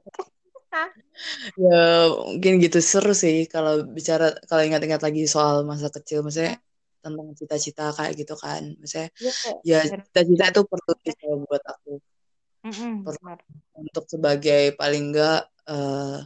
Ya 1.57 2.13
mungkin 2.29 2.61
gitu. 2.61 2.79
Seru 2.85 3.17
sih 3.17 3.49
kalau 3.49 3.89
bicara 3.89 4.37
kalau 4.45 4.63
ingat-ingat 4.69 5.01
lagi 5.01 5.25
soal 5.25 5.65
masa 5.65 5.89
kecil. 5.89 6.21
Maksudnya 6.21 6.61
tentang 7.05 7.37
cita-cita 7.37 7.93
kayak 7.93 8.17
gitu 8.17 8.35
kan. 8.41 8.73
Maksudnya 8.81 9.09
ya, 9.21 9.85
ya 9.85 10.01
cita-cita 10.01 10.45
itu 10.57 10.63
perlu 10.65 10.93
sih 11.05 11.15
buat 11.45 11.65
aku. 11.69 11.93
Mm 12.65 12.73
-hmm, 12.73 12.93
perlu 13.05 13.33
untuk 13.77 14.05
sebagai 14.09 14.73
paling 14.81 15.13
enggak 15.13 15.53
uh, 15.69 16.25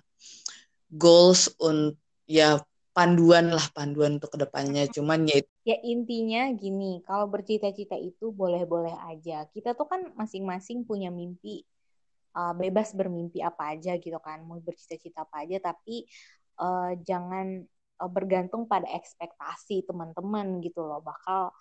goals 0.86 1.50
untuk 1.58 1.98
ya 2.28 2.60
panduan 2.98 3.54
lah 3.54 3.62
panduan 3.74 4.18
untuk 4.18 4.34
ke 4.34 4.38
depannya. 4.42 4.86
Cuman 4.90 5.26
ya 5.26 5.38
ya 5.62 5.76
intinya 5.86 6.50
gini 6.54 7.02
kalau 7.06 7.30
bercita-cita 7.30 7.94
itu 7.94 8.34
boleh-boleh 8.34 8.94
aja. 9.06 9.46
Kita 9.50 9.78
tuh 9.78 9.86
kan 9.86 10.10
masing-masing 10.18 10.82
punya 10.82 11.10
mimpi 11.10 11.62
uh, 12.34 12.54
bebas 12.58 12.94
bermimpi 12.98 13.38
apa 13.38 13.78
aja 13.78 13.94
gitu 13.98 14.18
kan. 14.18 14.42
Mau 14.42 14.58
bercita-cita 14.58 15.22
apa 15.26 15.46
aja 15.46 15.70
tapi 15.72 16.10
uh, 16.58 16.98
jangan 17.06 17.62
uh, 17.98 18.10
bergantung 18.10 18.70
pada 18.70 18.86
ekspektasi 18.94 19.84
teman-teman 19.84 20.62
gitu 20.62 20.82
loh 20.82 21.02
bakal 21.02 21.52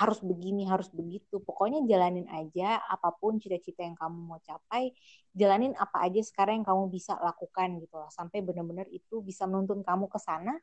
harus 0.00 0.18
begini, 0.24 0.64
harus 0.64 0.88
begitu. 0.88 1.44
Pokoknya 1.44 1.84
jalanin 1.84 2.24
aja 2.32 2.80
apa 2.88 3.12
pun 3.12 3.36
cita-cita 3.36 3.84
yang 3.84 3.92
kamu 3.98 4.16
mau 4.16 4.40
capai, 4.40 4.96
jalanin 5.36 5.76
apa 5.76 6.08
aja 6.08 6.24
sekarang 6.24 6.62
yang 6.62 6.68
kamu 6.68 6.88
bisa 6.88 7.20
lakukan 7.20 7.76
gitu 7.84 8.00
loh. 8.00 8.08
Sampai 8.08 8.40
benar-benar 8.40 8.88
itu 8.88 9.20
bisa 9.20 9.44
menuntun 9.44 9.84
kamu 9.84 10.08
ke 10.08 10.16
sana. 10.16 10.56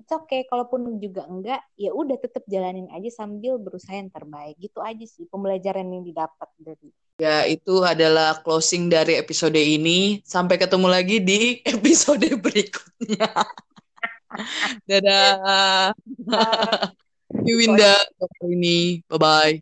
It's 0.00 0.08
okay, 0.08 0.48
kalaupun 0.48 0.98
juga 0.98 1.28
enggak, 1.28 1.60
ya 1.76 1.92
udah 1.92 2.16
tetap 2.16 2.48
jalanin 2.48 2.88
aja 2.90 3.12
sambil 3.12 3.60
berusaha 3.60 3.92
yang 3.92 4.08
terbaik. 4.08 4.56
Gitu 4.56 4.80
aja 4.80 5.04
sih 5.04 5.28
pembelajaran 5.28 5.84
yang 5.92 6.02
didapat 6.02 6.48
dari 6.56 6.88
Ya, 7.20 7.46
itu 7.46 7.84
adalah 7.84 8.40
closing 8.40 8.88
dari 8.88 9.20
episode 9.20 9.54
ini. 9.54 10.24
Sampai 10.24 10.56
ketemu 10.56 10.88
lagi 10.90 11.20
di 11.20 11.60
episode 11.76 12.24
berikutnya. 12.40 13.30
Dadah. 14.88 15.92
Uh, 16.28 16.88
you 17.46 17.56
Winda 17.58 18.00
ini. 18.46 19.02
Bye 19.08 19.18
bye. 19.18 19.54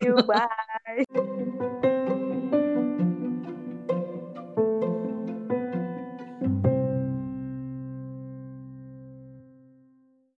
You 0.00 0.22
bye. 0.22 1.78